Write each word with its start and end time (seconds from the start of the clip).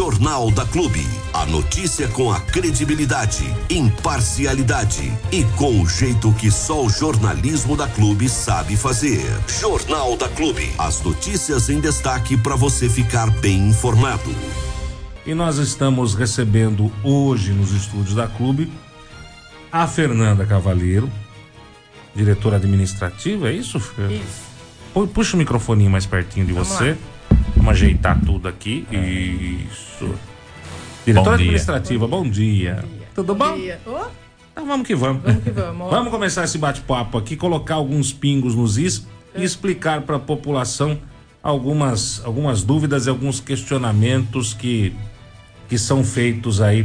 Jornal 0.00 0.50
da 0.50 0.64
Clube. 0.64 1.06
A 1.30 1.44
notícia 1.44 2.08
com 2.08 2.32
a 2.32 2.40
credibilidade, 2.40 3.44
imparcialidade 3.68 5.12
e 5.30 5.44
com 5.58 5.82
o 5.82 5.86
jeito 5.86 6.32
que 6.32 6.50
só 6.50 6.86
o 6.86 6.88
jornalismo 6.88 7.76
da 7.76 7.86
Clube 7.86 8.26
sabe 8.26 8.78
fazer. 8.78 9.20
Jornal 9.46 10.16
da 10.16 10.26
Clube. 10.30 10.72
As 10.78 11.02
notícias 11.02 11.68
em 11.68 11.80
destaque 11.80 12.34
para 12.34 12.56
você 12.56 12.88
ficar 12.88 13.30
bem 13.40 13.68
informado. 13.68 14.34
E 15.26 15.34
nós 15.34 15.58
estamos 15.58 16.14
recebendo 16.14 16.90
hoje 17.04 17.52
nos 17.52 17.70
estúdios 17.72 18.14
da 18.14 18.26
Clube 18.26 18.72
a 19.70 19.86
Fernanda 19.86 20.46
Cavalheiro, 20.46 21.12
diretora 22.14 22.56
administrativa, 22.56 23.50
é 23.50 23.52
isso? 23.52 23.78
Fer? 23.78 24.12
Isso. 24.12 25.08
Puxa 25.12 25.36
o 25.36 25.38
microfone 25.38 25.90
mais 25.90 26.06
pertinho 26.06 26.46
de 26.46 26.54
Vamos 26.54 26.68
você. 26.68 26.92
lá. 26.92 27.19
Vamos 27.56 27.70
ajeitar 27.72 28.20
tudo 28.24 28.48
aqui. 28.48 28.86
Isso. 28.90 30.14
Diretora 31.04 31.30
Bom 31.30 31.36
dia. 31.36 31.44
administrativa, 31.46 32.06
bom 32.06 32.28
dia. 32.28 32.84
Tudo 33.14 33.34
bom? 33.34 33.56
dia. 33.56 33.80
Ô, 33.86 33.98
Então 34.52 34.66
vamos 34.66 34.86
que 34.86 34.94
vamos. 34.94 35.22
Vamos 35.22 35.42
que 35.44 35.50
vamos. 35.50 35.90
Vamos 35.90 36.10
começar 36.10 36.44
esse 36.44 36.58
bate-papo 36.58 37.16
aqui, 37.18 37.36
colocar 37.36 37.74
alguns 37.76 38.12
pingos 38.12 38.54
nos 38.54 38.76
is 38.78 39.06
É. 39.34 39.40
e 39.40 39.44
explicar 39.44 40.02
para 40.02 40.16
a 40.16 40.18
população 40.20 40.98
algumas, 41.42 42.20
algumas 42.24 42.62
dúvidas 42.62 43.06
e 43.06 43.10
alguns 43.10 43.40
questionamentos 43.40 44.52
que, 44.52 44.94
que 45.68 45.78
são 45.78 46.02
feitos 46.04 46.60
aí 46.60 46.84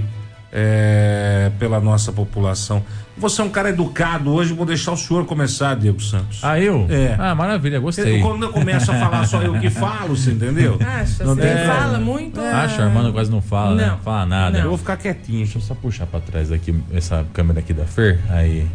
é, 0.52 1.52
pela 1.60 1.80
nossa 1.80 2.12
população. 2.12 2.84
Você 3.18 3.42
é 3.42 3.46
um 3.46 3.50
cara 3.50 3.70
educado 3.70 4.30
hoje, 4.34 4.54
vou 4.54 4.66
deixar 4.66 4.92
o 4.92 4.98
senhor 4.98 5.26
começar, 5.26 5.74
Diego 5.76 6.02
Santos. 6.02 6.40
Ah, 6.44 6.60
eu? 6.60 6.86
É. 6.90 7.16
Ah, 7.18 7.34
maravilha, 7.34 7.80
gostei. 7.80 8.20
Quando 8.22 8.44
eu 8.44 8.50
começo 8.52 8.92
a 8.92 8.96
falar 8.96 9.26
só 9.26 9.42
eu 9.42 9.58
que 9.58 9.70
falo, 9.70 10.16
você 10.18 10.32
entendeu? 10.32 10.78
Acha? 10.86 11.24
Não 11.24 11.34
Você 11.34 11.42
tem- 11.42 11.66
fala 11.66 11.98
muito? 11.98 12.42
Acha, 12.42 12.82
a 12.84 12.86
Armando 12.88 13.14
quase 13.14 13.32
não 13.32 13.42
fala, 13.42 13.76
né? 13.76 13.88
Não. 13.88 13.98
Fala 14.00 14.26
nada. 14.26 14.58
Eu 14.60 14.68
vou 14.70 14.78
ficar 14.78 14.98
quietinho. 14.98 15.38
Deixa 15.46 15.58
eu 15.58 15.62
só 15.62 15.74
puxar 15.74 16.06
pra 16.08 16.20
trás 16.20 16.52
aqui 16.52 16.76
essa 16.94 17.26
câmera 17.32 17.60
aqui 17.60 17.74
da 17.74 17.86
Fer. 17.86 18.20
Aí. 18.30 18.68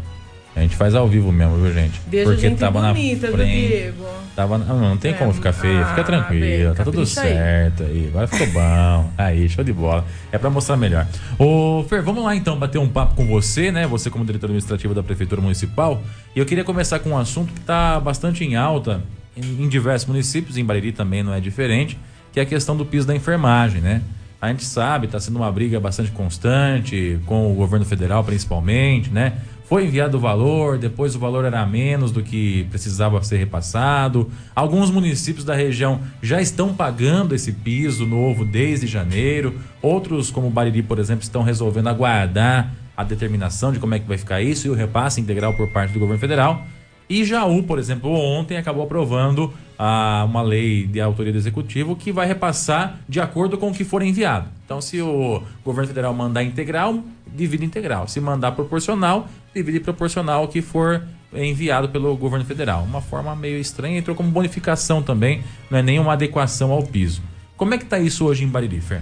A 0.53 0.59
gente 0.59 0.75
faz 0.75 0.93
ao 0.95 1.07
vivo 1.07 1.31
mesmo, 1.31 1.55
viu, 1.55 1.73
gente? 1.73 2.01
Deixa 2.07 2.31
a 2.31 2.35
gente 2.35 2.59
bonita, 2.69 3.27
viu, 3.27 3.37
Diego? 3.45 4.05
Tava, 4.35 4.57
não, 4.57 4.79
não 4.79 4.97
tem 4.97 5.11
É, 5.11 5.13
como 5.15 5.33
ficar 5.33 5.53
feia. 5.53 5.81
ah, 5.81 5.85
Fica 5.85 6.03
tranquilo, 6.03 6.41
bem, 6.67 6.73
tá 6.75 6.83
tudo 6.83 6.97
capricha 6.97 7.21
aí. 7.21 7.33
certo 7.33 7.83
aí. 7.83 8.07
Agora 8.09 8.27
ficou 8.27 8.47
bom. 8.47 9.11
Aí, 9.17 9.47
show 9.47 9.63
de 9.63 9.71
bola. 9.71 10.05
É 10.31 10.37
pra 10.37 10.49
mostrar 10.49 10.75
melhor. 10.75 11.07
Ô, 11.39 11.85
Fer, 11.87 12.01
vamos 12.01 12.23
lá 12.23 12.35
então 12.35 12.57
bater 12.57 12.77
um 12.79 12.87
papo 12.87 13.15
com 13.15 13.25
você, 13.27 13.71
né? 13.71 13.87
Você 13.87 14.09
como 14.09 14.25
diretor 14.25 14.47
administrativo 14.47 14.93
da 14.93 15.01
Prefeitura 15.01 15.41
Municipal. 15.41 16.01
E 16.35 16.39
eu 16.39 16.45
queria 16.45 16.63
começar 16.65 16.99
com 16.99 17.11
um 17.11 17.17
assunto 17.17 17.53
que 17.53 17.59
tá 17.61 17.97
bastante 17.99 18.43
em 18.43 18.55
alta 18.55 19.01
em, 19.37 19.63
em 19.63 19.69
diversos 19.69 20.07
municípios, 20.07 20.57
em 20.57 20.65
Bariri 20.65 20.91
também 20.91 21.23
não 21.23 21.33
é 21.33 21.39
diferente, 21.39 21.97
que 22.33 22.39
é 22.41 22.43
a 22.43 22.45
questão 22.45 22.75
do 22.75 22.85
piso 22.85 23.07
da 23.07 23.15
enfermagem, 23.15 23.79
né? 23.79 24.01
A 24.41 24.49
gente 24.49 24.65
sabe, 24.65 25.05
está 25.05 25.19
sendo 25.19 25.37
uma 25.37 25.51
briga 25.51 25.79
bastante 25.79 26.11
constante 26.11 27.19
com 27.25 27.51
o 27.51 27.55
governo 27.55 27.85
federal, 27.85 28.23
principalmente, 28.23 29.09
né? 29.09 29.33
Foi 29.71 29.85
enviado 29.85 30.17
o 30.17 30.19
valor, 30.19 30.77
depois 30.77 31.15
o 31.15 31.19
valor 31.19 31.45
era 31.45 31.65
menos 31.65 32.11
do 32.11 32.21
que 32.21 32.65
precisava 32.69 33.23
ser 33.23 33.37
repassado. 33.37 34.29
Alguns 34.53 34.91
municípios 34.91 35.45
da 35.45 35.55
região 35.55 36.01
já 36.21 36.41
estão 36.41 36.73
pagando 36.73 37.33
esse 37.33 37.53
piso 37.53 38.05
novo 38.05 38.43
desde 38.43 38.85
janeiro. 38.85 39.57
Outros, 39.81 40.29
como 40.29 40.49
Bariri, 40.49 40.83
por 40.83 40.99
exemplo, 40.99 41.23
estão 41.23 41.41
resolvendo 41.41 41.87
aguardar 41.87 42.73
a 42.97 43.03
determinação 43.05 43.71
de 43.71 43.79
como 43.79 43.95
é 43.95 43.99
que 43.99 44.05
vai 44.05 44.17
ficar 44.17 44.41
isso 44.41 44.67
e 44.67 44.69
o 44.69 44.73
repasse 44.73 45.21
integral 45.21 45.53
por 45.53 45.69
parte 45.69 45.93
do 45.93 45.99
governo 45.99 46.19
federal. 46.19 46.65
E 47.09 47.23
Jaú, 47.23 47.63
por 47.63 47.79
exemplo, 47.79 48.11
ontem 48.11 48.57
acabou 48.57 48.83
aprovando 48.83 49.53
ah, 49.79 50.25
uma 50.29 50.41
lei 50.41 50.85
de 50.85 50.99
autoria 50.99 51.31
do 51.31 51.37
executivo 51.37 51.95
que 51.95 52.11
vai 52.11 52.27
repassar 52.27 52.99
de 53.07 53.21
acordo 53.21 53.57
com 53.57 53.69
o 53.69 53.73
que 53.73 53.85
for 53.85 54.01
enviado. 54.01 54.49
Então, 54.65 54.81
se 54.81 55.01
o 55.01 55.41
governo 55.63 55.87
federal 55.87 56.13
mandar 56.13 56.43
integral, 56.43 57.03
divide 57.27 57.65
integral. 57.65 58.07
Se 58.07 58.21
mandar 58.21 58.51
proporcional, 58.53 59.27
divide 59.53 59.79
proporcional 59.79 60.41
ao 60.41 60.47
que 60.47 60.61
for 60.61 61.03
enviado 61.33 61.89
pelo 61.89 62.15
governo 62.15 62.45
federal. 62.45 62.83
Uma 62.83 63.01
forma 63.01 63.35
meio 63.35 63.59
estranha, 63.59 63.97
entrou 63.97 64.15
como 64.15 64.29
bonificação 64.29 65.01
também, 65.01 65.43
não 65.69 65.79
é 65.79 65.81
nem 65.81 65.99
uma 65.99 66.13
adequação 66.13 66.71
ao 66.71 66.83
piso. 66.83 67.21
Como 67.55 67.73
é 67.73 67.77
que 67.77 67.83
está 67.83 67.99
isso 67.99 68.25
hoje 68.25 68.43
em 68.43 68.47
Bariri, 68.47 68.81
Fer? 68.81 69.01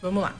Vamos 0.00 0.22
lá. 0.22 0.34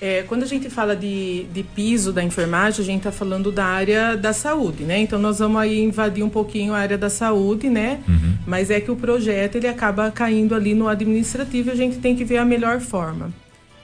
É, 0.00 0.22
quando 0.24 0.42
a 0.42 0.46
gente 0.46 0.68
fala 0.68 0.94
de, 0.94 1.44
de 1.44 1.62
piso 1.62 2.12
da 2.12 2.22
enfermagem, 2.22 2.82
a 2.82 2.84
gente 2.84 2.98
está 2.98 3.10
falando 3.10 3.50
da 3.50 3.64
área 3.64 4.14
da 4.14 4.32
saúde, 4.32 4.84
né? 4.84 4.98
Então 4.98 5.18
nós 5.18 5.38
vamos 5.38 5.58
aí 5.58 5.80
invadir 5.80 6.22
um 6.22 6.28
pouquinho 6.28 6.74
a 6.74 6.78
área 6.78 6.98
da 6.98 7.08
saúde, 7.08 7.70
né? 7.70 8.00
Mas 8.46 8.70
é 8.70 8.78
que 8.78 8.90
o 8.90 8.96
projeto 8.96 9.56
ele 9.56 9.66
acaba 9.66 10.10
caindo 10.10 10.54
ali 10.54 10.74
no 10.74 10.86
administrativo 10.86 11.70
e 11.70 11.72
a 11.72 11.74
gente 11.74 11.96
tem 11.96 12.14
que 12.14 12.24
ver 12.24 12.36
a 12.36 12.44
melhor 12.44 12.80
forma. 12.80 13.32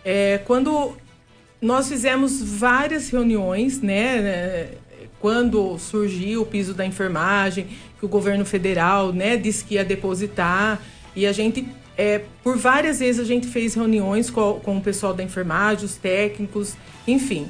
É, 0.05 0.39
quando 0.45 0.93
nós 1.63 1.89
fizemos 1.89 2.43
várias 2.43 3.09
reuniões, 3.09 3.81
né? 3.81 4.73
Quando 5.23 5.79
surgiu 5.79 6.43
o 6.43 6.45
piso 6.45 6.75
da 6.75 6.85
enfermagem, 6.85 7.69
que 7.97 8.05
o 8.05 8.09
governo 8.09 8.45
federal, 8.45 9.13
né, 9.13 9.37
disse 9.37 9.65
que 9.65 9.75
ia 9.77 9.85
depositar, 9.85 10.83
e 11.15 11.25
a 11.25 11.31
gente, 11.31 11.65
é, 11.97 12.23
por 12.43 12.59
várias 12.59 12.99
vezes, 12.99 13.21
a 13.21 13.25
gente 13.25 13.47
fez 13.47 13.75
reuniões 13.75 14.29
com, 14.29 14.55
com 14.55 14.79
o 14.79 14.81
pessoal 14.81 15.15
da 15.15 15.23
enfermagem, 15.23 15.85
os 15.85 15.95
técnicos, 15.95 16.75
enfim. 17.07 17.47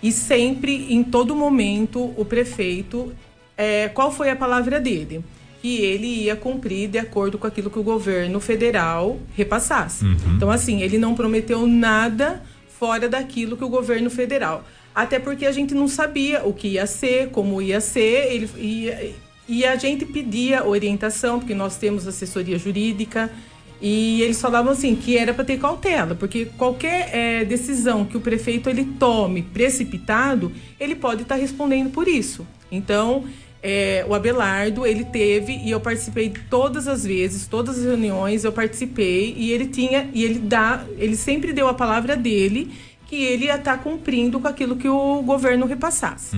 E 0.00 0.12
sempre, 0.12 0.86
em 0.94 1.02
todo 1.02 1.34
momento, 1.34 2.14
o 2.16 2.24
prefeito, 2.24 3.12
é, 3.56 3.88
qual 3.88 4.12
foi 4.12 4.30
a 4.30 4.36
palavra 4.36 4.78
dele? 4.78 5.24
Que 5.60 5.78
ele 5.78 6.06
ia 6.06 6.36
cumprir 6.36 6.88
de 6.88 6.98
acordo 6.98 7.38
com 7.38 7.46
aquilo 7.48 7.68
que 7.68 7.78
o 7.80 7.82
governo 7.82 8.38
federal 8.38 9.18
repassasse. 9.34 10.04
Então, 10.36 10.48
assim, 10.48 10.80
ele 10.80 10.96
não 10.96 11.12
prometeu 11.12 11.66
nada 11.66 12.40
fora 12.78 13.08
daquilo 13.08 13.56
que 13.56 13.64
o 13.64 13.68
governo 13.68 14.10
federal. 14.10 14.64
Até 14.96 15.18
porque 15.18 15.44
a 15.44 15.52
gente 15.52 15.74
não 15.74 15.86
sabia 15.86 16.42
o 16.42 16.54
que 16.54 16.68
ia 16.68 16.86
ser, 16.86 17.28
como 17.28 17.60
ia 17.60 17.82
ser, 17.82 18.32
ele, 18.32 18.48
e, 18.56 19.14
e 19.46 19.62
a 19.66 19.76
gente 19.76 20.06
pedia 20.06 20.64
orientação, 20.64 21.38
porque 21.38 21.54
nós 21.54 21.76
temos 21.76 22.08
assessoria 22.08 22.58
jurídica, 22.58 23.30
e 23.78 24.22
eles 24.22 24.40
falavam 24.40 24.72
assim 24.72 24.96
que 24.96 25.18
era 25.18 25.34
para 25.34 25.44
ter 25.44 25.58
cautela, 25.58 26.14
porque 26.14 26.46
qualquer 26.56 27.10
eh, 27.12 27.44
decisão 27.44 28.06
que 28.06 28.16
o 28.16 28.22
prefeito 28.22 28.70
ele 28.70 28.86
tome 28.98 29.42
precipitado, 29.42 30.50
ele 30.80 30.94
pode 30.94 31.24
estar 31.24 31.34
respondendo 31.34 31.90
por 31.90 32.08
isso. 32.08 32.46
Então, 32.72 33.26
eh, 33.62 34.02
o 34.08 34.14
Abelardo 34.14 34.86
ele 34.86 35.04
teve 35.04 35.52
e 35.58 35.72
eu 35.72 35.78
participei 35.78 36.32
todas 36.48 36.88
as 36.88 37.04
vezes, 37.04 37.46
todas 37.46 37.78
as 37.78 37.84
reuniões 37.84 38.44
eu 38.44 38.52
participei 38.52 39.34
e 39.36 39.52
ele 39.52 39.66
tinha 39.66 40.08
e 40.14 40.24
ele 40.24 40.38
dá, 40.38 40.86
ele 40.96 41.16
sempre 41.16 41.52
deu 41.52 41.68
a 41.68 41.74
palavra 41.74 42.16
dele 42.16 42.72
que 43.06 43.16
ele 43.16 43.46
ia 43.46 43.56
estar 43.56 43.78
cumprindo 43.78 44.40
com 44.40 44.48
aquilo 44.48 44.76
que 44.76 44.88
o 44.88 45.22
governo 45.22 45.66
repassasse. 45.66 46.36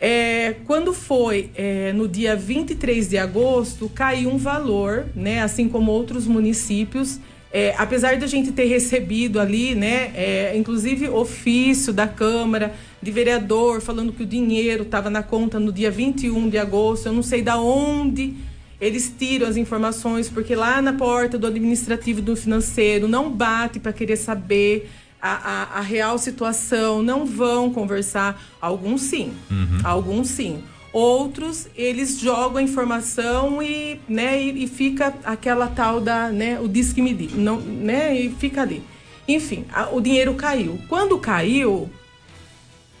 É, 0.00 0.56
quando 0.66 0.92
foi 0.92 1.50
é, 1.54 1.92
no 1.92 2.08
dia 2.08 2.34
23 2.34 3.08
de 3.08 3.18
agosto, 3.18 3.88
caiu 3.88 4.30
um 4.30 4.36
valor, 4.36 5.06
né? 5.14 5.42
Assim 5.42 5.68
como 5.68 5.92
outros 5.92 6.26
municípios. 6.26 7.20
É, 7.52 7.74
apesar 7.76 8.16
da 8.16 8.26
gente 8.26 8.50
ter 8.50 8.64
recebido 8.64 9.38
ali, 9.38 9.74
né? 9.74 10.10
é, 10.16 10.56
inclusive 10.56 11.06
ofício 11.08 11.92
da 11.92 12.08
Câmara, 12.08 12.74
de 13.00 13.10
vereador, 13.10 13.82
falando 13.82 14.10
que 14.10 14.22
o 14.22 14.26
dinheiro 14.26 14.84
estava 14.84 15.10
na 15.10 15.22
conta 15.22 15.60
no 15.60 15.70
dia 15.70 15.90
21 15.90 16.48
de 16.48 16.56
agosto. 16.56 17.06
Eu 17.06 17.12
não 17.12 17.22
sei 17.22 17.42
da 17.42 17.58
onde 17.58 18.34
eles 18.80 19.14
tiram 19.16 19.46
as 19.46 19.56
informações, 19.56 20.28
porque 20.28 20.56
lá 20.56 20.82
na 20.82 20.94
porta 20.94 21.38
do 21.38 21.46
administrativo 21.46 22.20
do 22.20 22.34
financeiro 22.34 23.06
não 23.06 23.30
bate 23.30 23.78
para 23.78 23.92
querer 23.92 24.16
saber 24.16 24.90
a, 25.22 25.30
a, 25.76 25.78
a 25.78 25.80
real 25.80 26.18
situação, 26.18 27.02
não 27.02 27.24
vão 27.24 27.72
conversar. 27.72 28.42
Alguns 28.60 29.02
sim, 29.02 29.32
alguns 29.84 30.28
sim. 30.28 30.62
Outros, 30.92 31.68
eles 31.74 32.18
jogam 32.18 32.58
a 32.58 32.62
informação 32.62 33.62
e, 33.62 33.98
né, 34.06 34.42
e, 34.42 34.64
e 34.64 34.66
fica 34.66 35.14
aquela 35.24 35.66
tal 35.68 36.00
da, 36.02 36.28
né, 36.28 36.60
o 36.60 36.68
diz 36.68 36.92
que 36.92 37.00
me 37.00 37.14
diz, 37.14 37.32
não, 37.34 37.58
né, 37.58 38.14
e 38.14 38.28
fica 38.30 38.60
ali. 38.60 38.82
Enfim, 39.26 39.64
a- 39.72 39.88
o 39.90 40.00
dinheiro 40.02 40.34
caiu. 40.34 40.78
Quando 40.90 41.16
caiu, 41.18 41.88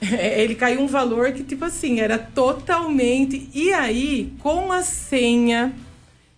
ele 0.00 0.54
caiu 0.54 0.80
um 0.80 0.86
valor 0.86 1.32
que, 1.32 1.42
tipo 1.44 1.64
assim, 1.64 2.00
era 2.00 2.16
totalmente. 2.18 3.48
E 3.54 3.72
aí, 3.72 4.32
com 4.38 4.72
a 4.72 4.82
senha, 4.82 5.74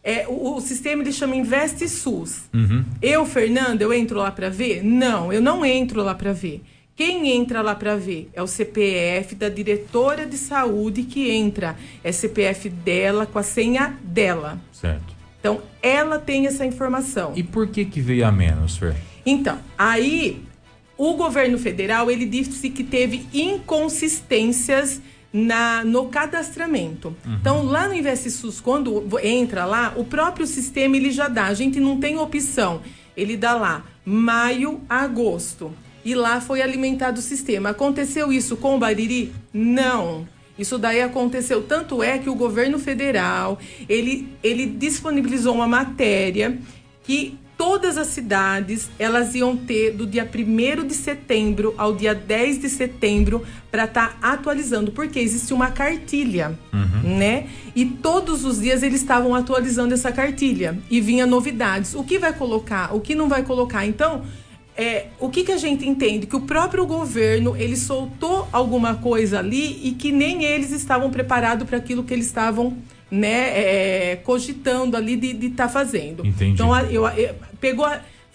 é, 0.04 0.26
o, 0.28 0.56
o 0.56 0.60
sistema 0.60 1.02
ele 1.02 1.12
chama 1.12 1.34
Investe 1.34 1.88
SUS. 1.88 2.42
Eu, 3.00 3.24
Fernanda, 3.24 3.82
eu 3.82 3.92
entro 3.92 4.18
lá 4.18 4.30
para 4.30 4.50
ver? 4.50 4.84
Não, 4.84 5.32
eu 5.32 5.40
não 5.40 5.64
entro 5.64 6.02
lá 6.02 6.14
para 6.14 6.32
ver. 6.34 6.62
Quem 6.94 7.30
entra 7.30 7.62
lá 7.62 7.74
para 7.74 7.96
ver 7.96 8.30
é 8.34 8.42
o 8.42 8.46
CPF 8.46 9.34
da 9.34 9.48
diretora 9.48 10.26
de 10.26 10.36
saúde 10.36 11.02
que 11.02 11.30
entra. 11.30 11.74
É 12.04 12.12
CPF 12.12 12.68
dela 12.68 13.26
com 13.26 13.38
a 13.38 13.42
senha 13.42 13.98
dela. 14.04 14.60
Certo. 14.70 15.14
Então, 15.40 15.60
ela 15.82 16.18
tem 16.18 16.46
essa 16.46 16.64
informação. 16.64 17.32
E 17.34 17.42
por 17.42 17.66
que 17.66 17.84
que 17.84 18.00
veio 18.00 18.26
a 18.26 18.30
menos, 18.30 18.76
Fer? 18.76 18.94
Então, 19.26 19.58
aí 19.76 20.42
o 20.96 21.14
governo 21.14 21.58
federal 21.58 22.10
ele 22.10 22.26
disse 22.26 22.70
que 22.70 22.84
teve 22.84 23.26
inconsistências 23.32 25.00
na, 25.34 25.84
no 25.84 26.06
cadastramento. 26.06 27.14
Então, 27.26 27.64
lá 27.64 27.88
no 27.88 27.94
InvestSUS, 27.94 28.60
quando 28.60 29.04
entra 29.22 29.66
lá, 29.66 29.92
o 29.96 30.04
próprio 30.04 30.46
sistema 30.46 30.96
ele 30.96 31.10
já 31.10 31.28
dá. 31.28 31.46
A 31.46 31.54
gente 31.54 31.78
não 31.78 31.98
tem 31.98 32.16
opção 32.16 32.80
ele 33.16 33.36
dá 33.36 33.54
lá 33.54 33.84
maio 34.04 34.80
a 34.88 35.02
agosto. 35.02 35.72
E 36.04 36.14
lá 36.14 36.40
foi 36.40 36.60
alimentado 36.60 37.18
o 37.18 37.22
sistema. 37.22 37.70
Aconteceu 37.70 38.30
isso 38.32 38.56
com 38.56 38.76
o 38.76 38.78
Bariri? 38.78 39.32
Não. 39.52 40.28
Isso 40.58 40.78
daí 40.78 41.00
aconteceu. 41.00 41.62
Tanto 41.62 42.02
é 42.02 42.18
que 42.18 42.28
o 42.28 42.34
governo 42.34 42.78
federal, 42.78 43.58
ele, 43.88 44.28
ele 44.42 44.66
disponibilizou 44.66 45.54
uma 45.54 45.66
matéria 45.66 46.58
que 47.02 47.38
todas 47.56 47.96
as 47.96 48.08
cidades 48.08 48.90
elas 48.98 49.34
iam 49.34 49.56
ter 49.56 49.92
do 49.92 50.06
dia 50.06 50.28
1 50.28 50.86
de 50.86 50.94
setembro 50.94 51.74
ao 51.76 51.94
dia 51.94 52.14
10 52.14 52.60
de 52.60 52.68
setembro 52.68 53.42
para 53.70 53.84
estar 53.84 54.18
tá 54.18 54.32
atualizando, 54.32 54.92
porque 54.92 55.18
existe 55.18 55.52
uma 55.52 55.70
cartilha, 55.70 56.58
uhum. 56.72 57.16
né? 57.18 57.46
E 57.74 57.84
todos 57.84 58.44
os 58.44 58.60
dias 58.60 58.82
eles 58.82 59.00
estavam 59.00 59.34
atualizando 59.34 59.94
essa 59.94 60.12
cartilha 60.12 60.78
e 60.90 61.00
vinha 61.00 61.26
novidades. 61.26 61.94
O 61.94 62.04
que 62.04 62.18
vai 62.18 62.32
colocar, 62.32 62.94
o 62.94 63.00
que 63.00 63.14
não 63.14 63.28
vai 63.28 63.42
colocar. 63.42 63.84
Então, 63.86 64.22
é, 64.76 65.06
o 65.20 65.28
que, 65.28 65.44
que 65.44 65.52
a 65.52 65.56
gente 65.56 65.88
entende? 65.88 66.26
Que 66.26 66.36
o 66.36 66.40
próprio 66.40 66.84
governo 66.84 67.56
ele 67.56 67.76
soltou 67.76 68.48
alguma 68.52 68.96
coisa 68.96 69.38
ali 69.38 69.80
e 69.84 69.92
que 69.92 70.10
nem 70.10 70.44
eles 70.44 70.72
estavam 70.72 71.10
preparados 71.10 71.66
para 71.66 71.78
aquilo 71.78 72.02
que 72.02 72.12
eles 72.12 72.26
estavam 72.26 72.76
né, 73.14 74.12
é, 74.12 74.16
cogitando 74.16 74.96
ali 74.96 75.16
de 75.16 75.46
estar 75.46 75.66
tá 75.66 75.68
fazendo. 75.68 76.26
Entendi. 76.26 76.52
Então, 76.52 76.76
eu, 76.80 77.06
eu, 77.08 77.34
pegou. 77.60 77.88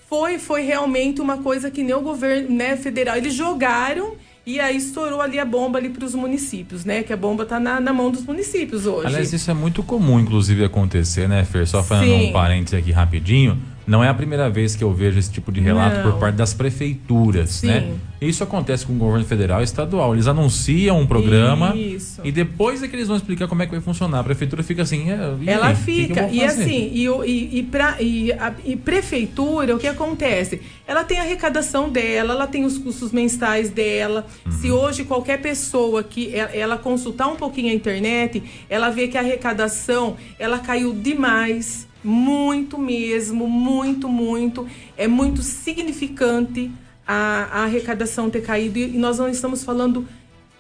Foi, 0.08 0.40
foi 0.40 0.64
realmente 0.64 1.22
uma 1.22 1.38
coisa 1.38 1.70
que 1.70 1.84
nem 1.84 1.94
o 1.94 2.02
governo 2.02 2.50
né, 2.50 2.76
federal. 2.76 3.16
Eles 3.16 3.34
jogaram 3.34 4.14
e 4.44 4.60
aí 4.60 4.78
estourou 4.78 5.22
ali 5.22 5.38
a 5.38 5.46
bomba 5.46 5.78
ali 5.78 5.90
para 5.90 6.04
os 6.04 6.16
municípios, 6.16 6.84
né? 6.84 7.04
Que 7.04 7.14
a 7.14 7.18
bomba 7.18 7.44
está 7.44 7.60
na, 7.60 7.80
na, 7.80 7.94
mão 7.94 8.10
dos 8.10 8.26
municípios 8.26 8.88
hoje. 8.88 9.06
Aliás, 9.06 9.32
isso 9.32 9.52
é 9.52 9.54
muito 9.54 9.84
comum, 9.84 10.20
inclusive, 10.20 10.64
acontecer, 10.64 11.30
né, 11.30 11.46
Fer? 11.46 11.68
Só 11.68 11.84
falando 11.84 12.06
Sim. 12.06 12.30
um 12.30 12.32
parênteses 12.32 12.80
aqui 12.80 12.92
rapidinho. 12.92 13.60
Não 13.90 14.04
é 14.04 14.08
a 14.08 14.14
primeira 14.14 14.48
vez 14.52 14.76
que 14.76 14.84
eu 14.84 14.94
vejo 14.94 15.18
esse 15.18 15.32
tipo 15.32 15.52
de 15.52 15.60
relato 15.60 15.98
Não. 15.98 16.12
por 16.12 16.20
parte 16.20 16.36
das 16.36 16.54
prefeituras, 16.54 17.64
né? 17.64 17.80
Sim. 17.80 17.88
né? 17.88 17.96
Isso 18.22 18.44
acontece 18.44 18.86
com 18.86 18.94
o 18.94 18.98
governo 18.98 19.26
federal 19.26 19.62
e 19.62 19.64
estadual. 19.64 20.14
Eles 20.14 20.28
anunciam 20.28 21.00
um 21.00 21.08
programa 21.08 21.76
Isso. 21.76 22.22
e 22.24 22.32
depois 22.32 22.84
é 22.84 22.88
que 22.88 22.96
eles 22.96 23.08
vão 23.08 23.18
explicar 23.18 23.48
como 23.48 23.64
é 23.64 23.66
que 23.66 23.72
vai 23.72 23.82
funcionar. 23.82 24.20
A 24.20 24.24
prefeitura 24.24 24.62
fica 24.62 24.84
assim. 24.84 25.10
É, 25.10 25.52
Ela 25.52 25.70
aí? 25.70 25.76
fica. 25.76 26.26
Que 26.26 26.30
que 26.30 26.36
e 26.36 26.44
assim, 26.44 26.92
e, 26.94 27.08
e, 27.08 27.60
e, 27.60 27.64
pra, 27.64 27.96
e, 28.00 28.32
a, 28.34 28.54
e 28.64 28.76
prefeitura, 28.76 29.76
o 29.76 29.80
que 29.80 29.88
acontece? 29.88 30.62
Ela 30.86 31.04
tem 31.04 31.18
a 31.18 31.22
arrecadação 31.22 31.90
dela, 31.90 32.34
ela 32.34 32.46
tem 32.46 32.66
os 32.66 32.78
custos 32.78 33.12
mensais 33.12 33.72
dela. 33.72 34.28
Uhum. 34.46 34.52
Se 34.52 34.70
hoje 34.70 35.04
qualquer 35.04 35.42
pessoa 35.42 36.04
que 36.04 36.32
ela 36.36 36.78
consultar 36.78 37.28
um 37.28 37.36
pouquinho 37.36 37.72
a 37.72 37.74
internet, 37.74 38.44
ela 38.70 38.92
vê 38.92 39.08
que 39.08 39.18
a 39.18 39.22
arrecadação 39.22 40.16
ela 40.38 40.60
caiu 40.60 40.94
demais 40.94 41.89
muito 42.04 42.78
mesmo, 42.78 43.48
muito, 43.48 44.08
muito. 44.08 44.68
É 44.98 45.08
muito 45.08 45.42
significante 45.42 46.72
a, 47.06 47.50
a 47.52 47.64
arrecadação 47.64 48.30
ter 48.30 48.42
caído. 48.42 48.80
E 48.80 48.98
nós 48.98 49.18
não 49.18 49.30
estamos 49.30 49.64
falando 49.64 50.08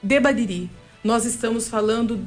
de 0.02 0.20
Badiri. 0.20 0.70
Nós 1.04 1.26
estamos 1.26 1.70
falando 1.70 2.20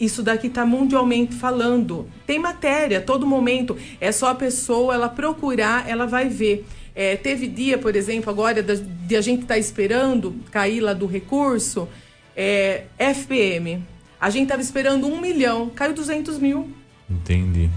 isso 0.00 0.22
daqui 0.22 0.46
está 0.46 0.64
mundialmente 0.64 1.34
falando. 1.34 2.08
Tem 2.26 2.38
matéria, 2.38 3.02
todo 3.02 3.26
momento. 3.26 3.76
É 4.00 4.10
só 4.10 4.28
a 4.28 4.34
pessoa 4.34 4.94
ela 4.94 5.10
procurar, 5.10 5.86
ela 5.86 6.06
vai 6.06 6.26
ver. 6.26 6.66
É, 6.94 7.16
teve 7.16 7.46
dia, 7.46 7.76
por 7.76 7.94
exemplo, 7.94 8.30
agora 8.30 8.62
de 8.62 9.14
a 9.14 9.20
gente 9.20 9.42
estar 9.42 9.54
tá 9.54 9.58
esperando 9.58 10.34
cair 10.50 10.80
lá 10.80 10.94
do 10.94 11.06
recurso, 11.06 11.86
é, 12.34 12.84
FPM. 12.98 13.84
A 14.18 14.30
gente 14.30 14.44
estava 14.44 14.62
esperando 14.62 15.06
um 15.06 15.20
milhão, 15.20 15.68
caiu 15.68 15.92
200 15.92 16.38
mil. 16.38 16.70
Entendi. 17.08 17.68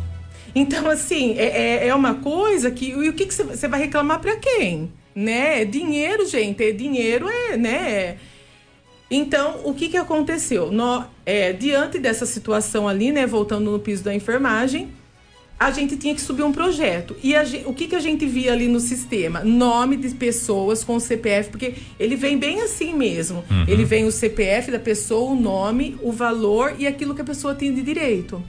Então, 0.55 0.89
assim, 0.89 1.38
é, 1.38 1.85
é, 1.85 1.88
é 1.88 1.95
uma 1.95 2.15
coisa 2.15 2.69
que. 2.69 2.89
E 2.89 3.09
o 3.09 3.13
que, 3.13 3.25
que 3.25 3.33
você 3.33 3.67
vai 3.67 3.79
reclamar 3.79 4.19
para 4.19 4.35
quem? 4.35 4.91
Né? 5.15 5.61
É 5.61 5.65
dinheiro, 5.65 6.25
gente. 6.27 6.63
É 6.63 6.71
dinheiro, 6.71 7.27
é, 7.27 7.57
né? 7.57 8.17
Então, 9.09 9.61
o 9.63 9.73
que, 9.73 9.89
que 9.89 9.97
aconteceu? 9.97 10.71
No, 10.71 11.05
é, 11.25 11.53
diante 11.53 12.00
dessa 12.00 12.25
situação 12.25 12.88
ali, 12.88 13.11
né? 13.11 13.25
Voltando 13.25 13.71
no 13.71 13.79
piso 13.79 14.03
da 14.03 14.13
enfermagem, 14.13 14.89
a 15.59 15.71
gente 15.71 15.95
tinha 15.97 16.13
que 16.13 16.21
subir 16.21 16.44
um 16.44 16.51
projeto. 16.51 17.15
E 17.23 17.35
a, 17.35 17.44
o 17.65 17.73
que, 17.73 17.88
que 17.88 17.95
a 17.95 18.00
gente 18.00 18.25
via 18.25 18.51
ali 18.51 18.67
no 18.67 18.79
sistema? 18.79 19.44
Nome 19.44 19.97
de 19.97 20.09
pessoas 20.09 20.83
com 20.83 21.00
CPF, 21.00 21.50
porque 21.51 21.75
ele 22.00 22.15
vem 22.15 22.38
bem 22.38 22.61
assim 22.61 22.94
mesmo. 22.94 23.44
Uhum. 23.50 23.65
Ele 23.67 23.85
vem 23.85 24.05
o 24.05 24.11
CPF 24.11 24.71
da 24.71 24.79
pessoa, 24.79 25.31
o 25.31 25.35
nome, 25.35 25.97
o 26.01 26.11
valor 26.11 26.75
e 26.77 26.88
aquilo 26.88 27.15
que 27.15 27.21
a 27.21 27.25
pessoa 27.25 27.55
tem 27.55 27.73
de 27.73 27.81
direito. 27.81 28.44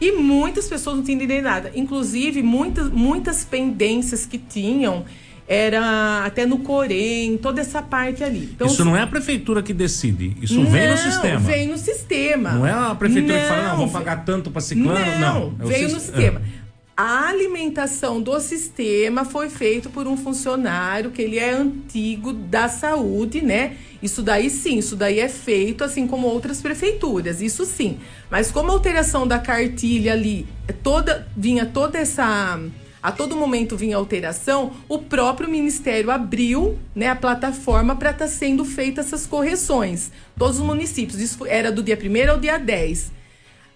E 0.00 0.12
muitas 0.12 0.68
pessoas 0.68 0.96
não 0.96 1.02
entendem 1.02 1.42
nada. 1.42 1.70
Inclusive, 1.74 2.42
muitas, 2.42 2.88
muitas 2.90 3.44
pendências 3.44 4.24
que 4.24 4.38
tinham 4.38 5.04
era 5.46 6.24
até 6.24 6.46
no 6.46 6.58
Corém, 6.58 7.36
toda 7.36 7.60
essa 7.60 7.82
parte 7.82 8.22
ali. 8.22 8.50
Então, 8.54 8.68
isso 8.68 8.84
não 8.84 8.96
é 8.96 9.02
a 9.02 9.06
prefeitura 9.06 9.60
que 9.60 9.74
decide, 9.74 10.36
isso 10.40 10.62
não, 10.62 10.70
vem 10.70 10.88
no 10.88 10.96
sistema. 10.96 11.40
Vem 11.40 11.66
no 11.66 11.76
sistema. 11.76 12.52
Não 12.52 12.64
é 12.64 12.70
a 12.70 12.94
prefeitura 12.94 13.34
não, 13.34 13.42
que 13.42 13.48
fala, 13.48 13.68
não, 13.70 13.76
vamos 13.78 13.92
pagar 13.92 14.24
tanto 14.24 14.48
para 14.52 14.60
ciclano, 14.60 15.18
não. 15.18 15.50
não 15.58 15.66
é 15.66 15.68
veio 15.68 15.88
no 15.90 15.98
sistema. 15.98 16.40
É. 16.40 16.59
A 17.02 17.28
alimentação 17.28 18.20
do 18.20 18.38
sistema 18.40 19.24
foi 19.24 19.48
feita 19.48 19.88
por 19.88 20.06
um 20.06 20.18
funcionário 20.18 21.10
que 21.10 21.22
ele 21.22 21.38
é 21.38 21.50
antigo 21.50 22.30
da 22.30 22.68
saúde, 22.68 23.40
né? 23.40 23.78
Isso 24.02 24.20
daí 24.20 24.50
sim, 24.50 24.76
isso 24.76 24.94
daí 24.96 25.18
é 25.18 25.26
feito 25.26 25.82
assim 25.82 26.06
como 26.06 26.26
outras 26.26 26.60
prefeituras, 26.60 27.40
isso 27.40 27.64
sim. 27.64 27.98
Mas 28.30 28.50
como 28.50 28.70
a 28.70 28.74
alteração 28.74 29.26
da 29.26 29.38
cartilha 29.38 30.12
ali, 30.12 30.46
é 30.68 30.74
toda 30.74 31.26
vinha 31.34 31.64
toda 31.64 31.98
essa 31.98 32.60
a 33.02 33.10
todo 33.10 33.34
momento 33.34 33.78
vinha 33.78 33.96
alteração, 33.96 34.72
o 34.86 34.98
próprio 34.98 35.48
Ministério 35.48 36.10
abriu 36.10 36.78
né, 36.94 37.08
a 37.08 37.16
plataforma 37.16 37.96
para 37.96 38.10
estar 38.10 38.26
tá 38.26 38.30
sendo 38.30 38.62
feitas 38.62 39.06
essas 39.06 39.24
correções. 39.24 40.10
Todos 40.36 40.60
os 40.60 40.66
municípios. 40.66 41.18
Isso 41.18 41.46
era 41.46 41.72
do 41.72 41.82
dia 41.82 41.98
1 41.98 42.30
ao 42.30 42.38
dia 42.38 42.58
10. 42.58 43.19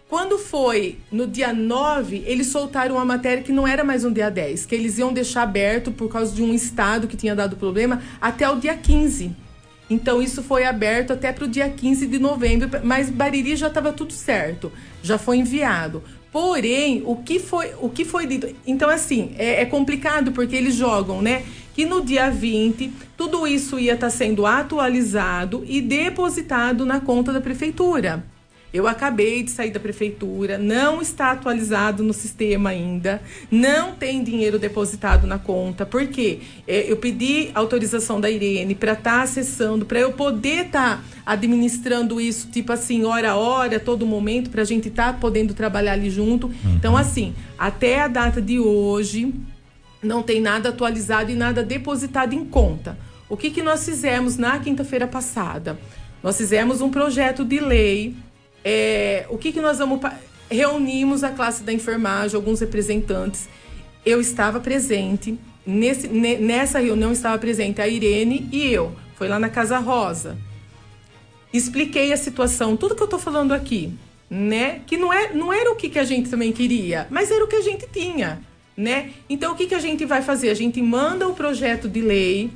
Quando 0.09 0.39
foi 0.39 0.99
no 1.11 1.27
dia 1.27 1.53
9, 1.53 2.25
eles 2.27 2.49
soltaram 2.49 2.97
uma 2.97 3.05
matéria 3.05 3.43
que 3.43 3.53
não 3.53 3.67
era 3.67 3.83
mais 3.83 4.05
no 4.05 4.13
dia 4.13 4.31
10, 4.31 4.67
que 4.67 4.75
eles 4.75 4.99
iam 4.99 5.13
deixar 5.13 5.43
aberto 5.43 5.91
por 5.91 6.09
causa 6.09 6.35
de 6.35 6.43
um 6.43 6.53
estado 6.53 7.09
que 7.09 7.17
tinha 7.17 7.35
dado 7.35 7.57
problema 7.57 8.03
até 8.21 8.49
o 8.49 8.57
dia 8.57 8.77
15. 8.77 9.35
Então 9.89 10.23
isso 10.23 10.43
foi 10.43 10.65
aberto 10.65 11.13
até 11.13 11.33
para 11.33 11.45
o 11.45 11.49
dia 11.49 11.69
15 11.69 12.07
de 12.07 12.19
novembro, 12.19 12.69
mas 12.83 13.11
Bariri 13.11 13.57
já 13.57 13.69
estava 13.69 13.93
tudo 13.93 14.13
certo, 14.13 14.71
já 15.03 15.19
foi 15.19 15.39
enviado. 15.39 16.03
Porém, 16.31 17.03
o 17.07 17.17
que 17.17 17.39
foi, 17.39 17.73
o 17.81 17.89
que 17.89 18.05
foi 18.05 18.27
dito. 18.27 18.49
Então, 18.67 18.91
assim, 18.91 19.33
é, 19.39 19.63
é 19.63 19.65
complicado 19.65 20.33
porque 20.33 20.57
eles 20.57 20.75
jogam, 20.75 21.23
né? 21.23 21.45
Que 21.73 21.85
no 21.85 22.05
dia 22.05 22.29
20, 22.29 22.91
tudo 23.17 23.47
isso 23.47 23.79
ia 23.79 23.95
estar 23.95 24.09
tá 24.09 24.11
sendo 24.11 24.45
atualizado 24.45 25.65
e 25.65 25.81
depositado 25.81 26.85
na 26.85 27.01
conta 27.01 27.33
da 27.33 27.41
prefeitura. 27.41 28.25
Eu 28.75 28.89
acabei 28.89 29.45
de 29.45 29.53
sair 29.53 29.71
da 29.71 29.79
prefeitura, 29.79 30.59
não 30.59 31.01
está 31.01 31.31
atualizado 31.31 32.03
no 32.03 32.13
sistema 32.13 32.71
ainda, 32.71 33.23
não 33.49 33.93
tem 33.93 34.25
dinheiro 34.25 34.59
depositado 34.59 35.29
na 35.29 35.39
conta, 35.39 35.87
porque 35.87 36.41
é, 36.67 36.91
eu 36.91 36.97
pedi 36.97 37.53
autorização 37.55 38.21
da 38.21 38.29
Irene 38.29 38.75
para 38.75 38.95
estar 38.95 39.19
tá 39.19 39.23
acessando, 39.23 39.87
para 39.87 40.01
eu 40.01 40.11
poder 40.11 40.67
estar 40.67 40.97
tá 40.97 41.05
administrando 41.25 42.21
isso, 42.21 42.49
tipo 42.51 42.73
assim, 42.73 43.05
hora 43.05 43.31
a 43.31 43.37
hora, 43.37 43.79
todo 43.79 44.05
momento, 44.05 44.51
para 44.51 44.63
a 44.63 44.65
gente 44.65 44.89
estar 44.89 45.13
tá 45.13 45.19
podendo 45.21 45.55
trabalhar 45.55 45.93
ali 45.93 46.11
junto. 46.11 46.49
Uhum. 46.49 46.75
Então, 46.75 46.97
assim, 46.97 47.33
até 47.57 48.01
a 48.01 48.09
data 48.09 48.43
de 48.43 48.59
hoje, 48.59 49.33
não 50.03 50.21
tem 50.21 50.41
nada 50.41 50.71
atualizado 50.71 51.31
e 51.31 51.37
nada 51.37 51.63
depositado 51.63 52.33
em 52.33 52.45
conta. 52.45 52.99
O 53.29 53.37
que, 53.37 53.53
que 53.53 53.63
nós 53.63 53.85
fizemos 53.85 54.37
na 54.37 54.59
quinta-feira 54.59 55.07
passada? 55.07 55.79
Nós 56.21 56.37
fizemos 56.37 56.81
um 56.81 56.91
projeto 56.91 57.45
de 57.45 57.61
lei 57.61 58.17
é, 58.65 59.27
o 59.29 59.37
que, 59.37 59.53
que 59.53 59.61
nós 59.61 59.79
vamos. 59.79 60.01
Reunimos 60.51 61.23
a 61.23 61.31
classe 61.31 61.63
da 61.63 61.73
enfermagem, 61.73 62.37
alguns 62.37 62.61
representantes. 62.61 63.49
Eu 64.05 64.21
estava 64.21 64.59
presente. 64.59 65.39
Nesse, 65.67 66.09
nessa 66.09 66.79
reunião 66.79 67.13
estava 67.13 67.39
presente 67.39 67.81
a 67.81 67.89
Irene 67.89 68.49
e 68.53 68.67
eu. 68.67 68.95
Foi 69.17 69.29
lá 69.29 69.39
na 69.39 69.49
Casa 69.49 69.79
Rosa. 69.79 70.37
Expliquei 71.53 72.13
a 72.13 72.17
situação, 72.17 72.77
tudo 72.77 72.95
que 72.95 73.03
eu 73.03 73.07
estou 73.07 73.19
falando 73.19 73.53
aqui, 73.53 73.93
né? 74.29 74.81
Que 74.87 74.97
não, 74.97 75.13
é, 75.13 75.33
não 75.33 75.53
era 75.53 75.71
o 75.71 75.77
que, 75.77 75.89
que 75.89 75.99
a 75.99 76.05
gente 76.05 76.29
também 76.29 76.53
queria, 76.53 77.07
mas 77.11 77.31
era 77.31 77.45
o 77.45 77.47
que 77.47 77.55
a 77.55 77.61
gente 77.63 77.87
tinha, 77.93 78.43
né? 78.77 79.11
Então 79.31 79.53
o 79.53 79.57
que, 79.57 79.69
que 79.69 79.75
a 79.75 79.79
gente 79.79 80.05
vai 80.05 80.21
fazer? 80.21 80.51
A 80.51 80.55
gente 80.55 80.83
manda 80.83 81.29
o 81.29 81.33
projeto 81.33 81.89
de 81.89 82.01
lei, 82.01 82.51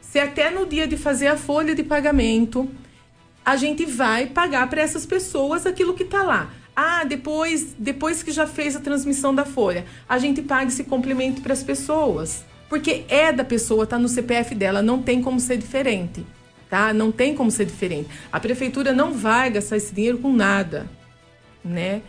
se 0.00 0.18
até 0.18 0.50
no 0.50 0.64
dia 0.64 0.88
de 0.88 0.96
fazer 0.96 1.26
a 1.26 1.36
folha 1.36 1.74
de 1.74 1.82
pagamento, 1.82 2.66
a 3.48 3.56
gente 3.56 3.86
vai 3.86 4.26
pagar 4.26 4.68
para 4.68 4.82
essas 4.82 5.06
pessoas 5.06 5.64
aquilo 5.64 5.94
que 5.94 6.02
está 6.02 6.22
lá. 6.22 6.50
Ah, 6.76 7.02
depois, 7.02 7.74
depois 7.78 8.22
que 8.22 8.30
já 8.30 8.46
fez 8.46 8.76
a 8.76 8.80
transmissão 8.80 9.34
da 9.34 9.46
folha, 9.46 9.86
a 10.06 10.18
gente 10.18 10.42
paga 10.42 10.68
esse 10.68 10.84
complemento 10.84 11.40
para 11.40 11.54
as 11.54 11.62
pessoas. 11.62 12.44
Porque 12.68 13.06
é 13.08 13.32
da 13.32 13.44
pessoa, 13.44 13.86
tá 13.86 13.98
no 13.98 14.06
CPF 14.06 14.54
dela, 14.54 14.82
não 14.82 15.00
tem 15.00 15.22
como 15.22 15.40
ser 15.40 15.56
diferente. 15.56 16.26
Tá? 16.68 16.92
Não 16.92 17.10
tem 17.10 17.34
como 17.34 17.50
ser 17.50 17.64
diferente. 17.64 18.10
A 18.30 18.38
prefeitura 18.38 18.92
não 18.92 19.14
vai 19.14 19.48
gastar 19.48 19.78
esse 19.78 19.94
dinheiro 19.94 20.18
com 20.18 20.30
nada, 20.30 20.86
né? 21.64 22.02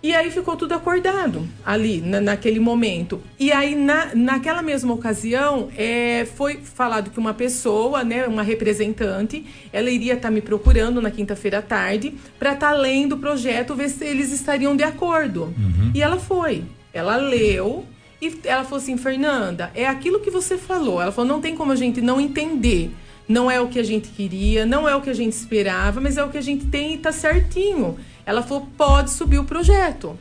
E 0.00 0.14
aí 0.14 0.30
ficou 0.30 0.54
tudo 0.56 0.74
acordado 0.74 1.46
ali, 1.64 2.00
na, 2.00 2.20
naquele 2.20 2.60
momento. 2.60 3.20
E 3.38 3.50
aí, 3.50 3.74
na, 3.74 4.14
naquela 4.14 4.62
mesma 4.62 4.94
ocasião, 4.94 5.68
é, 5.76 6.24
foi 6.36 6.58
falado 6.62 7.10
que 7.10 7.18
uma 7.18 7.34
pessoa, 7.34 8.04
né, 8.04 8.26
uma 8.26 8.42
representante, 8.42 9.44
ela 9.72 9.90
iria 9.90 10.14
estar 10.14 10.28
tá 10.28 10.34
me 10.34 10.40
procurando 10.40 11.02
na 11.02 11.10
quinta-feira 11.10 11.58
à 11.58 11.62
tarde 11.62 12.14
para 12.38 12.52
estar 12.52 12.70
tá 12.70 12.76
lendo 12.76 13.16
o 13.16 13.18
projeto, 13.18 13.74
ver 13.74 13.88
se 13.88 14.04
eles 14.04 14.30
estariam 14.32 14.76
de 14.76 14.84
acordo. 14.84 15.44
Uhum. 15.44 15.90
E 15.92 16.00
ela 16.00 16.18
foi. 16.18 16.62
Ela 16.92 17.16
leu 17.16 17.84
e 18.20 18.36
ela 18.44 18.64
falou 18.64 18.78
assim: 18.78 18.96
Fernanda, 18.96 19.70
é 19.74 19.86
aquilo 19.86 20.20
que 20.20 20.30
você 20.30 20.56
falou. 20.56 21.00
Ela 21.00 21.12
falou: 21.12 21.28
não 21.28 21.40
tem 21.40 21.54
como 21.56 21.72
a 21.72 21.76
gente 21.76 22.00
não 22.00 22.20
entender. 22.20 22.90
Não 23.28 23.50
é 23.50 23.60
o 23.60 23.68
que 23.68 23.78
a 23.78 23.82
gente 23.82 24.08
queria, 24.08 24.64
não 24.64 24.88
é 24.88 24.96
o 24.96 25.02
que 25.02 25.10
a 25.10 25.14
gente 25.14 25.34
esperava, 25.34 26.00
mas 26.00 26.16
é 26.16 26.24
o 26.24 26.30
que 26.30 26.38
a 26.38 26.42
gente 26.42 26.64
tem 26.64 26.94
e 26.94 26.98
tá 26.98 27.12
certinho. 27.12 27.98
Ela 28.28 28.42
falou: 28.42 28.68
pode 28.76 29.10
subir 29.10 29.38
o 29.38 29.44
projeto. 29.44 30.14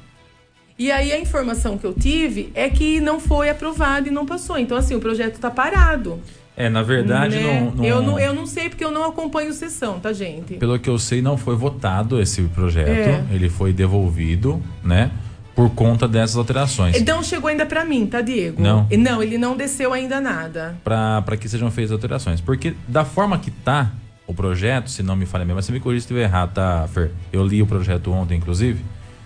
E 0.79 0.89
aí 0.89 1.11
a 1.11 1.19
informação 1.19 1.77
que 1.77 1.85
eu 1.85 1.93
tive 1.93 2.51
é 2.55 2.69
que 2.69 3.01
não 3.01 3.19
foi 3.19 3.49
aprovado 3.49 4.07
e 4.07 4.11
não 4.11 4.25
passou. 4.25 4.57
Então, 4.57 4.77
assim, 4.77 4.95
o 4.95 4.99
projeto 5.01 5.35
está 5.35 5.51
parado. 5.51 6.21
É, 6.55 6.69
na 6.69 6.81
verdade, 6.83 7.35
né? 7.35 7.59
não, 7.59 7.71
não... 7.71 7.83
Eu, 7.83 8.01
não, 8.01 8.19
eu 8.19 8.33
não 8.33 8.45
sei 8.45 8.69
porque 8.69 8.85
eu 8.85 8.91
não 8.91 9.03
acompanho 9.03 9.51
sessão, 9.51 9.99
tá, 9.99 10.13
gente? 10.13 10.53
Pelo 10.53 10.79
que 10.79 10.89
eu 10.89 10.97
sei, 10.97 11.21
não 11.21 11.35
foi 11.35 11.55
votado 11.55 12.21
esse 12.21 12.41
projeto. 12.43 12.87
É. 12.89 13.25
Ele 13.31 13.49
foi 13.49 13.73
devolvido, 13.73 14.63
né? 14.81 15.11
Por 15.53 15.69
conta 15.71 16.07
dessas 16.07 16.37
alterações. 16.37 16.95
Então 16.95 17.21
chegou 17.21 17.49
ainda 17.49 17.65
para 17.65 17.83
mim, 17.83 18.05
tá, 18.05 18.21
Diego? 18.21 18.61
Não. 18.61 18.87
Não, 18.97 19.21
ele 19.21 19.37
não 19.37 19.57
desceu 19.57 19.91
ainda 19.91 20.21
nada. 20.21 20.77
Para 20.81 21.35
que 21.35 21.49
sejam 21.49 21.69
feitas 21.69 21.91
alterações. 21.91 22.39
Porque 22.39 22.73
da 22.87 23.03
forma 23.03 23.37
que 23.37 23.51
tá, 23.51 23.91
o 24.27 24.34
projeto, 24.34 24.89
se 24.89 25.01
não 25.01 25.15
me 25.15 25.25
falha 25.25 25.46
mesmo, 25.46 25.55
mas 25.55 25.65
se 25.65 25.72
me 25.72 25.79
corrija 25.79 26.01
se 26.01 26.05
estiver 26.05 26.24
errado, 26.24 26.53
tá, 26.53 26.88
Fer? 26.93 27.12
Eu 27.31 27.46
li 27.46 27.62
o 27.62 27.65
projeto 27.65 28.12
ontem, 28.12 28.38
inclusive. 28.38 28.84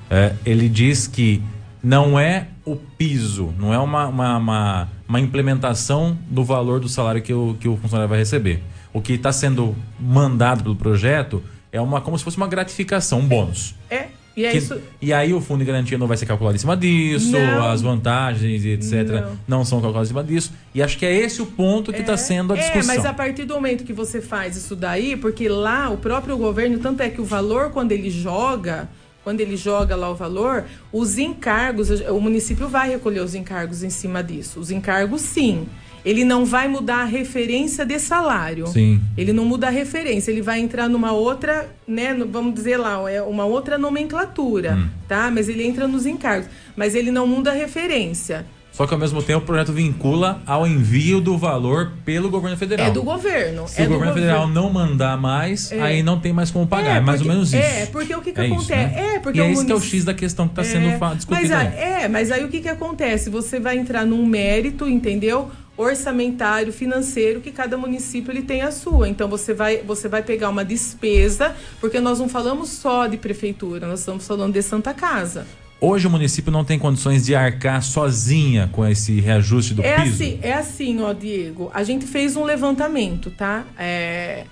É, 0.10 0.34
ele 0.46 0.70
diz 0.70 1.08
que 1.08 1.44
não 1.84 2.20
é 2.20 2.48
o 2.64 2.76
piso, 2.76 3.54
não 3.58 3.74
é 3.74 3.80
uma, 3.80 4.08
uma, 4.08 4.38
uma, 4.38 4.90
uma, 5.10 5.20
implementação 5.20 6.16
do 6.30 6.44
valor 6.44 6.80
do 6.80 6.88
salário 6.88 7.22
que 7.22 7.34
o, 7.34 7.58
que 7.60 7.68
o 7.68 7.76
funcionário 7.76 8.08
vai 8.08 8.20
receber. 8.20 8.62
O 8.94 9.02
que 9.02 9.14
está 9.14 9.32
sendo 9.32 9.76
mandado 10.00 10.64
pelo 10.64 10.76
projeto 10.76 11.44
é 11.72 11.82
uma 11.82 12.00
como 12.02 12.18
se 12.18 12.24
fosse 12.24 12.38
uma 12.38 12.48
gratificação, 12.48 13.20
um 13.20 13.28
bônus. 13.28 13.74
É, 13.90 14.10
e, 14.36 14.46
é 14.46 14.52
que, 14.52 14.58
isso... 14.58 14.80
e 15.02 15.12
aí 15.12 15.34
o 15.34 15.42
fundo 15.42 15.60
de 15.60 15.66
garantia 15.66 15.98
não 15.98 16.08
vai 16.08 16.16
ser 16.16 16.26
calculado 16.26 16.56
em 16.56 16.60
cima 16.60 16.78
disso, 16.78 17.32
não. 17.32 17.66
as 17.66 17.82
vantagens, 17.82 18.64
etc., 18.66 19.10
não. 19.10 19.40
não. 19.48 19.66
são 19.66 19.82
calculadas 19.82 20.08
em 20.08 20.12
cima 20.12 20.24
disso. 20.24 20.54
E 20.74 20.82
acho 20.82 20.98
que 20.98 21.06
é 21.06 21.14
esse 21.14 21.42
o 21.42 21.46
ponto 21.46 21.92
que 21.92 22.00
está 22.00 22.14
é, 22.14 22.18
sendo 22.18 22.54
a 22.54 22.56
discussão. 22.56 22.94
É, 22.94 22.98
mas 22.98 23.06
a 23.06 23.14
partir 23.14 23.44
do 23.44 23.54
momento 23.56 23.84
que 23.84 23.94
você 23.94 24.22
faz 24.22 24.56
isso 24.56 24.76
daí, 24.76 25.18
porque 25.18 25.50
lá 25.50 25.90
o 25.90 25.98
próprio 25.98 26.38
governo, 26.38 26.80
tanto 26.80 27.02
é 27.02 27.10
que 27.10 27.20
o 27.20 27.26
valor, 27.26 27.72
quando 27.72 27.92
ele 27.92 28.10
joga, 28.10 28.90
quando 29.24 29.42
ele 29.42 29.58
joga 29.58 29.96
lá 29.96 30.10
o 30.10 30.16
valor, 30.16 30.64
os 30.94 31.18
encargos, 31.18 31.90
o 31.90 32.20
município 32.22 32.70
vai 32.70 32.90
recolher 32.90 33.20
os 33.20 33.36
encargos 33.36 33.84
em 33.84 33.90
cima 33.90 34.24
disso. 34.24 34.60
Os 34.60 34.72
encargos, 34.72 35.22
sim 35.22 35.68
ele 36.04 36.24
não 36.24 36.46
vai 36.46 36.68
mudar 36.68 37.02
a 37.02 37.06
referência 37.06 37.86
de 37.86 38.00
salário. 38.00 38.68
Sim. 38.68 39.02
Ele 39.18 39.34
não 39.34 39.46
muda 39.46 39.68
a 39.68 39.70
referência, 39.70 40.32
ele 40.32 40.42
vai 40.42 40.60
entrar 40.60 40.90
numa 40.90 41.12
outra, 41.12 41.70
né, 41.88 42.14
vamos 42.30 42.54
dizer 42.54 42.78
lá, 42.78 43.10
é 43.10 43.22
uma 43.22 43.46
outra 43.46 43.78
nomenclatura, 43.78 44.76
hum. 44.76 44.88
tá? 45.08 45.32
Mas 45.32 45.48
ele 45.50 45.66
entra 45.66 45.88
nos 45.88 46.06
encargos, 46.06 46.48
mas 46.76 46.96
ele 46.96 47.12
não 47.12 47.28
muda 47.28 47.52
a 47.52 47.54
referência. 47.54 48.46
Só 48.72 48.88
que 48.88 48.94
ao 48.94 49.00
mesmo 49.00 49.22
tempo 49.22 49.40
o 49.40 49.46
projeto 49.46 49.74
vincula 49.74 50.42
ao 50.46 50.66
envio 50.66 51.20
do 51.20 51.38
valor 51.38 51.92
pelo 52.06 52.30
governo 52.30 52.56
federal. 52.56 52.88
É 52.88 52.92
do 52.92 53.04
governo. 53.04 53.68
Se 53.68 53.82
é 53.82 53.86
o 53.86 53.90
governo 53.90 54.14
federal 54.14 54.48
não 54.48 54.72
mandar 54.72 55.18
mais, 55.18 55.72
é. 55.72 55.82
aí 55.82 56.02
não 56.02 56.20
tem 56.20 56.32
mais 56.32 56.50
como 56.50 56.66
pagar. 56.66 56.84
É, 56.84 56.86
porque, 56.96 56.98
é 56.98 57.06
mais 57.06 57.22
ou 57.22 57.28
menos 57.28 57.54
isso. 57.54 57.62
É, 57.62 57.86
porque 57.88 58.16
o 58.16 58.22
que, 58.22 58.32
que 58.32 58.40
é 58.40 58.46
acontece? 58.46 58.64
Isso, 58.64 58.96
né? 58.96 59.16
É, 59.16 59.20
porque 59.20 59.40
e 59.40 59.42
é 59.42 59.52
isso 59.52 59.66
que 59.66 59.72
é 59.74 59.76
o 59.76 59.82
X 59.82 60.06
da 60.06 60.14
questão 60.14 60.48
que 60.48 60.54
está 60.54 60.64
sendo 60.64 60.88
é. 60.88 61.16
discutida. 61.16 61.56
Mas, 61.58 61.76
é, 61.76 62.08
mas 62.08 62.32
aí 62.32 62.46
o 62.46 62.48
que, 62.48 62.62
que 62.62 62.70
acontece? 62.70 63.30
Você 63.30 63.60
vai 63.60 63.78
entrar 63.78 64.06
num 64.06 64.26
mérito, 64.26 64.88
entendeu? 64.88 65.52
Orçamentário, 65.82 66.72
financeiro 66.72 67.42
que 67.42 67.52
cada 67.52 67.78
município 67.78 68.32
ele 68.32 68.42
tem 68.42 68.62
a 68.62 68.72
sua. 68.72 69.10
Então 69.10 69.28
você 69.28 69.54
vai 69.54 69.78
você 69.78 70.08
vai 70.08 70.24
pegar 70.24 70.50
uma 70.50 70.64
despesa, 70.64 71.56
porque 71.80 72.00
nós 72.00 72.20
não 72.20 72.30
falamos 72.30 72.70
só 72.70 73.08
de 73.08 73.18
prefeitura, 73.18 73.88
nós 73.88 74.00
estamos 74.00 74.26
falando 74.26 74.54
de 74.54 74.62
Santa 74.62 74.94
Casa. 74.94 75.46
Hoje 75.84 76.06
o 76.06 76.12
município 76.12 76.52
não 76.52 76.64
tem 76.64 76.78
condições 76.78 77.26
de 77.26 77.34
arcar 77.34 77.82
sozinha 77.82 78.70
com 78.72 78.86
esse 78.86 79.20
reajuste 79.20 79.74
do 79.74 79.82
é 79.82 79.96
piso? 79.96 80.14
Assim, 80.14 80.40
é 80.44 80.54
assim, 80.54 81.02
ó, 81.02 81.12
Diego. 81.12 81.72
A 81.74 81.84
gente 81.84 82.06
fez 82.06 82.36
um 82.36 82.44
levantamento, 82.44 83.32
tá? 83.32 83.66
É, 83.80 84.46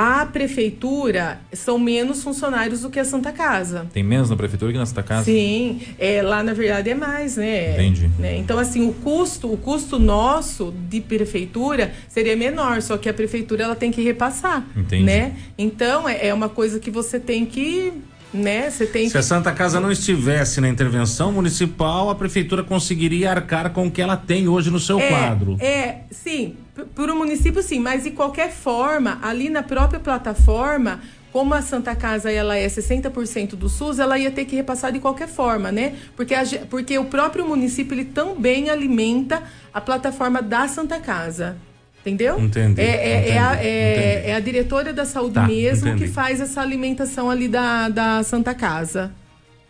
a 0.00 0.24
prefeitura 0.24 1.40
são 1.52 1.76
menos 1.76 2.22
funcionários 2.22 2.82
do 2.82 2.88
que 2.88 3.00
a 3.00 3.04
Santa 3.04 3.32
Casa. 3.32 3.88
Tem 3.92 4.04
menos 4.04 4.30
na 4.30 4.36
prefeitura 4.36 4.70
que 4.70 4.78
na 4.78 4.86
Santa 4.86 5.02
Casa? 5.02 5.24
Sim, 5.24 5.80
é, 5.98 6.22
lá 6.22 6.40
na 6.40 6.54
verdade 6.54 6.90
é 6.90 6.94
mais, 6.94 7.36
né? 7.36 7.72
Entendi. 7.72 8.08
Né? 8.16 8.36
Então, 8.36 8.60
assim, 8.60 8.88
o 8.88 8.92
custo, 8.92 9.52
o 9.52 9.56
custo 9.56 9.98
nosso 9.98 10.72
de 10.88 11.00
prefeitura 11.00 11.90
seria 12.08 12.36
menor, 12.36 12.80
só 12.80 12.96
que 12.96 13.08
a 13.08 13.12
prefeitura 13.12 13.64
ela 13.64 13.74
tem 13.74 13.90
que 13.90 14.00
repassar. 14.00 14.64
Entendi. 14.76 15.02
Né? 15.02 15.34
Então, 15.58 16.08
é, 16.08 16.28
é 16.28 16.32
uma 16.32 16.48
coisa 16.48 16.78
que 16.78 16.92
você 16.92 17.18
tem 17.18 17.44
que 17.44 17.92
né? 18.32 18.70
Você 18.70 18.86
tem 18.86 19.06
Se 19.06 19.12
que... 19.12 19.18
a 19.18 19.22
Santa 19.22 19.52
Casa 19.52 19.80
não 19.80 19.90
estivesse 19.90 20.60
na 20.60 20.68
intervenção 20.68 21.32
municipal, 21.32 22.10
a 22.10 22.14
prefeitura 22.14 22.62
conseguiria 22.62 23.30
arcar 23.30 23.70
com 23.70 23.86
o 23.86 23.90
que 23.90 24.02
ela 24.02 24.16
tem 24.16 24.48
hoje 24.48 24.70
no 24.70 24.78
seu 24.78 25.00
é, 25.00 25.08
quadro. 25.08 25.56
É, 25.60 26.00
sim, 26.10 26.54
para 26.86 27.12
o 27.12 27.16
município 27.16 27.62
sim, 27.62 27.80
mas 27.80 28.04
de 28.04 28.10
qualquer 28.10 28.50
forma, 28.50 29.18
ali 29.22 29.48
na 29.48 29.62
própria 29.62 30.00
plataforma, 30.00 31.00
como 31.32 31.54
a 31.54 31.62
Santa 31.62 31.94
Casa 31.94 32.30
ela 32.30 32.56
é 32.56 32.66
60% 32.66 33.50
do 33.50 33.68
SUS, 33.68 33.98
ela 33.98 34.18
ia 34.18 34.30
ter 34.30 34.44
que 34.44 34.56
repassar 34.56 34.92
de 34.92 34.98
qualquer 34.98 35.28
forma, 35.28 35.70
né? 35.70 35.94
Porque, 36.16 36.34
a, 36.34 36.42
porque 36.70 36.98
o 36.98 37.04
próprio 37.04 37.46
município 37.46 37.94
ele 37.94 38.06
também 38.06 38.70
alimenta 38.70 39.42
a 39.72 39.80
plataforma 39.80 40.40
da 40.40 40.66
Santa 40.68 40.98
Casa. 40.98 41.56
Entendeu? 42.00 42.40
Entendi. 42.40 42.80
É, 42.80 42.84
é, 42.84 43.18
entendi, 43.18 43.30
é, 43.32 43.38
a, 43.38 43.56
é, 43.56 44.30
é, 44.30 44.34
a, 44.34 44.40
diretora 44.40 44.92
da 44.92 45.04
saúde 45.04 45.34
tá, 45.34 45.46
mesmo 45.46 45.88
entendi. 45.88 46.04
que 46.04 46.10
faz 46.10 46.40
essa 46.40 46.62
alimentação 46.62 47.28
ali 47.28 47.48
da, 47.48 47.88
da 47.88 48.22
Santa 48.22 48.54
Casa. 48.54 49.12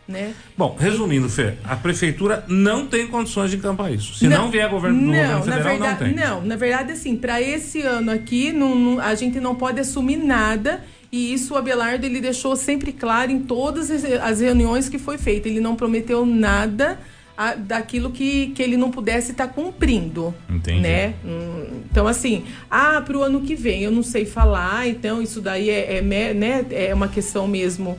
Né? 0.08 0.34
Bom, 0.56 0.74
resumindo, 0.80 1.28
Fê, 1.28 1.54
a 1.62 1.76
prefeitura 1.76 2.42
não 2.48 2.86
tem 2.86 3.06
condições 3.06 3.50
de 3.50 3.58
encampar 3.58 3.92
isso. 3.92 4.14
Se 4.14 4.26
não, 4.26 4.44
não 4.44 4.50
vier 4.50 4.66
governo, 4.70 4.98
não, 4.98 5.06
governo 5.06 5.42
federal, 5.42 5.62
verdade, 5.64 5.90
não 5.90 5.96
tem. 5.96 6.14
Não, 6.14 6.42
na 6.42 6.56
verdade, 6.56 6.92
assim, 6.92 7.14
para 7.14 7.42
esse 7.42 7.82
ano 7.82 8.10
aqui, 8.10 8.50
não, 8.50 8.74
não, 8.74 9.00
a 9.00 9.14
gente 9.14 9.38
não 9.38 9.54
pode 9.54 9.78
assumir 9.80 10.16
nada. 10.16 10.82
E 11.12 11.32
isso 11.32 11.52
o 11.52 11.56
Abelardo 11.58 12.06
ele 12.06 12.22
deixou 12.22 12.56
sempre 12.56 12.90
claro 12.90 13.30
em 13.30 13.40
todas 13.40 13.90
as 13.90 14.40
reuniões 14.40 14.88
que 14.88 14.98
foi 14.98 15.18
feita. 15.18 15.46
Ele 15.46 15.60
não 15.60 15.76
prometeu 15.76 16.24
nada 16.24 16.98
a, 17.36 17.54
daquilo 17.54 18.10
que, 18.10 18.48
que 18.48 18.62
ele 18.62 18.76
não 18.76 18.90
pudesse 18.90 19.30
estar 19.32 19.46
tá 19.46 19.52
cumprindo. 19.52 20.34
Entendi. 20.50 20.80
Né? 20.80 21.14
Hum, 21.24 21.82
então, 21.90 22.06
assim, 22.06 22.44
ah, 22.70 23.00
para 23.00 23.16
o 23.16 23.22
ano 23.22 23.42
que 23.42 23.54
vem 23.54 23.84
eu 23.84 23.90
não 23.90 24.02
sei 24.02 24.26
falar, 24.26 24.88
então 24.88 25.22
isso 25.22 25.40
daí 25.40 25.70
é, 25.70 25.98
é, 25.98 26.02
né, 26.34 26.66
é 26.70 26.92
uma 26.92 27.08
questão 27.08 27.46
mesmo. 27.46 27.98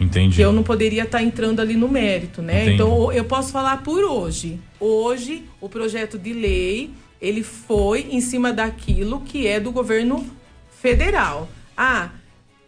Entendi. 0.00 0.36
Que 0.36 0.42
eu 0.42 0.52
não 0.52 0.62
poderia 0.62 1.02
estar 1.02 1.18
tá 1.18 1.24
entrando 1.24 1.60
ali 1.60 1.74
no 1.74 1.88
mérito, 1.88 2.40
né? 2.40 2.62
Entendi. 2.62 2.74
Então, 2.74 3.12
eu 3.12 3.24
posso 3.24 3.50
falar 3.50 3.82
por 3.82 4.02
hoje. 4.04 4.58
Hoje, 4.78 5.44
o 5.60 5.68
projeto 5.68 6.18
de 6.18 6.32
lei, 6.32 6.90
ele 7.20 7.42
foi 7.42 8.08
em 8.10 8.20
cima 8.20 8.52
daquilo 8.52 9.20
que 9.20 9.46
é 9.46 9.58
do 9.58 9.72
governo 9.72 10.24
federal. 10.80 11.48
Ah, 11.76 12.10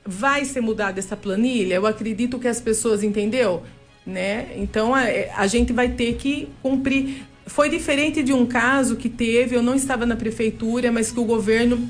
vai 0.05 0.45
ser 0.45 0.61
mudada 0.61 0.99
essa 0.99 1.17
planilha? 1.17 1.75
Eu 1.75 1.87
acredito 1.87 2.39
que 2.39 2.49
as 2.49 2.61
pessoas, 2.61 3.03
entendeu? 3.05 3.63
né? 4.11 4.49
Então 4.57 4.95
a, 4.95 5.03
a 5.37 5.47
gente 5.47 5.73
vai 5.73 5.89
ter 5.89 6.15
que 6.17 6.49
cumprir. 6.63 7.25
Foi 7.47 7.69
diferente 7.69 8.23
de 8.23 8.33
um 8.33 8.47
caso 8.47 8.97
que 8.97 9.09
teve, 9.09 9.57
eu 9.57 9.63
não 9.63 9.75
estava 9.75 10.07
na 10.07 10.17
prefeitura, 10.17 10.93
mas 10.93 11.11
que 11.11 11.19
o 11.19 11.25
governo 11.25 11.89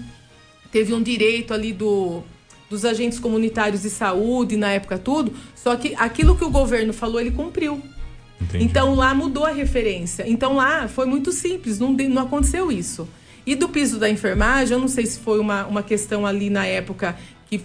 teve 0.72 0.94
um 0.94 1.02
direito 1.02 1.52
ali 1.52 1.72
do, 1.72 2.22
dos 2.70 2.84
agentes 2.84 3.18
comunitários 3.18 3.82
de 3.82 3.90
saúde 3.90 4.56
na 4.56 4.70
época 4.70 4.96
tudo, 4.96 5.32
só 5.56 5.74
que 5.74 5.94
aquilo 5.96 6.36
que 6.36 6.44
o 6.44 6.50
governo 6.50 6.92
falou 6.92 7.20
ele 7.20 7.32
cumpriu. 7.32 7.82
Entendi. 8.40 8.64
Então 8.64 8.94
lá 8.94 9.12
mudou 9.12 9.44
a 9.44 9.50
referência. 9.50 10.24
Então 10.26 10.54
lá 10.54 10.88
foi 10.88 11.04
muito 11.04 11.32
simples, 11.32 11.78
não, 11.80 11.92
não 11.92 12.22
aconteceu 12.22 12.70
isso. 12.70 13.06
E 13.44 13.54
do 13.54 13.68
piso 13.68 13.98
da 13.98 14.08
enfermagem, 14.08 14.74
eu 14.74 14.80
não 14.80 14.88
sei 14.88 15.04
se 15.04 15.18
foi 15.18 15.40
uma, 15.40 15.66
uma 15.66 15.82
questão 15.82 16.24
ali 16.24 16.48
na 16.48 16.64
época 16.64 17.16
que 17.46 17.60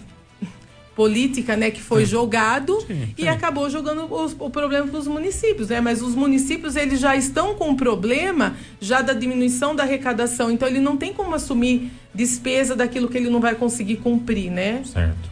política, 0.96 1.54
né, 1.56 1.70
que 1.70 1.82
foi 1.82 2.06
sim. 2.06 2.10
jogado 2.10 2.80
sim, 2.86 3.14
e 3.18 3.28
acabou 3.28 3.68
jogando 3.68 4.10
os, 4.12 4.34
o 4.38 4.48
problema 4.48 4.88
para 4.88 4.98
os 4.98 5.06
municípios, 5.06 5.68
né? 5.68 5.78
Mas 5.78 6.00
os 6.00 6.14
municípios 6.14 6.74
eles 6.74 6.98
já 6.98 7.14
estão 7.14 7.54
com 7.54 7.70
o 7.70 7.76
problema 7.76 8.56
já 8.80 9.02
da 9.02 9.12
diminuição 9.12 9.76
da 9.76 9.82
arrecadação, 9.82 10.50
então 10.50 10.66
ele 10.66 10.80
não 10.80 10.96
tem 10.96 11.12
como 11.12 11.34
assumir 11.34 11.92
despesa 12.14 12.74
daquilo 12.74 13.08
que 13.08 13.18
ele 13.18 13.28
não 13.28 13.40
vai 13.40 13.54
conseguir 13.54 13.96
cumprir, 13.96 14.50
né? 14.50 14.82
Certo. 14.84 15.30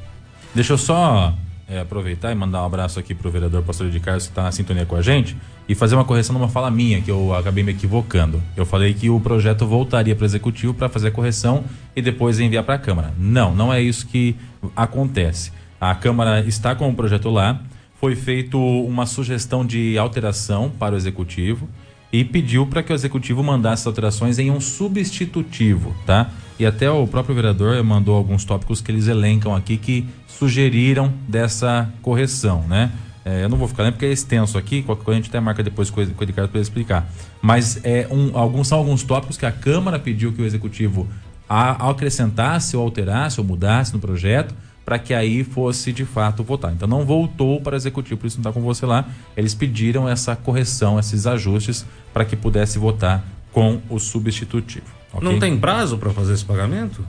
Deixa 0.55 0.75
eu 0.75 0.79
só 0.79 1.35
é, 1.69 1.81
aproveitar 1.81 2.31
e 2.31 2.35
mandar 2.35 2.63
um 2.63 2.67
abraço 2.67 2.99
aqui 2.99 3.15
para 3.15 3.27
o 3.27 3.31
vereador 3.31 3.63
Pastor 3.63 3.91
de 3.91 3.99
Carlos 4.01 4.25
que 4.25 4.31
está 4.31 4.43
na 4.43 4.53
sintonia 4.53 4.85
com 4.85 4.97
a 4.97 5.03
gente 5.03 5.37
e 5.69 5.75
fazer 5.75 5.95
uma 5.95 6.05
correção 6.05 6.35
numa 6.35 6.49
fala 6.49 6.71
minha 6.71 7.01
que 7.01 7.11
eu 7.11 7.35
acabei 7.35 7.65
me 7.65 7.73
equivocando. 7.73 8.43
Eu 8.57 8.67
falei 8.67 8.93
que 8.93 9.09
o 9.09 9.19
projeto 9.19 9.67
voltaria 9.67 10.15
para 10.15 10.25
o 10.25 10.27
executivo 10.27 10.75
para 10.75 10.89
fazer 10.89 11.09
a 11.09 11.11
correção 11.11 11.65
e 11.97 12.03
depois 12.03 12.39
enviar 12.39 12.65
para 12.65 12.75
a 12.75 12.79
Câmara. 12.79 13.15
Não, 13.19 13.55
não 13.55 13.73
é 13.73 13.81
isso 13.81 14.07
que 14.07 14.37
acontece. 14.77 15.53
A 15.81 15.95
Câmara 15.95 16.41
está 16.41 16.75
com 16.75 16.89
o 16.89 16.95
projeto 16.95 17.31
lá, 17.31 17.61
foi 18.01 18.15
feito 18.15 18.59
uma 18.59 19.07
sugestão 19.07 19.65
de 19.65 19.97
alteração 19.97 20.71
para 20.71 20.95
o 20.95 20.99
executivo 20.99 21.69
e 22.13 22.23
pediu 22.23 22.67
para 22.67 22.83
que 22.83 22.93
o 22.93 22.95
executivo 22.95 23.43
mandasse 23.43 23.89
alterações 23.89 24.39
em 24.39 24.51
um 24.51 24.61
substitutivo, 24.61 25.95
tá? 26.07 26.31
E 26.59 26.65
até 26.65 26.89
o 26.89 27.07
próprio 27.07 27.35
vereador 27.35 27.83
mandou 27.83 28.15
alguns 28.15 28.45
tópicos 28.45 28.81
que 28.81 28.93
eles 28.93 29.09
elencam 29.09 29.55
aqui 29.55 29.77
que 29.77 30.07
sugeriram 30.39 31.13
dessa 31.29 31.91
correção, 32.03 32.63
né? 32.69 32.91
É, 33.25 33.43
eu 33.43 33.49
não 33.49 33.57
vou 33.57 33.67
ficar 33.67 33.85
lendo 33.85 33.95
porque 33.95 34.05
é 34.05 34.13
extenso 34.13 34.59
aqui, 34.59 34.83
qualquer 34.83 35.05
coisa 35.05 35.19
a 35.19 35.23
gente 35.23 35.31
até 35.31 35.41
marca 35.41 35.63
depois 35.63 35.89
com 35.89 36.01
o 36.01 36.05
Ricardo 36.05 36.51
para 36.51 36.61
explicar. 36.61 37.11
Mas 37.41 37.81
é 37.83 38.07
um, 38.11 38.37
alguns, 38.37 38.69
são 38.69 38.79
alguns 38.79 39.03
tópicos 39.03 39.39
que 39.39 39.47
a 39.47 39.53
Câmara 39.53 39.99
pediu 39.99 40.33
que 40.33 40.43
o 40.43 40.45
Executivo 40.45 41.09
a, 41.49 41.89
acrescentasse 41.91 42.77
ou 42.77 42.83
alterasse 42.83 43.41
ou 43.41 43.47
mudasse 43.47 43.95
no 43.95 43.99
projeto 43.99 44.55
para 44.85 44.99
que 44.99 45.15
aí 45.15 45.43
fosse 45.43 45.91
de 45.91 46.05
fato 46.05 46.43
votar. 46.43 46.73
Então 46.73 46.87
não 46.87 47.07
voltou 47.07 47.61
para 47.63 47.73
o 47.73 47.77
Executivo, 47.77 48.21
por 48.21 48.27
isso 48.27 48.37
não 48.37 48.51
está 48.51 48.53
com 48.53 48.61
você 48.61 48.85
lá. 48.85 49.09
Eles 49.35 49.55
pediram 49.55 50.07
essa 50.07 50.37
correção, 50.37 50.99
esses 50.99 51.27
ajustes 51.27 51.87
para 52.13 52.27
que 52.27 52.37
pudesse 52.37 52.79
votar 52.79 53.25
com 53.51 53.81
o 53.89 53.99
substitutivo. 53.99 54.87
Okay? 55.15 55.27
Não 55.27 55.39
tem 55.39 55.59
prazo 55.59 55.97
para 55.97 56.11
fazer 56.11 56.35
esse 56.35 56.45
pagamento? 56.45 57.03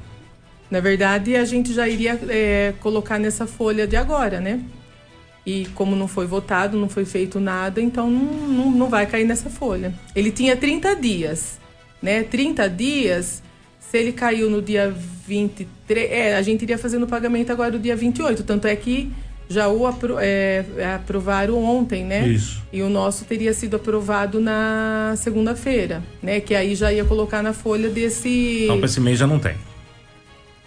Na 0.69 0.79
verdade, 0.79 1.35
a 1.35 1.45
gente 1.45 1.73
já 1.73 1.87
iria 1.87 2.19
é, 2.27 2.73
colocar 2.79 3.19
nessa 3.19 3.45
folha 3.45 3.85
de 3.85 3.95
agora, 3.95 4.39
né? 4.39 4.61
E 5.45 5.67
como 5.75 5.95
não 5.95 6.07
foi 6.07 6.25
votado, 6.25 6.77
não 6.77 6.89
foi 6.89 7.05
feito 7.05 7.39
nada, 7.39 7.79
então 7.79 8.09
não, 8.09 8.47
não, 8.47 8.71
não 8.71 8.89
vai 8.89 9.05
cair 9.05 9.25
nessa 9.25 9.49
folha. 9.49 9.93
Ele 10.15 10.31
tinha 10.31 10.57
30 10.57 10.95
dias, 10.95 11.59
né? 12.01 12.23
30 12.23 12.67
dias, 12.67 13.43
se 13.79 13.97
ele 13.97 14.11
caiu 14.11 14.49
no 14.49 14.61
dia 14.61 14.93
23, 15.27 16.11
é, 16.11 16.35
a 16.35 16.41
gente 16.41 16.63
iria 16.63 16.77
fazendo 16.77 17.03
o 17.03 17.07
pagamento 17.07 17.51
agora 17.51 17.71
no 17.71 17.79
dia 17.79 17.95
28. 17.95 18.43
Tanto 18.43 18.65
é 18.67 18.75
que 18.75 19.11
já 19.47 19.69
o 19.69 19.85
apro 19.85 20.17
é, 20.19 20.65
aprovaram 20.95 21.63
ontem, 21.63 22.03
né? 22.03 22.27
Isso. 22.27 22.63
E 22.73 22.81
o 22.81 22.89
nosso 22.89 23.25
teria 23.25 23.53
sido 23.53 23.75
aprovado 23.75 24.39
na 24.39 25.13
segunda-feira, 25.17 26.03
né? 26.23 26.39
Que 26.39 26.55
aí 26.55 26.73
já 26.73 26.91
ia 26.91 27.05
colocar 27.05 27.43
na 27.43 27.53
folha 27.53 27.87
desse. 27.89 28.63
Então, 28.63 28.77
para 28.77 28.87
esse 28.87 28.99
mês 28.99 29.19
já 29.19 29.27
não 29.27 29.37
tem. 29.37 29.55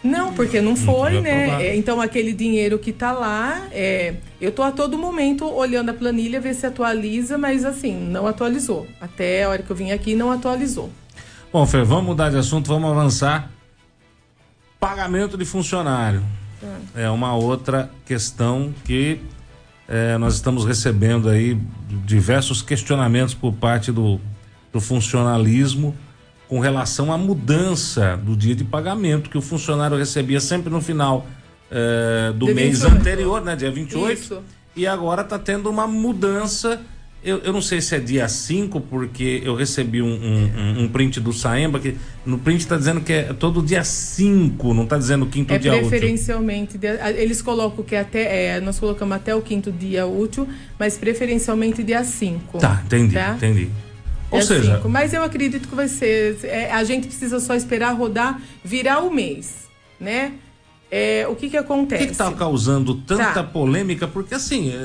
Não, 0.03 0.33
porque 0.33 0.61
não 0.61 0.77
foi, 0.77 1.15
não 1.15 1.23
né? 1.23 1.67
É, 1.67 1.77
então 1.77 2.01
aquele 2.01 2.33
dinheiro 2.33 2.79
que 2.79 2.91
está 2.91 3.13
lá, 3.13 3.67
é, 3.73 4.15
eu 4.41 4.51
estou 4.51 4.65
a 4.65 4.71
todo 4.71 4.97
momento 4.97 5.45
olhando 5.45 5.91
a 5.91 5.95
planilha, 5.95 6.41
ver 6.41 6.55
se 6.55 6.67
atualiza, 6.67 7.37
mas 7.37 7.65
assim, 7.65 7.95
não 7.95 8.27
atualizou. 8.27 8.87
Até 9.01 9.45
a 9.45 9.49
hora 9.49 9.63
que 9.63 9.71
eu 9.71 9.77
vim 9.77 9.91
aqui, 9.91 10.15
não 10.15 10.31
atualizou. 10.31 10.91
Bom, 11.53 11.67
Fer, 11.67 11.85
vamos 11.85 12.05
mudar 12.05 12.31
de 12.31 12.37
assunto, 12.37 12.69
vamos 12.69 12.91
avançar. 12.91 13.51
Pagamento 14.79 15.37
de 15.37 15.45
funcionário. 15.45 16.23
É, 16.95 17.05
é 17.05 17.11
uma 17.11 17.35
outra 17.35 17.91
questão 18.07 18.73
que 18.85 19.21
é, 19.89 20.17
nós 20.19 20.35
estamos 20.35 20.65
recebendo 20.65 21.29
aí 21.29 21.59
diversos 22.05 22.63
questionamentos 22.63 23.35
por 23.35 23.53
parte 23.53 23.91
do, 23.91 24.21
do 24.73 24.81
funcionalismo 24.81 25.97
com 26.49 26.59
relação 26.61 27.13
à 27.13 27.19
mudança 27.19 28.17
do 28.17 28.35
dia 28.35 28.55
de 28.55 28.65
pagamento 28.65 29.29
que 29.29 29.37
o 29.37 29.43
funcionário 29.43 29.97
recebia 29.97 30.41
sempre 30.41 30.71
no 30.71 30.81
final 30.81 31.27
eh, 31.71 32.33
do 32.35 32.47
mês 32.47 32.81
28. 32.81 32.97
anterior, 32.97 33.45
né? 33.45 33.55
Dia 33.55 33.71
28. 33.71 34.13
Isso. 34.19 34.43
E 34.75 34.87
agora 34.87 35.23
está 35.23 35.39
tendo 35.39 35.69
uma 35.69 35.87
mudança. 35.87 36.81
Eu, 37.23 37.39
eu 37.39 37.53
não 37.53 37.61
sei 37.61 37.81
se 37.81 37.97
é 37.97 37.99
dia 37.99 38.29
5, 38.29 38.81
porque 38.83 39.43
eu 39.45 39.55
recebi 39.55 40.01
um, 40.01 40.07
um, 40.07 40.83
um 40.85 40.89
print 40.89 41.21
do 41.21 41.33
Saemba, 41.33 41.81
que 41.81 41.97
no 42.25 42.39
print 42.39 42.61
está 42.61 42.77
dizendo 42.77 43.01
que 43.01 43.13
é 43.13 43.33
todo 43.35 43.61
dia 43.61 43.83
5, 43.83 44.73
não 44.73 44.85
está 44.85 44.97
dizendo 44.97 45.27
quinto 45.27 45.53
é 45.53 45.59
dia 45.59 45.73
útil. 45.75 45.89
Preferencialmente, 45.89 46.79
eles 47.17 47.43
colocam 47.43 47.85
que 47.85 47.97
até. 47.97 48.57
É, 48.57 48.61
nós 48.61 48.79
colocamos 48.79 49.15
até 49.17 49.35
o 49.35 49.43
quinto 49.43 49.73
dia 49.73 50.07
útil, 50.07 50.49
mas 50.79 50.97
preferencialmente 50.97 51.83
dia 51.83 52.05
5. 52.05 52.59
Tá, 52.59 52.83
entendi, 52.87 53.15
tá? 53.15 53.35
entendi. 53.37 53.69
Ou 54.31 54.39
é 54.39 54.43
seja, 54.43 54.77
cinco. 54.77 54.89
mas 54.89 55.13
eu 55.13 55.23
acredito 55.23 55.69
que 55.69 55.75
vai 55.75 55.89
ser. 55.89 56.39
É, 56.45 56.71
a 56.73 56.85
gente 56.85 57.07
precisa 57.07 57.41
só 57.41 57.55
esperar 57.55 57.95
rodar, 57.97 58.41
virar 58.63 59.01
o 59.01 59.11
mês, 59.11 59.69
né? 59.99 60.35
É, 60.91 61.27
o 61.29 61.35
que 61.35 61.51
que 61.51 61.57
acontece? 61.57 62.05
O 62.05 62.07
que 62.07 62.13
está 62.13 62.33
causando 62.33 62.95
tanta 62.95 63.33
tá. 63.33 63.45
polêmica? 63.45 64.09
Porque 64.09 64.35
assim, 64.35 64.71
é, 64.71 64.75
é, 64.75 64.81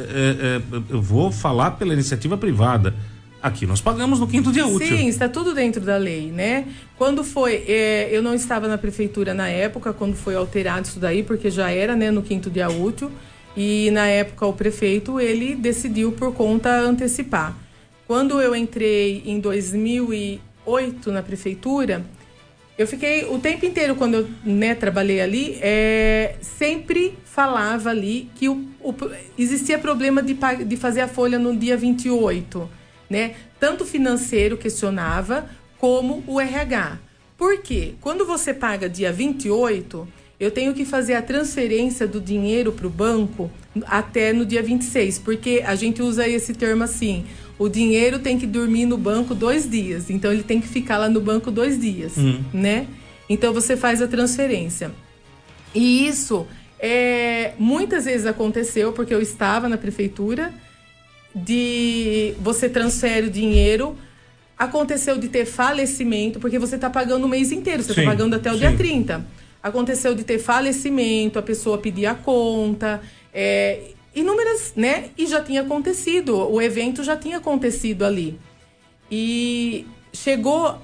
é, 0.57 0.61
eu 0.89 1.01
vou 1.01 1.31
falar 1.31 1.71
pela 1.71 1.93
iniciativa 1.93 2.37
privada. 2.37 2.93
Aqui 3.41 3.65
nós 3.65 3.81
pagamos 3.81 4.21
no 4.21 4.27
quinto 4.27 4.53
dia 4.53 4.65
útil. 4.65 4.97
Sim, 4.97 5.07
está 5.07 5.27
tudo 5.27 5.53
dentro 5.53 5.81
da 5.81 5.97
lei, 5.97 6.31
né? 6.31 6.65
Quando 6.97 7.25
foi, 7.25 7.65
eu 8.09 8.23
não 8.23 8.33
estava 8.33 8.69
na 8.69 8.77
prefeitura 8.77 9.33
na 9.33 9.49
época, 9.49 9.91
quando 9.91 10.15
foi 10.15 10.33
alterado 10.33 10.87
isso 10.87 10.97
daí, 10.97 11.23
porque 11.23 11.51
já 11.51 11.69
era, 11.69 11.93
né, 11.93 12.09
no 12.09 12.21
quinto 12.21 12.49
dia 12.49 12.69
útil. 12.69 13.11
E 13.55 13.91
na 13.91 14.07
época 14.07 14.45
o 14.45 14.53
prefeito 14.53 15.19
ele 15.19 15.55
decidiu 15.55 16.13
por 16.13 16.33
conta 16.33 16.69
antecipar. 16.79 17.53
Quando 18.07 18.41
eu 18.41 18.55
entrei 18.55 19.23
em 19.25 19.39
2008 19.39 21.11
na 21.11 21.23
prefeitura, 21.23 22.05
eu 22.77 22.87
fiquei 22.87 23.25
o 23.25 23.37
tempo 23.39 23.65
inteiro, 23.65 23.95
quando 23.95 24.15
eu 24.15 24.29
né, 24.43 24.73
trabalhei 24.73 25.21
ali, 25.21 25.57
é, 25.61 26.35
sempre 26.41 27.17
falava 27.23 27.91
ali 27.91 28.29
que 28.35 28.49
o, 28.49 28.67
o, 28.81 28.93
existia 29.37 29.77
problema 29.77 30.23
de, 30.23 30.35
de 30.65 30.75
fazer 30.75 31.01
a 31.01 31.07
folha 31.07 31.37
no 31.37 31.55
dia 31.55 31.77
28. 31.77 32.69
Né? 33.09 33.35
Tanto 33.59 33.85
financeiro 33.85 34.57
questionava, 34.57 35.47
como 35.77 36.23
o 36.25 36.39
RH. 36.39 36.97
Por 37.37 37.61
quê? 37.61 37.93
Quando 38.01 38.25
você 38.25 38.53
paga 38.53 38.89
dia 38.89 39.11
28, 39.11 40.07
eu 40.39 40.49
tenho 40.49 40.73
que 40.73 40.83
fazer 40.83 41.13
a 41.13 41.21
transferência 41.21 42.07
do 42.07 42.19
dinheiro 42.19 42.71
para 42.71 42.87
o 42.87 42.89
banco 42.89 43.51
até 43.85 44.33
no 44.33 44.45
dia 44.45 44.63
26, 44.63 45.19
porque 45.19 45.63
a 45.65 45.75
gente 45.75 46.01
usa 46.01 46.27
esse 46.27 46.53
termo 46.53 46.83
assim: 46.83 47.25
o 47.57 47.69
dinheiro 47.69 48.19
tem 48.19 48.37
que 48.37 48.47
dormir 48.47 48.85
no 48.85 48.97
banco 48.97 49.33
dois 49.35 49.69
dias. 49.69 50.09
Então 50.09 50.31
ele 50.31 50.43
tem 50.43 50.59
que 50.59 50.67
ficar 50.67 50.97
lá 50.97 51.09
no 51.09 51.21
banco 51.21 51.51
dois 51.51 51.79
dias, 51.79 52.17
hum. 52.17 52.43
né? 52.53 52.87
Então 53.29 53.53
você 53.53 53.77
faz 53.77 54.01
a 54.01 54.07
transferência. 54.07 54.91
E 55.73 56.07
isso 56.07 56.45
é, 56.79 57.53
muitas 57.57 58.05
vezes 58.05 58.25
aconteceu 58.25 58.91
porque 58.91 59.13
eu 59.13 59.21
estava 59.21 59.69
na 59.69 59.77
prefeitura 59.77 60.53
de 61.33 62.35
você 62.41 62.69
transfere 62.69 63.27
o 63.27 63.31
dinheiro 63.31 63.97
aconteceu 64.57 65.17
de 65.17 65.27
ter 65.27 65.45
falecimento, 65.45 66.39
porque 66.39 66.57
você 66.57 66.75
está 66.75 66.89
pagando 66.89 67.25
o 67.25 67.29
mês 67.29 67.51
inteiro, 67.51 67.83
você 67.83 67.91
está 67.91 68.03
pagando 68.03 68.35
até 68.35 68.49
o 68.49 68.53
sim. 68.53 68.59
dia 68.59 68.75
30. 68.75 69.25
Aconteceu 69.61 70.13
de 70.13 70.23
ter 70.23 70.39
falecimento, 70.39 71.39
a 71.39 71.41
pessoa 71.41 71.77
pedir 71.77 72.05
a 72.05 72.15
conta, 72.15 73.01
é, 73.33 73.92
inúmeras, 74.15 74.73
né? 74.75 75.05
E 75.17 75.25
já 75.25 75.41
tinha 75.41 75.61
acontecido, 75.61 76.37
o 76.49 76.61
evento 76.61 77.03
já 77.03 77.17
tinha 77.17 77.37
acontecido 77.37 78.05
ali. 78.05 78.39
E 79.11 79.85
chegou 80.11 80.79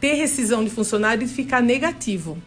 ter 0.00 0.14
rescisão 0.14 0.64
de 0.64 0.70
funcionário 0.70 1.24
e 1.24 1.28
ficar 1.28 1.60
negativo, 1.62 2.38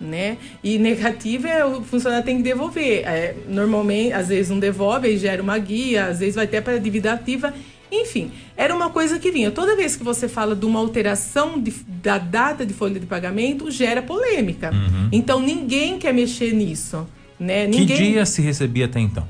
né? 0.00 0.36
E 0.62 0.78
negativo 0.78 1.46
é 1.46 1.64
o 1.64 1.82
funcionário 1.82 2.24
tem 2.24 2.36
que 2.36 2.42
devolver. 2.42 3.06
É, 3.06 3.34
normalmente, 3.48 4.12
às 4.12 4.28
vezes 4.28 4.50
não 4.50 4.58
devolve, 4.58 5.08
aí 5.08 5.16
gera 5.16 5.42
uma 5.42 5.58
guia, 5.58 6.06
às 6.06 6.18
vezes 6.18 6.34
vai 6.34 6.44
até 6.44 6.60
para 6.60 6.78
dívida 6.78 7.12
ativa. 7.12 7.54
Enfim, 7.90 8.32
era 8.56 8.74
uma 8.74 8.90
coisa 8.90 9.18
que 9.18 9.30
vinha. 9.30 9.50
Toda 9.50 9.76
vez 9.76 9.94
que 9.94 10.02
você 10.02 10.28
fala 10.28 10.56
de 10.56 10.66
uma 10.66 10.80
alteração 10.80 11.60
de, 11.60 11.70
da 12.02 12.18
data 12.18 12.66
de 12.66 12.74
folha 12.74 12.98
de 12.98 13.06
pagamento, 13.06 13.70
gera 13.70 14.02
polêmica. 14.02 14.72
Uhum. 14.72 15.08
Então 15.12 15.40
ninguém 15.40 15.98
quer 15.98 16.12
mexer 16.12 16.52
nisso. 16.52 17.06
Né? 17.38 17.66
Ninguém... 17.66 17.86
Que 17.86 18.12
dia 18.12 18.26
se 18.26 18.42
recebia 18.42 18.86
até 18.86 19.00
então? 19.00 19.26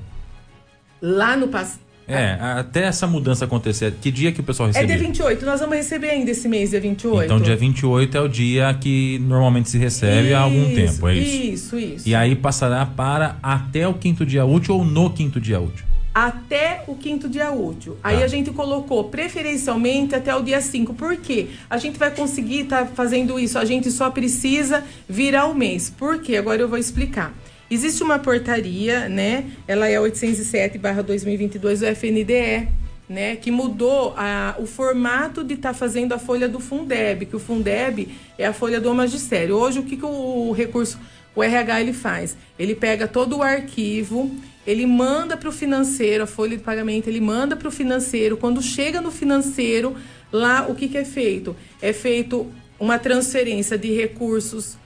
Lá 1.04 1.36
no 1.36 1.48
passado. 1.48 1.84
É, 2.06 2.36
até 2.38 2.82
essa 2.82 3.06
mudança 3.06 3.46
acontecer, 3.46 3.94
que 4.00 4.10
dia 4.10 4.30
que 4.30 4.40
o 4.40 4.42
pessoal 4.42 4.66
recebe? 4.66 4.84
É 4.92 4.96
dia 4.96 5.06
28, 5.06 5.46
nós 5.46 5.60
vamos 5.60 5.76
receber 5.76 6.10
ainda 6.10 6.30
esse 6.30 6.46
mês, 6.48 6.70
dia 6.70 6.80
28. 6.80 7.24
Então, 7.24 7.40
dia 7.40 7.56
28 7.56 8.16
é 8.16 8.20
o 8.20 8.28
dia 8.28 8.74
que 8.74 9.18
normalmente 9.20 9.70
se 9.70 9.78
recebe 9.78 10.28
isso, 10.28 10.36
há 10.36 10.40
algum 10.40 10.74
tempo, 10.74 11.08
é 11.08 11.14
isso? 11.14 11.34
Isso, 11.34 11.78
isso. 11.78 12.08
E 12.08 12.14
aí 12.14 12.36
passará 12.36 12.84
para 12.84 13.36
até 13.42 13.88
o 13.88 13.94
quinto 13.94 14.26
dia 14.26 14.44
útil 14.44 14.76
ou 14.76 14.84
no 14.84 15.10
quinto 15.10 15.40
dia 15.40 15.58
útil? 15.58 15.86
Até 16.14 16.84
o 16.86 16.94
quinto 16.94 17.26
dia 17.26 17.50
útil. 17.50 17.94
Tá. 17.94 18.10
Aí 18.10 18.22
a 18.22 18.28
gente 18.28 18.50
colocou 18.50 19.04
preferencialmente 19.04 20.14
até 20.14 20.34
o 20.36 20.42
dia 20.42 20.60
5. 20.60 20.92
Por 20.94 21.16
quê? 21.16 21.48
A 21.68 21.78
gente 21.78 21.98
vai 21.98 22.10
conseguir 22.10 22.60
estar 22.60 22.84
tá 22.84 22.92
fazendo 22.94 23.38
isso, 23.40 23.58
a 23.58 23.64
gente 23.64 23.90
só 23.90 24.10
precisa 24.10 24.84
virar 25.08 25.46
o 25.46 25.54
mês. 25.54 25.90
Por 25.90 26.20
quê? 26.20 26.36
Agora 26.36 26.60
eu 26.60 26.68
vou 26.68 26.78
explicar. 26.78 27.32
Existe 27.70 28.03
uma 28.03 28.18
portaria, 28.18 29.09
né? 29.09 29.50
Ela 29.66 29.88
é 29.88 29.98
807/2022 29.98 31.81
do 31.81 31.87
FNDE, 31.87 32.68
né, 33.09 33.37
que 33.37 33.50
mudou 33.50 34.14
a, 34.16 34.57
o 34.59 34.66
formato 34.66 35.44
de 35.44 35.55
estar 35.55 35.72
tá 35.72 35.74
fazendo 35.74 36.12
a 36.14 36.18
folha 36.18 36.48
do 36.48 36.59
Fundeb, 36.59 37.27
que 37.27 37.37
o 37.37 37.38
Fundeb 37.38 38.09
é 38.38 38.46
a 38.46 38.53
folha 38.53 38.81
do 38.81 38.92
magistério. 38.94 39.57
Hoje, 39.57 39.79
o 39.79 39.83
que, 39.83 39.96
que 39.96 40.05
o, 40.05 40.48
o 40.48 40.53
recurso, 40.53 40.98
o 41.35 41.42
RH, 41.42 41.81
ele 41.81 41.92
faz? 41.92 42.37
Ele 42.59 42.74
pega 42.74 43.07
todo 43.07 43.38
o 43.38 43.42
arquivo, 43.42 44.35
ele 44.66 44.87
manda 44.87 45.37
para 45.37 45.48
o 45.48 45.53
financeiro, 45.53 46.24
a 46.24 46.27
folha 46.27 46.57
de 46.57 46.62
pagamento, 46.62 47.09
ele 47.09 47.20
manda 47.20 47.55
para 47.55 47.68
o 47.68 47.70
financeiro. 47.70 48.37
Quando 48.37 48.62
chega 48.62 49.00
no 49.00 49.11
financeiro, 49.11 49.94
lá 50.33 50.66
o 50.66 50.74
que, 50.74 50.88
que 50.88 50.96
é 50.96 51.05
feito? 51.05 51.55
É 51.83 51.92
feito 51.92 52.50
uma 52.81 52.98
transferência 52.98 53.77
de 53.77 53.92
recursos 53.92 54.79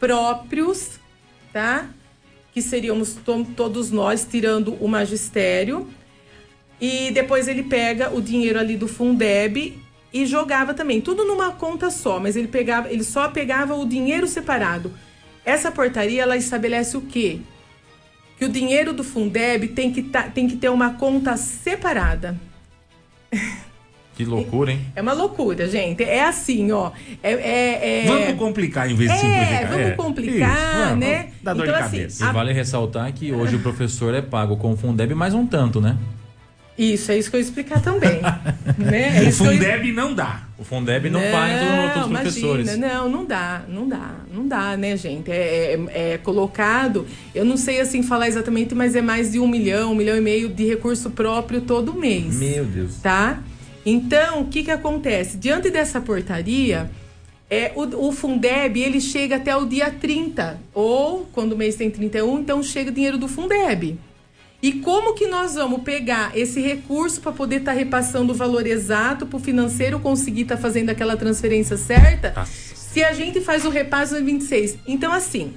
próprios, 0.00 0.98
tá? 1.52 1.88
Que 2.52 2.60
seríamos 2.60 3.14
to 3.14 3.46
todos 3.56 3.90
nós, 3.90 4.26
tirando 4.28 4.74
o 4.74 4.88
magistério, 4.88 5.88
E 6.80 7.10
depois 7.10 7.46
ele 7.46 7.62
pega 7.62 8.10
o 8.10 8.22
dinheiro 8.22 8.58
ali 8.58 8.74
do 8.74 8.88
Fundeb 8.88 9.78
e 10.12 10.26
jogava 10.26 10.72
também, 10.72 11.00
tudo 11.00 11.26
numa 11.26 11.52
conta 11.52 11.90
só, 11.90 12.18
mas 12.18 12.36
ele 12.36 12.48
pegava, 12.48 12.90
ele 12.90 13.04
só 13.04 13.28
pegava 13.28 13.74
o 13.74 13.86
dinheiro 13.86 14.26
separado. 14.26 14.92
Essa 15.44 15.70
portaria 15.70 16.22
ela 16.22 16.36
estabelece 16.36 16.96
o 16.96 17.02
quê? 17.02 17.40
Que 18.38 18.46
o 18.46 18.48
dinheiro 18.48 18.92
do 18.94 19.04
Fundeb 19.04 19.68
tem 19.68 19.92
que, 19.92 20.02
tá, 20.02 20.22
tem 20.22 20.48
que 20.48 20.56
ter 20.56 20.70
uma 20.70 20.94
conta 20.94 21.36
separada. 21.36 22.40
Que 24.24 24.30
loucura, 24.30 24.72
hein? 24.72 24.80
É 24.94 25.02
uma 25.02 25.12
loucura, 25.12 25.68
gente. 25.68 26.02
É 26.02 26.24
assim, 26.24 26.70
ó. 26.72 26.90
É, 27.22 27.32
é, 27.32 28.04
é... 28.04 28.06
Vamos 28.06 28.38
complicar 28.38 28.90
em 28.90 28.94
vez 28.94 29.10
de 29.10 29.16
é, 29.16 29.20
simplificar. 29.20 29.68
Vamos 29.68 29.86
é, 29.86 29.90
complicar, 29.92 30.86
Isso, 30.88 30.96
né? 30.96 31.28
Dá 31.42 31.54
dor 31.54 31.64
então, 31.66 31.76
de 31.78 31.82
assim, 31.82 31.96
cabeça. 31.98 32.24
E 32.24 32.28
a- 32.28 32.32
vale 32.32 32.52
ressaltar 32.52 33.12
que 33.12 33.32
hoje 33.32 33.56
o 33.56 33.60
professor 33.60 34.14
é 34.14 34.22
pago 34.22 34.56
com 34.56 34.72
o 34.72 34.76
Fundeb 34.76 35.14
mais 35.14 35.34
um 35.34 35.46
tanto, 35.46 35.80
né? 35.80 35.96
Isso, 36.78 37.12
é 37.12 37.18
isso 37.18 37.28
que 37.28 37.36
eu 37.36 37.40
ia 37.40 37.44
explicar 37.44 37.82
também. 37.82 38.20
né? 38.78 39.16
É 39.16 39.18
O 39.18 39.22
que 39.24 39.28
eu 39.28 39.32
Fundeb 39.32 39.92
não 39.92 40.14
dá. 40.14 40.44
O 40.58 40.64
Fundeb 40.64 41.10
não, 41.10 41.20
paga 41.20 41.92
todos 41.92 42.06
os 42.06 42.12
professores. 42.12 42.78
Não, 42.78 43.06
não 43.08 43.24
dá, 43.26 43.62
não 43.68 43.86
dá, 43.86 44.14
não 44.32 44.48
dá, 44.48 44.76
né, 44.78 44.96
gente? 44.96 45.30
É, 45.30 45.74
é- 45.94 46.12
é 46.14 46.18
colocado, 46.18 47.06
eu 47.34 47.44
não 47.44 47.58
sei 47.58 47.80
assim 47.80 48.02
falar 48.02 48.28
exatamente, 48.28 48.74
mas 48.74 48.96
é 48.96 49.02
mais 49.02 49.32
de 49.32 49.38
um 49.38 49.46
milhão, 49.46 49.92
um 49.92 49.94
milhão 49.94 50.16
e 50.16 50.20
meio 50.22 50.48
de 50.48 50.64
recurso 50.66 51.10
próprio 51.10 51.60
todo 51.60 51.92
mês. 51.92 52.36
Meu 52.36 52.64
Deus. 52.64 52.96
Tá? 53.02 53.40
Então, 53.90 54.42
o 54.42 54.46
que 54.46 54.62
que 54.62 54.70
acontece? 54.70 55.36
Diante 55.36 55.68
dessa 55.68 56.00
portaria, 56.00 56.88
é, 57.50 57.72
o, 57.74 58.08
o 58.08 58.12
Fundeb, 58.12 58.80
ele 58.80 59.00
chega 59.00 59.36
até 59.36 59.56
o 59.56 59.66
dia 59.66 59.90
30, 59.90 60.60
ou 60.72 61.26
quando 61.32 61.54
o 61.54 61.56
mês 61.56 61.74
tem 61.74 61.90
31, 61.90 62.38
então 62.38 62.62
chega 62.62 62.90
o 62.90 62.94
dinheiro 62.94 63.18
do 63.18 63.26
Fundeb. 63.26 63.98
E 64.62 64.72
como 64.74 65.14
que 65.14 65.26
nós 65.26 65.54
vamos 65.54 65.82
pegar 65.82 66.36
esse 66.38 66.60
recurso 66.60 67.20
para 67.20 67.32
poder 67.32 67.56
estar 67.56 67.72
repassando 67.72 68.32
o 68.32 68.36
valor 68.36 68.64
exato 68.64 69.26
para 69.26 69.36
o 69.38 69.40
financeiro 69.40 69.98
conseguir 69.98 70.42
estar 70.42 70.58
fazendo 70.58 70.90
aquela 70.90 71.16
transferência 71.16 71.76
certa? 71.76 72.32
Nossa. 72.36 72.74
Se 72.74 73.02
a 73.02 73.12
gente 73.12 73.40
faz 73.40 73.64
o 73.64 73.70
repasso 73.70 74.18
no 74.18 74.24
26. 74.24 74.78
Então, 74.86 75.12
assim, 75.12 75.54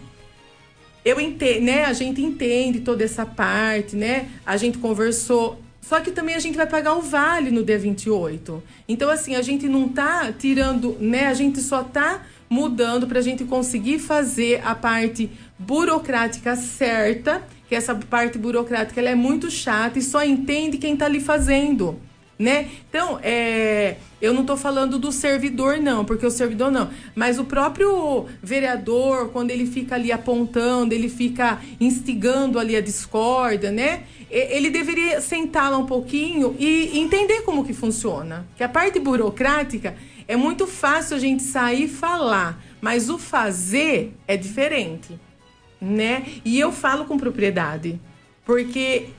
eu 1.03 1.19
entendo, 1.19 1.65
né? 1.65 1.83
A 1.83 1.93
gente 1.93 2.21
entende 2.21 2.79
toda 2.79 3.03
essa 3.03 3.25
parte, 3.25 3.95
né? 3.95 4.29
A 4.45 4.55
gente 4.57 4.77
conversou. 4.77 5.59
Só 5.87 5.99
que 5.99 6.11
também 6.11 6.33
a 6.33 6.39
gente 6.39 6.55
vai 6.55 6.65
pagar 6.65 6.95
o 6.95 7.01
vale 7.01 7.51
no 7.51 7.63
dia 7.63 7.77
28. 7.77 8.63
Então, 8.87 9.09
assim, 9.09 9.35
a 9.35 9.41
gente 9.41 9.67
não 9.67 9.89
tá 9.89 10.31
tirando, 10.31 10.97
né? 10.99 11.27
A 11.27 11.33
gente 11.33 11.59
só 11.59 11.83
tá 11.83 12.23
mudando 12.49 13.05
para 13.05 13.19
a 13.19 13.21
gente 13.21 13.43
conseguir 13.43 13.99
fazer 13.99 14.61
a 14.63 14.73
parte 14.73 15.29
burocrática 15.59 16.55
certa, 16.55 17.43
que 17.67 17.75
essa 17.75 17.93
parte 17.93 18.37
burocrática 18.37 19.01
ela 19.01 19.09
é 19.09 19.15
muito 19.15 19.51
chata 19.51 19.99
e 19.99 20.01
só 20.01 20.23
entende 20.23 20.77
quem 20.77 20.95
tá 20.95 21.05
ali 21.05 21.19
fazendo 21.19 21.99
né? 22.37 22.69
Então, 22.89 23.19
é, 23.21 23.97
eu 24.21 24.33
não 24.33 24.41
estou 24.41 24.57
falando 24.57 24.97
do 24.97 25.11
servidor, 25.11 25.77
não, 25.77 26.03
porque 26.03 26.25
o 26.25 26.31
servidor 26.31 26.71
não. 26.71 26.89
Mas 27.15 27.37
o 27.37 27.45
próprio 27.45 28.25
vereador, 28.41 29.29
quando 29.29 29.51
ele 29.51 29.65
fica 29.65 29.95
ali 29.95 30.11
apontando, 30.11 30.93
ele 30.93 31.09
fica 31.09 31.61
instigando 31.79 32.59
ali 32.59 32.75
a 32.75 32.81
discórdia, 32.81 33.71
né? 33.71 34.03
Ele 34.29 34.71
deveria 34.71 35.21
sentar 35.21 35.69
lá 35.69 35.77
um 35.77 35.85
pouquinho 35.85 36.55
e 36.57 36.97
entender 36.97 37.41
como 37.41 37.63
que 37.63 37.73
funciona. 37.73 38.47
Que 38.57 38.63
a 38.63 38.69
parte 38.69 38.99
burocrática 38.99 39.95
é 40.27 40.35
muito 40.35 40.65
fácil 40.65 41.15
a 41.17 41.19
gente 41.19 41.43
sair 41.43 41.83
e 41.83 41.87
falar, 41.87 42.63
mas 42.81 43.09
o 43.09 43.17
fazer 43.17 44.15
é 44.27 44.35
diferente, 44.35 45.19
né? 45.79 46.25
E 46.43 46.59
eu 46.59 46.71
falo 46.71 47.05
com 47.05 47.17
propriedade, 47.17 47.99
porque 48.45 49.09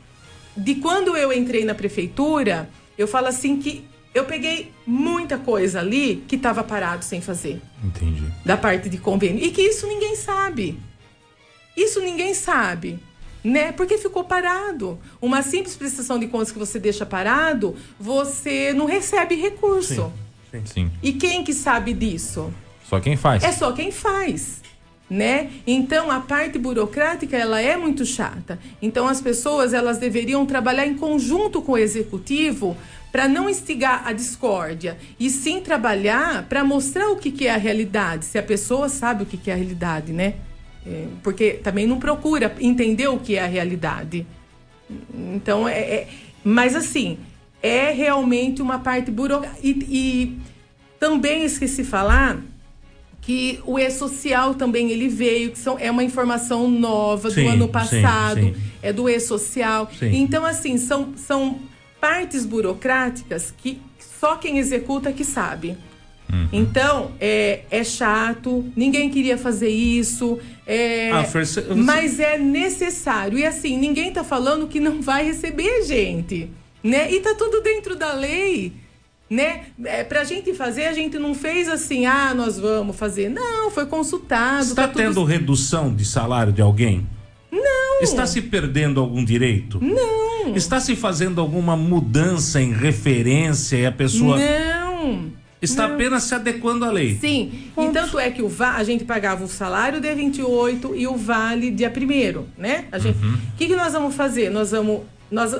de 0.56 0.76
quando 0.76 1.16
eu 1.16 1.32
entrei 1.32 1.64
na 1.64 1.74
prefeitura, 1.74 2.68
eu 2.96 3.08
falo 3.08 3.26
assim 3.28 3.58
que 3.58 3.84
eu 4.14 4.24
peguei 4.24 4.72
muita 4.86 5.36
coisa 5.36 5.80
ali 5.80 6.24
que 6.28 6.36
estava 6.36 6.62
parado 6.62 7.04
sem 7.04 7.20
fazer, 7.20 7.60
Entendi. 7.82 8.22
da 8.44 8.56
parte 8.56 8.88
de 8.88 8.96
convênio. 8.96 9.44
E 9.44 9.50
que 9.50 9.60
isso 9.60 9.86
ninguém 9.88 10.14
sabe. 10.14 10.78
Isso 11.76 12.00
ninguém 12.00 12.32
sabe. 12.32 13.00
Né? 13.42 13.72
Porque 13.72 13.98
ficou 13.98 14.24
parado. 14.24 14.98
Uma 15.20 15.42
simples 15.42 15.76
prestação 15.76 16.18
de 16.18 16.28
contas 16.28 16.52
que 16.52 16.58
você 16.58 16.78
deixa 16.78 17.04
parado, 17.04 17.76
você 17.98 18.72
não 18.72 18.86
recebe 18.86 19.34
recurso. 19.34 20.12
Sim. 20.64 20.90
E 21.02 21.12
quem 21.12 21.42
que 21.42 21.52
sabe 21.52 21.92
disso? 21.92 22.54
Só 22.88 23.00
quem 23.00 23.16
faz. 23.16 23.42
É 23.42 23.50
só 23.50 23.72
quem 23.72 23.90
faz, 23.90 24.62
né? 25.14 25.50
Então 25.64 26.10
a 26.10 26.18
parte 26.18 26.58
burocrática 26.58 27.36
ela 27.36 27.60
é 27.60 27.76
muito 27.76 28.04
chata. 28.04 28.58
Então 28.82 29.06
as 29.06 29.20
pessoas 29.20 29.72
elas 29.72 29.98
deveriam 29.98 30.44
trabalhar 30.44 30.86
em 30.86 30.96
conjunto 30.96 31.62
com 31.62 31.72
o 31.72 31.78
executivo 31.78 32.76
para 33.12 33.28
não 33.28 33.48
instigar 33.48 34.02
a 34.06 34.12
discórdia 34.12 34.98
e 35.20 35.30
sim 35.30 35.60
trabalhar 35.60 36.46
para 36.48 36.64
mostrar 36.64 37.08
o 37.10 37.16
que, 37.16 37.30
que 37.30 37.46
é 37.46 37.54
a 37.54 37.56
realidade. 37.56 38.24
Se 38.24 38.36
a 38.38 38.42
pessoa 38.42 38.88
sabe 38.88 39.22
o 39.22 39.26
que, 39.26 39.36
que 39.36 39.50
é 39.52 39.54
a 39.54 39.56
realidade, 39.56 40.12
né? 40.12 40.34
É, 40.84 41.06
porque 41.22 41.52
também 41.52 41.86
não 41.86 42.00
procura 42.00 42.52
entender 42.60 43.06
o 43.06 43.18
que 43.18 43.36
é 43.36 43.44
a 43.44 43.46
realidade. 43.46 44.26
Então, 45.14 45.68
é, 45.68 45.78
é- 45.78 46.08
mas 46.42 46.74
assim, 46.74 47.18
é 47.62 47.90
realmente 47.92 48.60
uma 48.60 48.80
parte 48.80 49.12
burocrática. 49.12 49.60
E, 49.62 49.70
e 49.88 50.38
também 50.98 51.44
esqueci 51.44 51.84
falar 51.84 52.42
que 53.24 53.60
o 53.64 53.78
E-Social 53.78 54.54
também 54.54 54.90
ele 54.90 55.08
veio, 55.08 55.50
que 55.52 55.58
são, 55.58 55.78
é 55.78 55.90
uma 55.90 56.04
informação 56.04 56.68
nova 56.68 57.30
Sim, 57.30 57.44
do 57.44 57.48
ano 57.48 57.64
sim, 57.66 57.70
passado, 57.72 58.40
sim. 58.40 58.54
é 58.82 58.92
do 58.92 59.08
E-Social. 59.08 59.90
Sim. 59.98 60.10
Então, 60.16 60.44
assim, 60.44 60.76
são, 60.76 61.14
são 61.16 61.58
partes 62.00 62.44
burocráticas 62.44 63.52
que 63.56 63.80
só 64.20 64.36
quem 64.36 64.58
executa 64.58 65.12
que 65.12 65.24
sabe. 65.24 65.76
Então, 66.52 67.12
é, 67.20 67.60
é 67.70 67.84
chato, 67.84 68.64
ninguém 68.74 69.08
queria 69.08 69.38
fazer 69.38 69.68
isso, 69.68 70.38
é, 70.66 71.10
Ah, 71.12 71.22
você- 71.22 71.62
mas 71.76 72.18
é 72.18 72.36
necessário. 72.36 73.38
E 73.38 73.46
assim, 73.46 73.76
ninguém 73.78 74.10
tá 74.12 74.24
falando 74.24 74.66
que 74.66 74.80
não 74.80 75.00
vai 75.00 75.24
receber 75.24 75.84
gente, 75.84 76.50
né? 76.82 77.12
E 77.12 77.20
tá 77.20 77.34
tudo 77.36 77.60
dentro 77.62 77.94
da 77.94 78.12
lei, 78.14 78.72
né? 79.34 79.62
É, 79.84 80.04
pra 80.04 80.24
gente 80.24 80.54
fazer, 80.54 80.86
a 80.86 80.92
gente 80.92 81.18
não 81.18 81.34
fez 81.34 81.68
assim, 81.68 82.06
ah, 82.06 82.32
nós 82.34 82.58
vamos 82.58 82.96
fazer. 82.96 83.28
Não, 83.28 83.70
foi 83.70 83.86
consultado. 83.86 84.62
Está 84.64 84.82
tá 84.82 84.88
tudo- 84.88 84.96
tendo 85.02 85.24
redução 85.24 85.94
de 85.94 86.04
salário 86.04 86.52
de 86.52 86.62
alguém? 86.62 87.06
Não. 87.52 88.00
Está 88.02 88.26
se 88.26 88.40
perdendo 88.42 89.00
algum 89.00 89.24
direito? 89.24 89.78
Não, 89.82 90.54
Está 90.56 90.78
se 90.80 90.94
fazendo 90.96 91.40
alguma 91.40 91.76
mudança 91.76 92.60
em 92.60 92.72
referência 92.72 93.76
e 93.76 93.86
a 93.86 93.92
pessoa 93.92 94.36
não. 94.38 95.30
está 95.62 95.86
apenas 95.86 96.24
se 96.24 96.34
adequando 96.34 96.84
à 96.84 96.90
lei? 96.90 97.16
Sim, 97.18 97.50
e 97.78 97.88
tanto 97.90 98.18
é 98.18 98.30
que 98.30 98.42
o 98.42 98.48
va 98.48 98.72
a 98.74 98.84
gente 98.84 99.04
pagava 99.04 99.42
o 99.44 99.48
salário 99.48 100.00
dia 100.00 100.14
28 100.14 100.94
e 100.94 101.06
o 101.06 101.16
vale 101.16 101.70
dia 101.70 101.90
1 101.90 102.44
né? 102.60 102.84
A 102.92 102.98
gente, 102.98 103.16
Uhum. 103.24 103.34
o 103.34 103.56
que, 103.56 103.66
que 103.68 103.76
nós 103.76 103.92
vamos 103.94 104.14
fazer? 104.14 104.50
Nós 104.50 104.72
vamos, 104.72 105.00
nós 105.30 105.56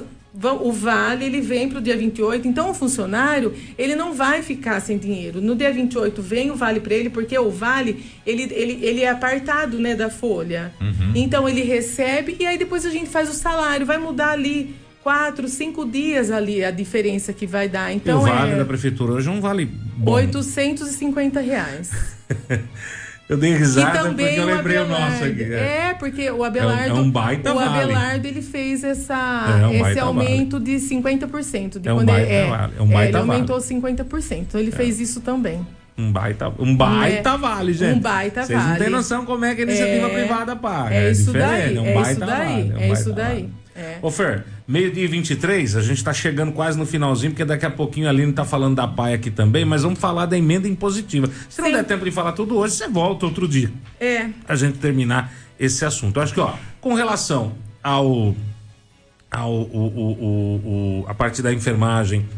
o 0.60 0.72
vale 0.72 1.24
ele 1.24 1.40
vem 1.40 1.68
para 1.68 1.78
o 1.78 1.80
dia 1.80 1.96
28, 1.96 2.48
então 2.48 2.70
o 2.70 2.74
funcionário 2.74 3.54
ele 3.78 3.94
não 3.94 4.12
vai 4.12 4.42
ficar 4.42 4.80
sem 4.80 4.98
dinheiro. 4.98 5.40
No 5.40 5.54
dia 5.54 5.72
28 5.72 6.20
vem 6.20 6.50
o 6.50 6.56
vale 6.56 6.80
para 6.80 6.94
ele, 6.94 7.08
porque 7.08 7.38
o 7.38 7.50
vale 7.50 8.04
ele, 8.26 8.42
ele, 8.52 8.84
ele 8.84 9.02
é 9.02 9.10
apartado, 9.10 9.78
né, 9.78 9.94
da 9.94 10.10
folha. 10.10 10.72
Uhum. 10.80 11.12
Então 11.14 11.48
ele 11.48 11.62
recebe 11.62 12.36
e 12.40 12.46
aí 12.46 12.58
depois 12.58 12.84
a 12.84 12.90
gente 12.90 13.08
faz 13.08 13.30
o 13.30 13.34
salário, 13.34 13.86
vai 13.86 13.98
mudar 13.98 14.30
ali 14.30 14.74
quatro, 15.04 15.46
cinco 15.46 15.84
dias 15.84 16.30
ali 16.30 16.64
a 16.64 16.70
diferença 16.70 17.32
que 17.32 17.46
vai 17.46 17.68
dar. 17.68 17.92
E 17.92 17.96
Então 17.96 18.20
o 18.20 18.22
vale 18.22 18.52
é 18.52 18.56
da 18.56 18.64
prefeitura 18.64 19.12
hoje 19.12 19.28
é 19.28 19.30
um 19.30 19.40
vale 19.40 19.66
bom. 19.66 20.12
850 20.12 21.40
reais. 21.40 21.90
Eu 23.28 23.38
dei 23.38 23.54
risada 23.54 24.10
porque 24.10 24.22
eu 24.22 24.42
o 24.42 24.46
lembrei 24.46 24.76
o 24.76 24.82
Abelardo. 24.82 25.10
nosso 25.12 25.24
aqui. 25.24 25.42
é. 25.44 25.86
É, 25.90 25.94
porque 25.98 26.30
o 26.30 26.44
Abelardo. 26.44 26.90
É 26.90 26.92
um 26.92 27.10
baita 27.10 27.52
o 27.52 27.54
vale. 27.56 27.82
Abelardo 27.82 28.26
ele 28.28 28.42
fez 28.42 28.84
essa, 28.84 29.46
É 29.62 29.66
um 29.66 29.86
esse 29.88 29.98
aumento 29.98 30.60
de 30.60 30.72
50%. 30.76 31.78
De 31.78 31.88
É 31.88 31.92
um 31.92 31.96
quando 31.96 32.06
baita 32.06 32.30
ele, 32.30 32.50
vale, 32.50 32.72
é 32.78 32.82
um 32.82 32.90
é, 32.90 32.94
baita 32.94 33.18
ele 33.18 33.26
vale. 33.26 33.32
aumentou 33.32 33.56
50%. 33.58 34.38
Então 34.40 34.60
ele 34.60 34.70
fez 34.70 35.00
isso 35.00 35.20
também. 35.22 35.66
Um 35.96 36.12
baita, 36.12 36.52
um 36.58 36.76
baita 36.76 37.30
É. 37.30 37.38
vale, 37.38 37.72
gente. 37.72 37.96
Um 37.96 38.00
baita 38.00 38.42
Vocês 38.44 38.58
não 38.58 38.66
vale. 38.66 38.80
têm 38.80 38.90
noção 38.90 39.24
como 39.24 39.44
é 39.44 39.54
que 39.54 39.60
a 39.62 39.64
iniciativa 39.64 40.06
É. 40.08 40.10
privada 40.10 40.56
paga. 40.56 40.94
É 40.94 41.10
isso 41.10 41.32
daí, 41.32 41.76
é 41.76 41.80
um 41.80 41.86
é 41.86 41.94
baita 41.94 42.10
isso 42.10 42.20
daí, 42.20 42.62
vale. 42.62 42.74
um 42.74 42.78
é 42.80 42.88
isso 42.92 43.12
daí, 43.12 43.26
vale. 43.42 43.50
É. 43.76 43.98
Ô 44.00 44.10
Fer, 44.10 44.44
meio-dia 44.68 45.04
e 45.04 45.06
23, 45.08 45.76
a 45.76 45.82
gente 45.82 46.02
tá 46.04 46.12
chegando 46.12 46.52
quase 46.52 46.78
no 46.78 46.86
finalzinho, 46.86 47.32
porque 47.32 47.44
daqui 47.44 47.66
a 47.66 47.70
pouquinho 47.70 48.06
a 48.06 48.10
Aline 48.10 48.32
tá 48.32 48.44
falando 48.44 48.76
da 48.76 48.86
PAI 48.86 49.14
aqui 49.14 49.30
também, 49.30 49.64
mas 49.64 49.82
vamos 49.82 49.98
falar 49.98 50.26
da 50.26 50.38
emenda 50.38 50.68
impositiva. 50.68 51.28
Se 51.48 51.60
não 51.60 51.68
Sim. 51.68 51.74
der 51.74 51.84
tempo 51.84 52.04
de 52.04 52.10
falar 52.10 52.32
tudo 52.32 52.56
hoje, 52.56 52.74
você 52.74 52.88
volta 52.88 53.26
outro 53.26 53.48
dia. 53.48 53.70
É. 54.00 54.28
a 54.48 54.54
gente 54.54 54.78
terminar 54.78 55.32
esse 55.58 55.84
assunto. 55.84 56.18
Eu 56.18 56.22
acho 56.22 56.34
que, 56.34 56.40
ó, 56.40 56.52
com 56.80 56.94
relação 56.94 57.52
ao. 57.82 58.34
ao 59.30 59.52
o, 59.52 59.66
o, 59.76 61.00
o- 61.02 61.04
a 61.08 61.14
parte 61.14 61.42
da 61.42 61.52
enfermagem, 61.52 62.28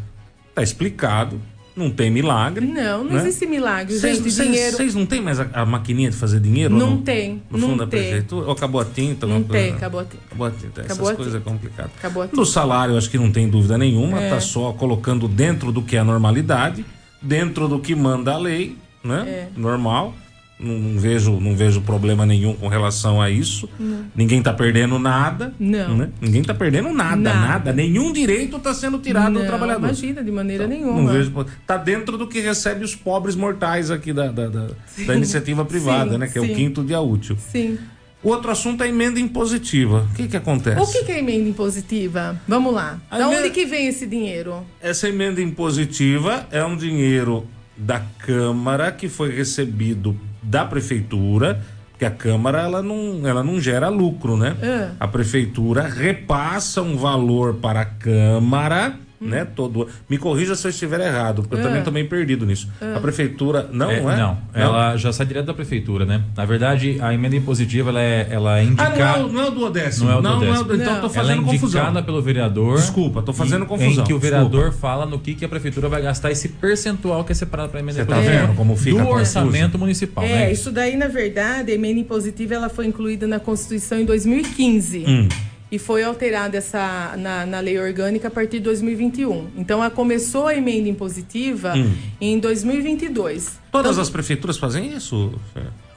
tá 0.55 0.63
explicado. 0.63 1.41
Não 1.77 1.91
tem 1.91 2.11
milagre. 2.11 2.67
Não, 2.67 3.05
não 3.05 3.13
né? 3.13 3.19
existe 3.21 3.47
milagre, 3.47 3.93
Vocês- 3.99 4.17
gente. 4.17 4.31
vocês- 4.31 4.49
dinheiro. 4.49 4.77
Vocês 4.77 4.95
não 4.95 5.05
tem 5.07 5.21
mais 5.21 5.39
a, 5.39 5.47
a 5.53 5.67
maquininha 5.67 6.11
de 6.11 6.17
fazer 6.17 6.41
dinheiro? 6.41 6.73
ou 6.75 6.81
Não 6.81 6.97
tem, 7.03 7.43
No 7.51 7.59
não 7.59 7.69
fundo 7.69 7.85
da 7.85 7.87
tem. 7.87 8.01
prefeitura? 8.03 8.47
Ou 8.47 8.53
acabou 8.53 8.81
a 8.81 8.85
tinta? 8.85 9.27
Não 9.27 9.43
tem, 9.43 9.63
coisa? 9.63 9.77
acabou 9.77 10.01
a 10.01 10.05
tinta. 10.05 10.23
Acabou 10.27 10.47
a 10.47 10.51
tinta. 10.51 10.81
Essas 10.81 10.93
Acabou 10.93 11.09
a 11.11 11.15
coisas 11.15 11.35
é 11.35 11.39
tinta. 11.39 11.51
complicado. 11.51 11.91
Acabou 11.99 12.23
a 12.23 12.27
tinta. 12.27 12.37
No 12.37 12.47
salário, 12.47 12.97
acho 12.97 13.11
que 13.11 13.19
não 13.19 13.31
tem 13.31 13.49
dúvida 13.49 13.77
nenhuma, 13.77 14.21
É. 14.21 14.31
tá 14.31 14.41
só 14.41 14.73
colocando 14.73 15.29
dentro 15.29 15.71
do 15.71 15.83
que 15.83 15.97
é 15.97 15.99
a 15.99 16.05
normalidade, 16.05 16.85
dentro 17.21 17.69
do 17.69 17.79
que 17.79 17.95
manda 17.95 18.33
a 18.33 18.39
lei, 18.39 18.77
né? 19.05 19.25
É. 19.29 19.49
Normal. 19.57 20.15
Não, 20.59 20.79
não 20.79 20.99
vejo, 20.99 21.39
não 21.39 21.55
vejo 21.55 21.83
problema 21.83 22.25
nenhum 22.25 22.55
com 22.55 22.67
relação 22.69 23.21
a 23.21 23.29
isso. 23.31 23.69
Ninguém 24.15 24.43
tá 24.43 24.55
perdendo 24.55 24.99
nada. 24.99 25.53
Não. 25.61 25.95
né? 25.97 26.09
Ninguém 26.21 26.43
tá 26.43 26.55
perdendo 26.55 26.91
nada, 26.95 27.17
nada, 27.17 27.47
Nada. 27.47 27.73
Nenhum 27.75 28.11
direito 28.11 28.59
tá 28.59 28.73
sendo 28.73 28.99
tirado 28.99 29.35
do 29.35 29.41
Não, 29.41 29.47
trabalhador. 29.47 29.81
Então, 29.81 29.91
Imagina, 29.91 30.25
de 30.25 30.31
maneira 30.33 30.67
Não 30.67 30.75
nenhuma. 30.75 31.13
vejo. 31.13 31.33
Tá 31.67 31.77
dentro 31.77 32.17
do 32.17 32.27
que 32.27 32.41
recebe 32.41 32.83
os 32.85 32.95
pobres 32.95 33.37
mortais 33.37 33.91
aqui 33.91 34.15
da, 34.15 34.29
da, 34.33 34.49
da- 34.49 34.71
da 35.07 35.15
iniciativa 35.15 35.63
privada, 35.65 36.13
Sim, 36.13 36.19
né? 36.19 36.27
Que 36.27 36.39
é 36.39 36.41
o 36.41 36.47
sim. 36.47 36.55
quinto 36.55 36.83
dia 36.83 37.01
útil. 37.01 37.37
Sim. 37.53 37.77
O 38.23 38.31
outro 38.31 38.51
assunto 38.51 38.83
é 38.83 38.87
a 38.87 38.89
emenda 38.89 39.21
impositiva. 39.21 40.09
O 40.11 40.15
que 40.17 40.27
que 40.27 40.37
acontece? 40.39 40.81
O 40.81 40.87
que, 40.91 41.05
que 41.05 41.13
é 41.13 41.19
emenda 41.19 41.51
impositiva? 41.51 42.41
Vamos 42.49 42.73
lá. 42.73 42.99
A 43.11 43.19
da 43.19 43.25
emenda- 43.27 43.43
onde 43.43 43.51
que 43.51 43.67
vem 43.67 43.89
esse 43.89 44.07
dinheiro? 44.07 44.65
Essa 44.81 45.07
emenda 45.09 45.41
impositiva 45.43 46.47
é 46.51 46.65
um 46.65 46.77
dinheiro 46.77 47.47
da 47.77 48.01
Câmara 48.19 48.91
que 48.91 49.07
foi 49.07 49.31
recebido 49.37 50.19
da 50.47 50.65
Prefeitura, 50.65 51.61
porque 51.91 52.05
a 52.05 52.11
Câmara 52.11 52.63
ela 52.63 52.83
não, 52.83 53.27
ela 53.27 53.43
não 53.43 53.61
gera 53.61 53.89
lucro, 53.89 54.37
né? 54.37 54.57
É. 54.63 54.91
A 55.01 55.09
Prefeitura 55.09 55.83
repassa 55.89 56.83
um 56.83 56.97
valor 56.97 57.55
para 57.55 57.81
a 57.81 57.85
Câmara. 57.85 58.95
Né, 59.21 59.47
todo 59.47 59.89
me 60.11 60.19
corrija 60.19 60.55
se 60.55 60.67
eu 60.67 60.71
estiver 60.71 61.01
errado, 61.01 61.43
porque 61.43 61.55
eu 61.55 61.61
É. 61.61 61.63
também 61.63 61.79
estou 61.79 61.93
meio 61.93 62.09
perdido 62.09 62.45
nisso. 62.45 62.69
A 62.95 63.01
prefeitura 63.01 63.69
não 63.73 63.91
É, 63.91 63.99
é? 63.99 64.03
não, 64.03 64.39
ela 64.53 64.97
já 64.97 65.13
sai 65.13 65.25
direto 65.27 65.47
da 65.47 65.55
prefeitura, 65.55 66.05
né? 66.05 66.23
Na 66.37 66.45
verdade, 66.45 66.99
a 67.01 67.15
emenda 67.15 67.35
impositiva 67.37 67.91
ela 67.91 68.03
é, 68.03 68.29
ela 68.31 68.59
é 68.59 68.63
Ah, 68.63 68.65
não 68.65 68.73
indicada. 68.73 69.19
é, 69.19 69.25
o- 69.25 69.29
não 69.33 69.41
é 69.43 69.47
o 69.47 69.51
duodécimo. 69.51 70.07
Não 70.09 70.13
é 70.15 70.19
o 70.19 70.23
não, 70.23 70.39
duodécimo. 70.39 70.65
do- 70.65 70.75
então 70.77 70.95
eu 70.97 71.01
tô 71.01 71.07
Não. 71.09 71.15
ela 71.15 71.23
é 71.25 71.27
fazendo 71.37 71.43
confusão. 71.45 71.81
indicada 71.81 72.03
pelo 72.03 72.21
vereador. 72.23 72.77
Desculpa, 72.77 73.23
tô 73.23 73.33
fazendo 73.33 73.65
em- 73.65 73.69
confusão, 73.69 73.91
Em 73.91 73.95
que 73.95 74.01
o 74.13 74.19
desculpa. 74.19 74.27
vereador 74.27 74.73
fala 74.73 75.07
no 75.07 75.19
que, 75.19 75.35
que 75.35 75.45
a 75.45 75.49
prefeitura 75.49 75.89
vai 75.89 76.03
gastar 76.03 76.31
esse 76.31 76.49
percentual 76.51 77.25
que 77.25 77.33
é 77.33 77.35
separado 77.35 77.71
para 77.71 77.81
a 77.81 77.83
emenda 77.83 78.01
Você 78.01 78.05
tá 78.05 78.17
impositiva. 78.17 78.47
vendo 78.47 78.57
como 78.57 78.77
fica 78.77 79.03
Do 79.03 79.09
orçamento 79.09 79.79
municipal, 79.79 80.25
é, 80.25 80.29
né? 80.29 80.53
isso 80.53 80.71
daí, 80.71 80.97
na 80.97 81.09
verdade, 81.09 81.73
a 81.73 81.75
emenda 81.75 82.01
impositiva 82.01 82.55
ela 82.55 82.69
foi 82.69 82.87
incluída 82.87 83.27
na 83.27 83.41
Constituição 83.41 83.99
em 83.99 84.05
2015. 84.05 85.05
Hum. 85.07 85.29
E 85.71 85.79
foi 85.81 86.05
alterada 86.05 86.57
essa, 86.57 87.15
na, 87.19 87.45
na 87.45 87.59
lei 87.61 87.77
orgânica 87.79 88.29
a 88.29 88.31
partir 88.31 88.59
de 88.59 88.65
2021. 88.65 89.49
Então, 89.57 89.81
ela 89.81 89.91
começou 89.91 90.47
a 90.47 90.55
emenda 90.55 90.89
impositiva 90.89 91.75
Hum. 91.77 91.93
em 92.21 92.39
2022. 92.39 93.59
Todas 93.73 93.91
Então, 93.93 94.03
as 94.03 94.09
prefeituras 94.11 94.57
fazem 94.59 94.95
isso? 94.97 95.33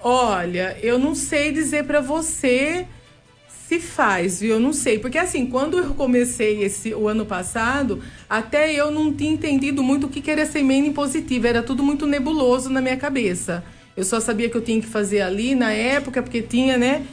Olha, 0.01 0.77
eu 0.81 0.97
não 0.97 1.13
sei 1.13 1.51
dizer 1.51 1.83
pra 1.83 2.01
você 2.01 2.85
se 3.67 3.79
faz, 3.79 4.39
viu? 4.39 4.55
Eu 4.55 4.59
não 4.59 4.73
sei, 4.73 4.97
porque 4.97 5.17
assim, 5.19 5.45
quando 5.45 5.77
eu 5.77 5.93
comecei 5.93 6.63
esse 6.63 6.91
o 6.95 7.07
ano 7.07 7.23
passado, 7.23 7.99
até 8.27 8.73
eu 8.73 8.89
não 8.89 9.13
tinha 9.13 9.31
entendido 9.31 9.83
muito 9.83 10.07
o 10.07 10.09
que 10.09 10.21
que 10.21 10.31
era 10.31 10.41
essa 10.41 10.57
emenda 10.57 10.87
impositiva, 10.87 11.47
era 11.47 11.61
tudo 11.61 11.83
muito 11.83 12.07
nebuloso 12.07 12.69
na 12.71 12.81
minha 12.81 12.97
cabeça. 12.97 13.63
Eu 13.95 14.03
só 14.03 14.19
sabia 14.19 14.49
que 14.49 14.57
eu 14.57 14.61
tinha 14.61 14.81
que 14.81 14.87
fazer 14.87 15.21
ali 15.21 15.53
na 15.53 15.71
época, 15.71 16.23
porque 16.23 16.41
tinha, 16.41 16.77
né? 16.77 17.03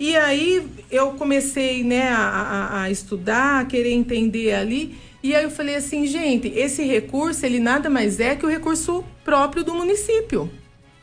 E 0.00 0.16
aí 0.16 0.66
eu 0.90 1.12
comecei, 1.12 1.84
né, 1.84 2.08
a, 2.08 2.82
a- 2.82 2.90
estudar, 2.90 3.60
a 3.60 3.64
querer 3.66 3.92
entender 3.92 4.54
ali. 4.54 4.96
E 5.22 5.34
aí 5.34 5.44
eu 5.44 5.50
falei 5.50 5.76
assim, 5.76 6.06
gente, 6.06 6.48
esse 6.48 6.82
recurso, 6.82 7.44
ele 7.44 7.60
nada 7.60 7.88
mais 7.90 8.18
é 8.18 8.34
que 8.34 8.44
o 8.46 8.48
recurso 8.48 9.04
próprio 9.22 9.62
do 9.62 9.74
município 9.74 10.50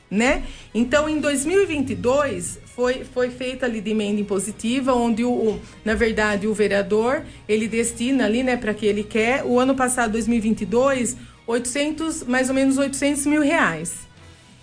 né? 0.10 0.44
Então, 0.74 1.10
em 1.10 1.20
2022 1.20 2.60
foi 2.76 3.04
foi 3.04 3.30
feita 3.30 3.66
ali 3.66 3.82
de 3.82 3.92
emenda 3.92 4.22
impositiva, 4.22 4.94
onde 4.94 5.24
o, 5.26 5.30
o- 5.32 5.62
na 5.84 5.96
verdade 5.96 6.48
o 6.48 6.54
vereador 6.54 7.24
ele 7.48 7.68
destina 7.68 8.24
ali, 8.26 8.42
né, 8.42 8.56
para 8.56 8.74
que 8.74 8.86
ele 8.86 9.04
quer. 9.04 9.44
O 9.44 9.60
ano 9.60 9.76
passado, 9.76 10.14
2022, 10.14 11.18
800 11.46 12.24
mais 12.24 12.48
ou 12.48 12.56
menos 12.56 12.78
800 12.78 13.26
mil 13.26 13.42
reais. 13.42 13.96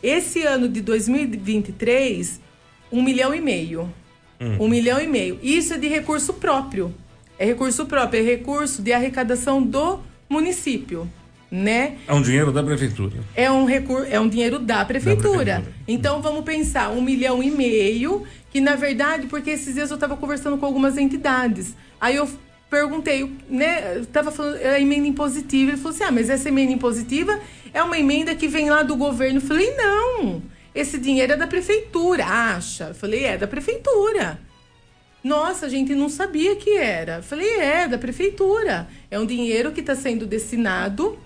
Esse 0.03 0.43
ano 0.43 0.67
de 0.69 0.81
2023, 0.81 2.41
um 2.91 3.03
milhão 3.03 3.35
e 3.35 3.41
meio. 3.41 3.93
Um 4.61 4.69
milhão 4.69 5.01
e 5.01 5.07
meio. 5.07 5.39
Isso 5.43 5.75
é 5.75 5.79
de 5.79 5.89
recurso 5.89 6.35
próprio. 6.35 6.95
É 7.39 7.45
recurso 7.45 7.87
próprio, 7.87 8.21
é 8.21 8.23
recurso 8.23 8.83
de 8.83 8.93
arrecadação 8.93 9.63
do 9.63 10.01
município, 10.29 11.09
né? 11.51 11.97
É 12.07 12.15
um 12.15 12.23
dinheiro 12.23 12.53
da 12.53 12.63
prefeitura. 12.63 13.17
É 13.35 13.51
um 13.51 13.65
recurso, 13.65 14.07
é 14.11 14.21
um 14.21 14.29
dinheiro 14.29 14.59
da 14.59 14.85
prefeitura. 14.85 15.43
prefeitura. 15.45 15.75
Então 15.87 16.23
vamos 16.23 16.45
pensar, 16.45 16.91
um 16.91 17.01
milhão 17.01 17.43
e 17.43 17.51
meio, 17.51 18.25
que 18.51 18.61
na 18.61 18.77
verdade, 18.77 19.27
porque 19.27 19.51
esses 19.51 19.75
dias 19.75 19.91
eu 19.91 19.97
estava 19.97 20.17
conversando 20.17 20.57
com 20.59 20.67
algumas 20.67 20.97
entidades. 20.97 21.75
Aí 22.01 22.17
eu 22.17 22.29
perguntei, 22.71 23.31
né? 23.49 23.99
Eu 23.99 24.07
tava 24.07 24.31
falando, 24.31 24.57
é 24.57 24.75
a 24.75 24.81
emenda 24.81 25.07
impositiva. 25.07 25.73
Ele 25.73 25.77
falou 25.77 25.95
assim: 25.95 26.05
ah, 26.05 26.13
mas 26.13 26.31
essa 26.31 26.49
emenda 26.49 26.73
impositiva 26.73 27.39
é 27.73 27.83
uma 27.83 27.99
emenda 27.99 28.35
que 28.35 28.47
vem 28.47 28.71
lá 28.71 28.83
do 28.83 28.97
governo. 28.97 29.39
Eu 29.39 29.43
falei, 29.43 29.75
não, 29.77 30.43
esse 30.75 30.99
dinheiro 30.99 31.35
é 31.35 31.37
da 31.37 31.47
prefeitura, 31.47 32.25
acha? 32.27 32.89
Eu 32.89 32.95
falei, 32.95 33.25
é 33.25 33.39
da 33.39 33.47
prefeitura. 33.47 34.41
Nossa, 35.23 35.67
a 35.67 35.69
gente 35.69 35.95
não 35.95 36.09
sabia 36.09 36.57
que 36.57 36.77
era. 36.77 37.17
Eu 37.17 37.23
Falei, 37.23 37.49
é, 37.59 37.89
da 37.89 37.97
prefeitura. 37.97 38.89
É 39.11 39.19
um 39.19 39.25
dinheiro 39.25 39.73
que 39.73 39.81
está 39.81 39.95
sendo 39.95 40.27
destinado, 40.27 41.19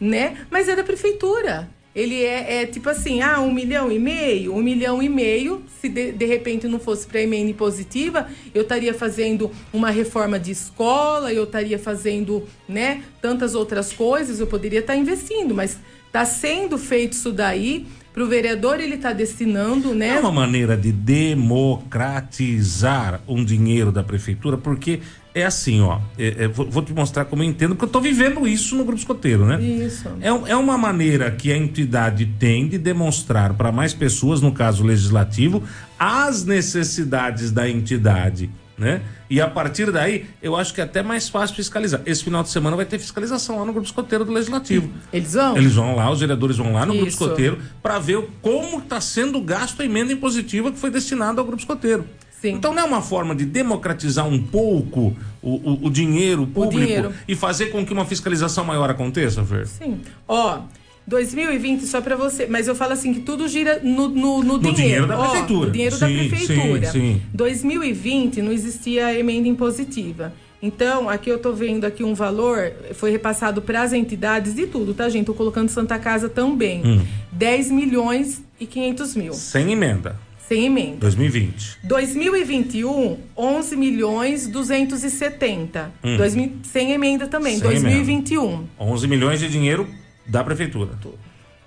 né? 0.00 0.38
Mas 0.50 0.68
é 0.68 0.74
da 0.74 0.82
prefeitura. 0.82 1.68
Ele 1.94 2.22
é, 2.22 2.62
é 2.62 2.66
tipo 2.66 2.90
assim, 2.90 3.22
ah, 3.22 3.40
um 3.40 3.50
milhão 3.52 3.90
e 3.90 3.98
meio, 3.98 4.54
um 4.54 4.62
milhão 4.62 5.02
e 5.02 5.08
meio. 5.08 5.62
Se 5.80 5.88
de, 5.88 6.12
de 6.12 6.26
repente 6.26 6.66
não 6.66 6.78
fosse 6.78 7.06
para 7.06 7.22
emenda 7.22 7.50
impositiva, 7.50 8.28
eu 8.54 8.62
estaria 8.62 8.92
fazendo 8.92 9.50
uma 9.72 9.90
reforma 9.90 10.38
de 10.38 10.50
escola, 10.50 11.32
eu 11.32 11.44
estaria 11.44 11.78
fazendo, 11.78 12.46
né, 12.68 13.02
tantas 13.22 13.54
outras 13.54 13.92
coisas, 13.92 14.40
eu 14.40 14.46
poderia 14.46 14.80
estar 14.80 14.94
investindo, 14.94 15.54
mas 15.54 15.78
está 16.06 16.24
sendo 16.26 16.76
feito 16.76 17.12
isso 17.12 17.32
daí 17.32 17.86
para 18.16 18.24
o 18.24 18.28
vereador, 18.28 18.80
ele 18.80 18.94
está 18.94 19.12
destinando, 19.12 19.94
né? 19.94 20.08
É 20.08 20.18
uma 20.18 20.32
maneira 20.32 20.74
de 20.74 20.90
democratizar 20.90 23.20
um 23.28 23.44
dinheiro 23.44 23.92
da 23.92 24.02
prefeitura, 24.02 24.56
porque 24.56 25.00
é 25.34 25.44
assim, 25.44 25.82
ó. 25.82 25.98
é- 26.18 26.44
é, 26.44 26.48
vou, 26.48 26.66
vou 26.66 26.82
te 26.82 26.94
mostrar 26.94 27.26
como 27.26 27.42
eu 27.42 27.46
entendo, 27.46 27.74
porque 27.74 27.84
eu 27.84 27.90
tô 27.90 28.00
vivendo 28.00 28.48
isso 28.48 28.74
no 28.74 28.86
grupo 28.86 28.98
escoteiro, 28.98 29.44
né? 29.44 29.62
Isso. 29.62 30.08
É, 30.22 30.28
é 30.28 30.56
uma 30.56 30.78
maneira 30.78 31.30
que 31.30 31.52
a 31.52 31.56
entidade 31.58 32.24
tem 32.38 32.66
de 32.66 32.78
demonstrar 32.78 33.52
para 33.52 33.70
mais 33.70 33.92
pessoas, 33.92 34.40
no 34.40 34.50
caso 34.50 34.82
legislativo, 34.82 35.62
as 35.98 36.42
necessidades 36.42 37.52
da 37.52 37.68
entidade, 37.68 38.48
né? 38.78 39.02
E 39.30 39.40
a 39.40 39.48
partir 39.48 39.90
daí, 39.90 40.26
eu 40.42 40.54
acho 40.56 40.72
que 40.74 40.80
é 40.80 40.84
até 40.84 41.02
mais 41.02 41.28
fácil 41.28 41.56
fiscalizar. 41.56 42.00
Esse 42.06 42.22
final 42.22 42.42
de 42.42 42.48
semana 42.50 42.76
vai 42.76 42.84
ter 42.84 42.98
fiscalização 42.98 43.58
lá 43.58 43.64
no 43.64 43.72
grupo 43.72 43.86
escoteiro 43.86 44.24
do 44.24 44.32
legislativo. 44.32 44.90
Eles 45.12 45.32
vão? 45.34 45.56
Eles 45.56 45.74
vão 45.74 45.96
lá, 45.96 46.10
os 46.10 46.20
vereadores 46.20 46.56
vão 46.58 46.72
lá 46.72 46.84
no 46.84 46.92
grupo 46.94 47.08
Isso. 47.08 47.22
escoteiro 47.22 47.58
para 47.82 47.98
ver 47.98 48.16
o- 48.18 48.28
como 48.42 48.78
está 48.78 49.00
sendo 49.00 49.40
gasto 49.40 49.80
a 49.80 49.84
emenda 49.84 50.12
impositiva 50.12 50.70
que 50.70 50.78
foi 50.78 50.90
destinada 50.90 51.40
ao 51.40 51.46
grupo 51.46 51.60
escoteiro. 51.60 52.04
Sim. 52.40 52.50
Então 52.50 52.74
não 52.74 52.82
é 52.82 52.84
uma 52.84 53.00
forma 53.00 53.34
de 53.34 53.46
democratizar 53.46 54.26
um 54.28 54.40
pouco 54.42 55.16
o, 55.42 55.50
o- 55.72 55.86
o 55.86 55.90
dinheiro 55.90 56.46
público 56.46 56.84
dinheiro. 56.84 57.12
e 57.26 57.34
fazer 57.34 57.66
com 57.66 57.84
que 57.84 57.92
uma 57.94 58.04
fiscalização 58.04 58.62
maior 58.64 58.90
aconteça, 58.90 59.42
Fer? 59.42 59.66
Sim. 59.66 60.00
Ó, 60.28 60.60
2020 61.06 61.86
só 61.86 62.00
pra 62.00 62.16
você, 62.16 62.46
mas 62.46 62.66
eu 62.66 62.74
falo 62.74 62.92
assim 62.92 63.14
que 63.14 63.20
tudo 63.20 63.46
gira 63.48 63.80
no, 63.82 64.08
no, 64.08 64.42
no 64.42 64.58
dinheiro. 64.58 64.74
dinheiro 64.76 65.06
da 65.06 65.18
Ó, 65.18 65.22
prefeitura. 65.28 65.66
no 65.66 65.72
dinheiro 65.72 65.98
da 65.98 66.08
Sim, 66.08 66.28
prefeitura. 66.28 66.86
sim, 66.90 67.00
sim. 67.00 67.22
2020 67.32 68.42
não 68.42 68.52
existia 68.52 69.16
emenda 69.18 69.46
impositiva. 69.48 70.32
Então, 70.60 71.08
aqui 71.08 71.30
eu 71.30 71.38
tô 71.38 71.52
vendo 71.52 71.84
aqui 71.84 72.02
um 72.02 72.14
valor, 72.14 72.72
foi 72.94 73.10
repassado 73.10 73.60
para 73.62 73.82
as 73.82 73.92
entidades 73.92 74.54
de 74.54 74.66
tudo, 74.66 74.94
tá, 74.94 75.08
gente? 75.08 75.26
Tô 75.26 75.34
colocando 75.34 75.68
Santa 75.68 75.98
Casa 75.98 76.28
também. 76.28 76.82
Hum. 76.84 77.04
10 77.30 77.70
milhões 77.70 78.42
e 78.58 78.66
500 78.66 79.14
mil, 79.14 79.32
Sem 79.34 79.70
emenda. 79.72 80.16
sem 80.48 80.64
emenda. 80.64 80.96
2020. 81.00 81.78
2021, 81.84 83.18
11 83.36 83.76
milhões 83.76 84.46
270. 84.48 85.92
Hum. 86.02 86.16
2000, 86.16 86.52
sem 86.64 86.92
emenda 86.92 87.26
também. 87.28 87.54
Sem 87.58 87.62
2021. 87.62 88.64
11 88.80 89.06
milhões 89.08 89.38
de 89.40 89.48
dinheiro 89.48 89.86
da 90.26 90.44
prefeitura. 90.44 90.92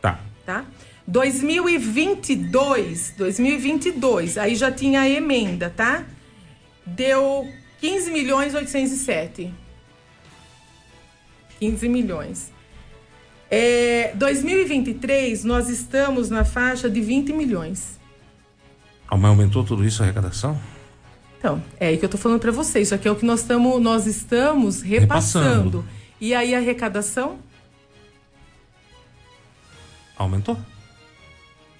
Tá. 0.02 0.20
tá? 0.46 0.66
2022, 1.08 3.16
2022, 3.18 4.38
aí 4.38 4.56
já 4.56 4.72
tinha 4.72 5.02
a 5.02 5.10
emenda, 5.10 5.70
tá? 5.70 6.06
Deu 6.86 7.46
15 7.82 8.12
milhões 8.12 8.54
807. 8.54 9.52
15 11.60 11.90
milhões. 11.90 12.54
É, 13.50 14.14
2023, 14.16 15.44
nós 15.44 15.68
estamos 15.70 16.30
na 16.30 16.46
faixa 16.46 16.88
de 16.90 17.02
20 17.02 17.34
milhões. 17.34 18.00
Ah, 19.08 19.18
Mas 19.18 19.32
aumentou 19.32 19.64
tudo 19.64 19.84
isso 19.84 20.04
a 20.04 20.06
arrecadação? 20.06 20.56
Então, 21.40 21.64
é 21.80 21.88
aí 21.88 21.98
que 21.98 22.06
eu 22.06 22.10
tô 22.10 22.18
falando 22.18 22.40
para 22.40 22.52
vocês. 22.52 22.90
Isso 22.90 22.96
aqui 22.96 23.08
é 23.08 23.12
o 23.12 23.16
que 23.16 23.26
nós, 23.26 23.42
tamo, 23.44 23.80
nós 23.80 24.06
estamos 24.06 24.82
repassando. 24.82 25.48
Repassando. 25.48 25.86
E 26.22 26.36
aí 26.36 26.54
a 26.54 26.58
arrecadação? 26.60 27.40
Aumentou. 30.20 30.56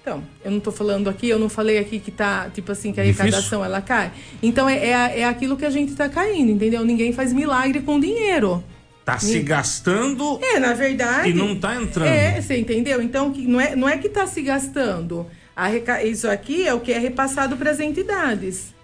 Então, 0.02 0.24
eu 0.42 0.50
não 0.50 0.58
estou 0.58 0.72
falando 0.72 1.08
aqui, 1.10 1.28
eu 1.28 1.38
não 1.38 1.48
falei 1.50 1.78
aqui 1.78 2.00
que 2.00 2.10
tá, 2.10 2.48
tipo 2.52 2.72
assim, 2.72 2.90
que 2.90 3.00
a 3.00 3.04
Difícil. 3.04 3.22
arrecadação 3.22 3.64
ela 3.64 3.82
cai. 3.82 4.10
Então 4.42 4.66
é, 4.68 4.78
é, 4.78 5.20
é 5.20 5.24
aquilo 5.24 5.56
que 5.58 5.64
a 5.66 5.70
gente 5.70 5.90
está 5.90 6.08
caindo, 6.08 6.50
entendeu? 6.50 6.82
Ninguém 6.84 7.12
faz 7.12 7.32
milagre 7.34 7.80
com 7.82 8.00
dinheiro. 8.00 8.64
Tá 9.04 9.18
se 9.18 9.40
gastando 9.40 10.38
É, 10.42 10.58
na 10.58 10.72
verdade. 10.72 11.28
e 11.30 11.34
não 11.34 11.54
tá 11.54 11.76
entrando. 11.76 12.08
É, 12.08 12.40
você 12.40 12.56
entendeu? 12.56 13.02
Então, 13.02 13.30
que 13.30 13.46
não 13.46 13.60
é, 13.60 13.76
não 13.76 13.88
é 13.88 13.98
que 13.98 14.06
está 14.06 14.26
se 14.26 14.40
gastando. 14.40 15.26
A 15.54 15.66
reca- 15.66 16.02
Isso 16.02 16.28
aqui 16.28 16.66
é 16.66 16.72
o 16.72 16.80
que 16.80 16.92
é 16.92 16.98
repassado 16.98 17.56
para 17.56 17.70
as 17.70 17.78
entidades. 17.80 18.74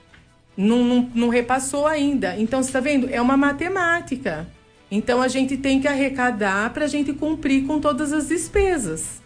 Não, 0.56 0.84
não, 0.84 1.10
não 1.14 1.28
repassou 1.28 1.86
ainda. 1.86 2.34
Então, 2.38 2.62
você 2.62 2.68
está 2.68 2.80
vendo? 2.80 3.08
É 3.10 3.20
uma 3.22 3.36
matemática. 3.36 4.46
Então, 4.90 5.22
a 5.22 5.28
gente 5.28 5.56
tem 5.56 5.80
que 5.80 5.88
arrecadar 5.88 6.70
para 6.74 6.84
a 6.84 6.88
gente 6.88 7.12
cumprir 7.14 7.64
com 7.64 7.78
todas 7.80 8.12
as 8.12 8.28
despesas. 8.28 9.22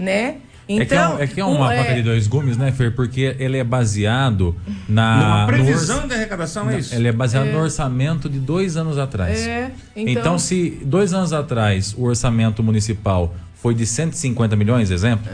Né? 0.00 0.36
é 0.68 0.84
que 0.86 0.94
é, 0.94 0.96
Então, 0.96 1.16
um- 1.16 1.18
é 1.18 1.26
que 1.26 1.40
é 1.40 1.44
uma 1.44 1.66
o- 1.66 1.70
é- 1.72 1.78
faca 1.82 1.94
de 1.94 2.02
dois 2.02 2.28
gumes, 2.28 2.56
né, 2.56 2.70
Fer? 2.70 2.94
Porque 2.94 3.34
ele 3.40 3.58
é 3.58 3.64
baseado 3.64 4.54
na. 4.88 5.16
Numa 5.16 5.40
no 5.42 5.46
previsão 5.48 5.96
orça- 5.96 6.08
de 6.08 6.14
arrecadação, 6.14 6.70
é 6.70 6.78
isso? 6.78 6.94
Ele 6.94 7.08
é 7.08 7.12
baseado 7.12 7.46
no 7.46 7.58
orçamento 7.58 8.28
de 8.28 8.38
dois 8.38 8.76
anos 8.76 8.96
atrás. 8.96 9.40
É, 9.46 9.72
Então, 9.96 10.12
então- 10.12 10.38
se 10.38 10.78
dois 10.84 11.12
anos 11.12 11.32
atrás 11.32 11.92
o 11.98 12.04
orçamento 12.04 12.62
municipal 12.62 13.34
foi 13.56 13.74
de 13.74 13.84
150 13.84 14.54
milhões, 14.54 14.90
exemplo, 14.92 15.30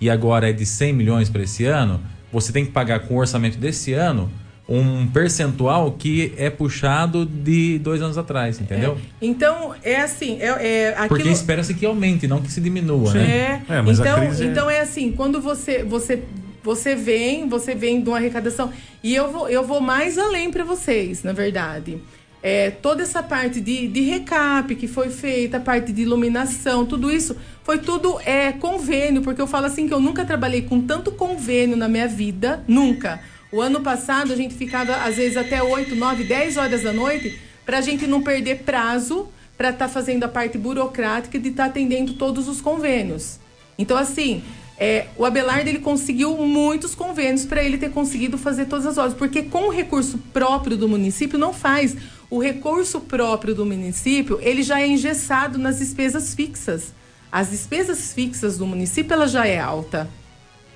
e 0.00 0.10
agora 0.10 0.50
é 0.50 0.52
de 0.52 0.66
100 0.66 0.92
milhões 0.92 1.30
para 1.30 1.42
esse 1.42 1.64
ano, 1.64 2.00
você 2.32 2.52
tem 2.52 2.64
que 2.66 2.72
pagar 2.72 2.98
com 3.00 3.14
o 3.14 3.18
orçamento 3.18 3.58
desse 3.58 3.92
ano 3.92 4.28
um 4.70 5.08
percentual 5.08 5.90
que 5.92 6.32
é 6.36 6.48
puxado 6.48 7.26
de 7.26 7.78
dois 7.80 8.00
anos 8.00 8.16
atrás, 8.16 8.60
entendeu? 8.60 8.96
Então, 9.20 9.74
é 9.82 10.00
assim, 10.00 10.38
é, 10.40 10.46
é 10.46 10.88
aquilo... 10.90 11.08
Porque 11.08 11.28
espera-se 11.28 11.74
que 11.74 11.84
aumente, 11.84 12.28
não 12.28 12.40
que 12.40 12.50
se 12.52 12.60
diminua, 12.60 13.12
né? 13.12 13.60
É, 13.68 13.74
É, 13.78 13.82
mas 13.82 14.00
a 14.00 14.04
então, 14.04 14.20
crise 14.20 14.44
é- 14.44 14.46
então 14.46 14.70
é 14.70 14.80
assim, 14.80 15.10
quando 15.10 15.40
você 15.40 15.82
você 15.82 16.22
você 16.62 16.94
vem, 16.94 17.48
você 17.48 17.74
vem 17.74 18.02
de 18.02 18.08
uma 18.08 18.18
arrecadação 18.18 18.70
e 19.02 19.14
eu 19.14 19.32
vou 19.32 19.48
eu 19.48 19.64
vou 19.66 19.80
mais 19.80 20.16
além 20.18 20.50
para 20.50 20.62
vocês, 20.62 21.24
na 21.24 21.32
verdade. 21.32 21.98
É, 22.42 22.70
toda 22.70 23.02
essa 23.02 23.22
parte 23.22 23.60
de, 23.60 23.86
de 23.88 24.00
recap 24.02 24.74
que 24.74 24.86
foi 24.86 25.10
feita, 25.10 25.56
a 25.58 25.60
parte 25.60 25.92
de 25.92 26.02
iluminação, 26.02 26.86
tudo 26.86 27.10
isso 27.10 27.36
foi 27.64 27.78
tudo 27.78 28.18
é 28.24 28.52
convênio, 28.52 29.20
porque 29.20 29.42
eu 29.42 29.46
falo 29.46 29.66
assim 29.66 29.86
que 29.88 29.92
eu 29.92 30.00
nunca 30.00 30.24
trabalhei 30.24 30.62
com 30.62 30.80
tanto 30.80 31.10
convênio 31.12 31.76
na 31.76 31.88
minha 31.88 32.06
vida, 32.08 32.62
nunca. 32.68 33.20
O 33.52 33.60
ano 33.60 33.80
passado 33.80 34.32
a 34.32 34.36
gente 34.36 34.54
ficava 34.54 34.94
às 34.96 35.16
vezes 35.16 35.36
até 35.36 35.62
8, 35.62 35.96
9, 35.96 36.24
10 36.24 36.56
horas 36.56 36.82
da 36.82 36.92
noite 36.92 37.38
para 37.66 37.78
a 37.78 37.80
gente 37.80 38.06
não 38.06 38.22
perder 38.22 38.60
prazo 38.60 39.28
para 39.56 39.70
estar 39.70 39.88
fazendo 39.88 40.24
a 40.24 40.28
parte 40.28 40.56
burocrática 40.56 41.38
de 41.38 41.48
estar 41.48 41.66
atendendo 41.66 42.14
todos 42.14 42.48
os 42.48 42.60
convênios. 42.60 43.38
Então, 43.76 43.96
assim, 43.96 44.42
é, 44.78 45.08
o 45.16 45.24
Abelardo 45.24 45.68
ele 45.68 45.80
conseguiu 45.80 46.36
muitos 46.36 46.94
convênios 46.94 47.44
para 47.44 47.62
ele 47.62 47.76
ter 47.76 47.90
conseguido 47.90 48.38
fazer 48.38 48.66
todas 48.66 48.86
as 48.86 48.96
obras, 48.96 49.14
porque 49.14 49.42
com 49.42 49.68
o 49.68 49.70
recurso 49.70 50.16
próprio 50.32 50.76
do 50.76 50.88
município 50.88 51.38
não 51.38 51.52
faz. 51.52 51.96
O 52.30 52.38
recurso 52.38 53.00
próprio 53.00 53.54
do 53.54 53.66
município 53.66 54.38
ele 54.40 54.62
já 54.62 54.80
é 54.80 54.86
engessado 54.86 55.58
nas 55.58 55.80
despesas 55.80 56.34
fixas. 56.34 56.94
As 57.30 57.50
despesas 57.50 58.12
fixas 58.12 58.56
do 58.56 58.66
município 58.66 59.12
ela 59.12 59.26
já 59.26 59.46
é 59.46 59.58
alta 59.58 60.08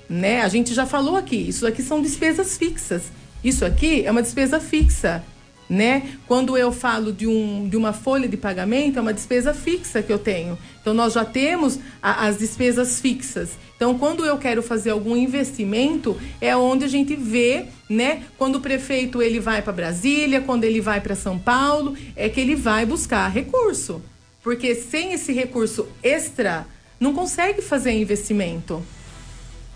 né? 0.09 0.43
A 0.43 0.49
gente 0.49 0.75
já 0.75 0.87
falou 0.87 1.17
aqui, 1.17 1.37
isso 1.37 1.67
aqui 1.67 1.83
são 1.83 2.01
despesas 2.03 2.57
fixas. 2.57 3.03
Isso 3.43 3.65
aqui 3.65 4.05
é 4.07 4.11
uma 4.11 4.23
despesa 4.23 4.59
fixa, 4.59 5.23
né? 5.69 6.11
Quando 6.27 6.57
eu 6.57 6.73
falo 6.73 7.13
de, 7.13 7.27
um, 7.27 7.69
de 7.69 7.77
uma 7.77 7.93
folha 7.93 8.27
de 8.29 8.37
pagamento, 8.37 8.99
é 8.99 9.03
uma 9.03 9.13
despesa 9.13 9.53
fixa 9.53 10.03
que 10.03 10.13
eu 10.13 10.19
tenho. 10.19 10.59
Então, 10.81 10.95
nós 10.95 11.13
já 11.15 11.25
temos 11.25 11.79
a- 12.03 12.27
as 12.27 12.39
despesas 12.39 13.01
fixas. 13.01 13.51
Então, 13.77 13.99
quando 13.99 14.25
eu 14.25 14.39
quero 14.39 14.63
fazer 14.63 14.91
algum 14.91 15.17
investimento, 15.17 16.17
é 16.41 16.57
onde 16.57 16.85
a 16.85 16.89
gente 16.89 17.15
vê, 17.17 17.67
né? 17.89 18.23
Quando 18.39 18.57
o 18.57 18.61
prefeito 18.61 19.21
ele 19.21 19.41
vai 19.41 19.61
para 19.63 19.73
Brasília, 19.73 20.41
quando 20.41 20.65
ele 20.65 20.81
vai 20.81 21.01
para 21.01 21.15
São 21.15 21.39
Paulo, 21.39 21.95
é 22.17 22.29
que 22.29 22.41
ele 22.41 22.55
vai 22.55 22.87
buscar 22.87 23.29
recurso. 23.29 24.01
Porque 24.43 24.75
sem 24.75 25.13
esse 25.13 25.33
recurso 25.33 25.87
extra, 26.03 26.67
não 27.01 27.13
consegue 27.13 27.61
fazer 27.61 27.93
investimento 27.93 28.83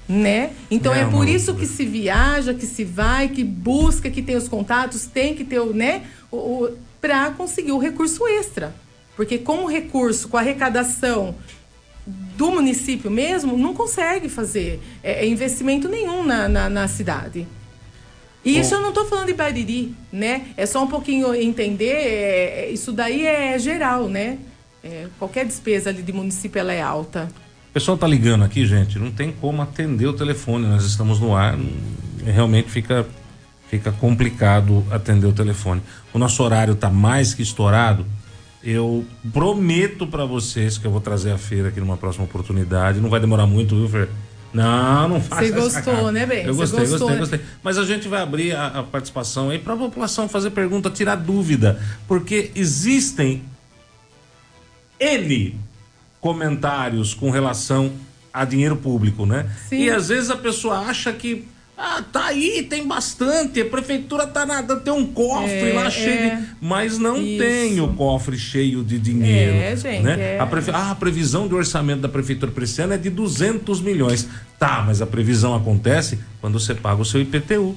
né? 0.08 0.52
Então 0.70 0.94
É 0.94 1.02
é, 1.02 1.04
por 1.04 1.28
isso 1.28 1.54
que 1.54 1.66
se 1.66 1.84
viaja, 1.84 2.54
que 2.54 2.64
se 2.64 2.82
vai, 2.82 3.28
que 3.28 3.44
busca, 3.44 4.10
que 4.10 4.22
tem 4.22 4.36
os 4.36 4.48
contatos, 4.48 5.04
tem 5.04 5.34
que 5.34 5.44
ter 5.44 5.60
o, 5.60 5.74
né, 5.74 6.02
o, 6.30 6.36
o 6.36 6.78
para 7.00 7.30
conseguir 7.30 7.72
o 7.72 7.78
recurso 7.78 8.26
extra. 8.26 8.74
Porque 9.14 9.38
com 9.38 9.64
o 9.64 9.66
recurso, 9.66 10.28
com 10.28 10.36
a 10.36 10.40
arrecadação 10.40 11.34
do 12.06 12.50
município 12.50 13.10
mesmo, 13.10 13.58
não 13.58 13.74
consegue 13.74 14.28
fazer 14.28 14.80
é, 15.02 15.24
é 15.24 15.28
investimento 15.28 15.88
nenhum 15.88 16.24
na, 16.24 16.48
na, 16.48 16.70
na 16.70 16.88
cidade. 16.88 17.46
E 18.44 18.58
isso 18.58 18.74
eu 18.74 18.80
não 18.80 18.90
estou 18.90 19.04
falando 19.04 19.26
de 19.26 19.34
Bariri, 19.34 19.94
né? 20.10 20.46
É 20.56 20.64
só 20.64 20.82
um 20.82 20.86
pouquinho 20.86 21.34
entender, 21.34 21.90
é, 21.90 22.60
é, 22.60 22.70
isso 22.70 22.92
daí 22.92 23.26
é 23.26 23.58
geral, 23.58 24.08
né? 24.08 24.38
É, 24.82 25.08
qualquer 25.18 25.44
despesa 25.44 25.90
ali 25.90 26.02
de 26.02 26.12
município 26.12 26.58
ela 26.58 26.72
é 26.72 26.80
alta. 26.80 27.28
O 27.78 27.80
pessoal 27.80 27.96
tá 27.96 28.08
ligando 28.08 28.42
aqui, 28.42 28.66
gente, 28.66 28.98
não 28.98 29.12
tem 29.12 29.30
como 29.30 29.62
atender 29.62 30.08
o 30.08 30.12
telefone, 30.12 30.66
nós 30.66 30.84
estamos 30.84 31.20
no 31.20 31.36
ar, 31.36 31.56
realmente 32.24 32.68
fica 32.68 33.06
fica 33.70 33.92
complicado 33.92 34.84
atender 34.90 35.28
o 35.28 35.32
telefone. 35.32 35.80
O 36.12 36.18
nosso 36.18 36.42
horário 36.42 36.74
tá 36.74 36.90
mais 36.90 37.34
que 37.34 37.40
estourado. 37.40 38.04
Eu 38.64 39.06
prometo 39.32 40.08
para 40.08 40.24
vocês 40.24 40.76
que 40.76 40.88
eu 40.88 40.90
vou 40.90 41.00
trazer 41.00 41.30
a 41.30 41.38
feira 41.38 41.68
aqui 41.68 41.78
numa 41.78 41.96
próxima 41.96 42.24
oportunidade. 42.24 42.98
Não 42.98 43.08
vai 43.08 43.20
demorar 43.20 43.46
muito, 43.46 43.76
viu, 43.76 43.88
Fer? 43.88 44.08
Não, 44.52 45.08
não 45.10 45.20
faça 45.20 45.44
Você 45.44 45.52
gostou, 45.52 45.94
cara. 45.94 46.10
né, 46.10 46.26
bem? 46.26 46.46
Eu 46.46 46.54
Você 46.54 46.72
gostei, 46.72 46.80
gostou, 46.80 47.08
gostei, 47.10 47.14
né? 47.14 47.18
gostei. 47.20 47.40
Mas 47.62 47.78
a 47.78 47.84
gente 47.84 48.08
vai 48.08 48.20
abrir 48.22 48.56
a, 48.56 48.66
a 48.66 48.82
participação 48.82 49.50
aí 49.50 49.58
para 49.60 49.74
a 49.74 49.76
população 49.76 50.28
fazer 50.28 50.50
pergunta, 50.50 50.90
tirar 50.90 51.14
dúvida, 51.14 51.80
porque 52.08 52.50
existem 52.56 53.44
N 54.98 55.67
comentários 56.20 57.14
com 57.14 57.30
relação 57.30 57.92
a 58.32 58.44
dinheiro 58.44 58.76
público, 58.76 59.24
né? 59.26 59.46
Sim. 59.68 59.84
E 59.84 59.90
às 59.90 60.08
vezes 60.08 60.30
a 60.30 60.36
pessoa 60.36 60.78
acha 60.80 61.12
que 61.12 61.46
ah, 61.80 62.02
tá 62.12 62.26
aí, 62.26 62.64
tem 62.68 62.84
bastante, 62.88 63.60
a 63.60 63.64
prefeitura 63.64 64.26
tá 64.26 64.44
nada, 64.44 64.74
tem 64.78 64.92
um 64.92 65.06
cofre 65.06 65.70
É, 65.70 65.72
lá 65.74 65.88
cheio 65.88 66.08
é. 66.12 66.36
de... 66.36 66.46
Mas 66.60 66.98
não 66.98 67.16
Isso. 67.22 67.38
tem 67.38 67.80
o 67.80 67.92
cofre 67.94 68.36
cheio 68.36 68.82
de 68.82 68.98
dinheiro. 68.98 69.54
É, 69.54 69.76
gente, 69.76 70.02
Né? 70.02 70.34
é. 70.34 70.40
A, 70.40 70.46
prefe- 70.46 70.72
ah, 70.72 70.90
a 70.90 70.94
previsão 70.96 71.46
de 71.46 71.54
orçamento 71.54 72.00
da 72.00 72.08
prefeitura 72.08 72.50
para 72.50 72.64
esse 72.64 72.82
ano 72.82 72.94
é 72.94 72.98
de 72.98 73.08
200 73.10 73.80
milhões. 73.80 74.26
Tá, 74.58 74.82
mas 74.84 75.00
a 75.00 75.06
previsão 75.06 75.54
acontece 75.54 76.18
quando 76.40 76.58
você 76.58 76.74
paga 76.74 77.00
o 77.00 77.04
seu 77.04 77.20
IPTU. 77.20 77.76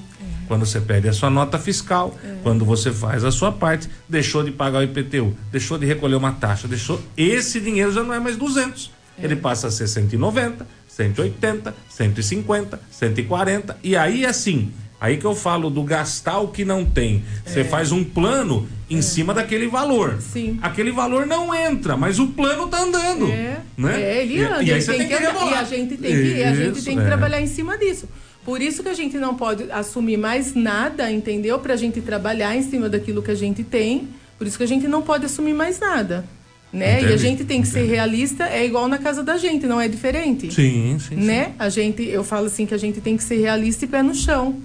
É. 0.52 0.54
Quando 0.54 0.66
você 0.66 0.80
pede 0.80 1.08
a 1.08 1.12
sua 1.14 1.30
nota 1.30 1.58
fiscal, 1.58 2.14
quando 2.42 2.64
você 2.64 2.92
faz 2.92 3.24
a 3.24 3.30
sua 3.30 3.50
parte, 3.50 3.88
deixou 4.06 4.42
de 4.44 4.50
pagar 4.50 4.80
o 4.80 4.82
IPTU, 4.82 5.34
deixou 5.50 5.78
de 5.78 5.86
recolher 5.86 6.14
uma 6.16 6.32
taxa, 6.32 6.68
deixou. 6.68 7.00
Esse 7.16 7.58
dinheiro 7.58 7.90
já 7.90 8.02
não 8.02 8.12
é 8.12 8.20
mais 8.20 8.36
200. 8.36 8.90
Ele 9.18 9.36
passa 9.36 9.68
a 9.68 9.70
ser 9.70 9.86
190, 9.86 10.66
180, 10.88 11.74
150, 11.88 12.80
140. 12.90 13.78
E 13.82 13.96
aí, 13.96 14.26
assim, 14.26 14.72
aí 15.00 15.16
que 15.16 15.24
eu 15.24 15.34
falo 15.34 15.70
do 15.70 15.82
gastar 15.82 16.38
o 16.40 16.48
que 16.48 16.64
não 16.64 16.84
tem. 16.84 17.24
Você 17.46 17.64
faz 17.64 17.92
um 17.92 18.04
plano 18.04 18.68
em 18.90 19.00
cima 19.00 19.32
daquele 19.32 19.68
valor. 19.68 20.18
Sim. 20.20 20.58
Aquele 20.60 20.90
valor 20.92 21.26
não 21.26 21.54
entra, 21.54 21.96
mas 21.96 22.18
o 22.18 22.28
plano 22.28 22.68
tá 22.68 22.82
andando. 22.82 23.26
É, 23.30 23.60
né? 23.76 24.02
é 24.02 24.22
ele 24.22 24.38
E- 24.38 24.44
anda, 24.44 24.62
E, 24.62 24.64
aí 24.64 24.70
ele 24.70 24.80
você 24.82 24.92
tem 24.98 25.08
que 25.08 25.14
andar, 25.14 25.46
e 25.50 25.54
a 25.54 25.64
gente 25.64 25.96
tem 25.96 26.12
que, 26.12 26.34
e 26.34 26.44
a 26.44 26.54
gente 26.54 26.82
tem 26.82 26.96
que 26.96 27.02
é. 27.02 27.06
trabalhar 27.06 27.40
em 27.40 27.46
cima 27.46 27.78
disso. 27.78 28.06
Por 28.44 28.60
isso 28.60 28.82
que 28.82 28.88
a 28.88 28.94
gente 28.94 29.16
não 29.18 29.34
pode 29.36 29.70
assumir 29.70 30.16
mais 30.16 30.54
nada, 30.54 31.10
entendeu? 31.10 31.58
Pra 31.58 31.76
gente 31.76 32.00
trabalhar 32.00 32.56
em 32.56 32.62
cima 32.62 32.88
daquilo 32.88 33.22
que 33.22 33.30
a 33.30 33.34
gente 33.34 33.62
tem. 33.62 34.08
Por 34.36 34.46
isso 34.46 34.58
que 34.58 34.64
a 34.64 34.68
gente 34.68 34.88
não 34.88 35.02
pode 35.02 35.26
assumir 35.26 35.54
mais 35.54 35.78
nada. 35.78 36.24
Né? 36.72 37.02
E 37.02 37.12
a 37.12 37.16
gente 37.18 37.44
tem 37.44 37.60
que 37.60 37.68
ser 37.68 37.80
entendi. 37.80 37.94
realista, 37.94 38.48
é 38.48 38.64
igual 38.64 38.88
na 38.88 38.96
casa 38.96 39.22
da 39.22 39.36
gente, 39.36 39.66
não 39.66 39.78
é 39.78 39.86
diferente. 39.86 40.52
Sim, 40.52 40.98
sim. 40.98 41.08
sim. 41.10 41.14
Né? 41.16 41.52
A 41.58 41.68
gente, 41.68 42.02
eu 42.02 42.24
falo 42.24 42.46
assim 42.46 42.64
que 42.64 42.72
a 42.72 42.78
gente 42.78 43.00
tem 43.00 43.16
que 43.16 43.22
ser 43.22 43.36
realista 43.36 43.84
e 43.84 43.88
pé 43.88 44.02
no 44.02 44.14
chão. 44.14 44.56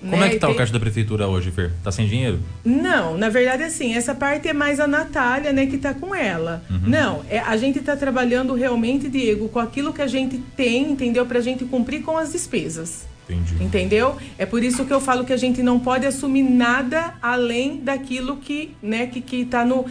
Como 0.00 0.16
né? 0.16 0.26
é 0.26 0.30
que 0.30 0.36
E 0.36 0.38
tá 0.38 0.46
o 0.46 0.50
tem- 0.50 0.58
caixa 0.58 0.72
da 0.72 0.78
prefeitura 0.80 1.26
hoje, 1.26 1.50
Fer? 1.50 1.72
Tá 1.82 1.90
sem 1.90 2.06
dinheiro? 2.06 2.38
Não, 2.64 3.16
na 3.18 3.28
verdade, 3.28 3.64
assim, 3.64 3.94
essa 3.94 4.14
parte 4.14 4.46
é 4.48 4.52
mais 4.52 4.78
a 4.78 4.86
Natália, 4.86 5.52
né, 5.52 5.66
que 5.66 5.76
tá 5.78 5.92
com 5.92 6.14
ela. 6.14 6.62
Não, 6.86 7.24
é, 7.28 7.38
a 7.40 7.56
gente 7.56 7.80
tá 7.80 7.96
trabalhando 7.96 8.54
realmente, 8.54 9.08
Diego, 9.08 9.48
com 9.48 9.58
aquilo 9.58 9.92
que 9.92 10.00
a 10.02 10.06
gente 10.06 10.38
tem, 10.56 10.92
entendeu? 10.92 11.26
Pra 11.26 11.40
gente 11.40 11.64
cumprir 11.64 12.02
com 12.02 12.16
as 12.16 12.30
despesas. 12.32 13.06
Entendi. 13.28 13.62
Entendeu? 13.62 14.16
É 14.38 14.46
por 14.46 14.62
isso 14.62 14.84
que 14.86 14.92
eu 14.92 15.00
falo 15.00 15.24
que 15.24 15.32
a 15.32 15.36
gente 15.36 15.62
não 15.62 15.78
pode 15.78 16.06
assumir 16.06 16.42
nada 16.44 17.14
além 17.20 17.76
daquilo 17.78 18.36
que, 18.36 18.70
né, 18.82 19.06
que, 19.06 19.20
que 19.20 19.44
tá 19.44 19.64
no. 19.64 19.84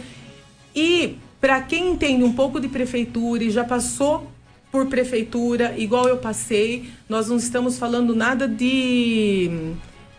E 0.74 1.16
para 1.40 1.60
quem 1.60 1.92
entende 1.92 2.24
um 2.24 2.32
pouco 2.32 2.58
de 2.60 2.66
prefeitura 2.68 3.44
e 3.44 3.50
já 3.50 3.62
passou 3.62 4.28
por 4.72 4.86
prefeitura, 4.86 5.74
igual 5.78 6.08
eu 6.08 6.16
passei, 6.18 6.90
nós 7.08 7.28
não 7.28 7.36
estamos 7.36 7.78
falando 7.78 8.14
nada 8.14 8.46
de, 8.48 9.72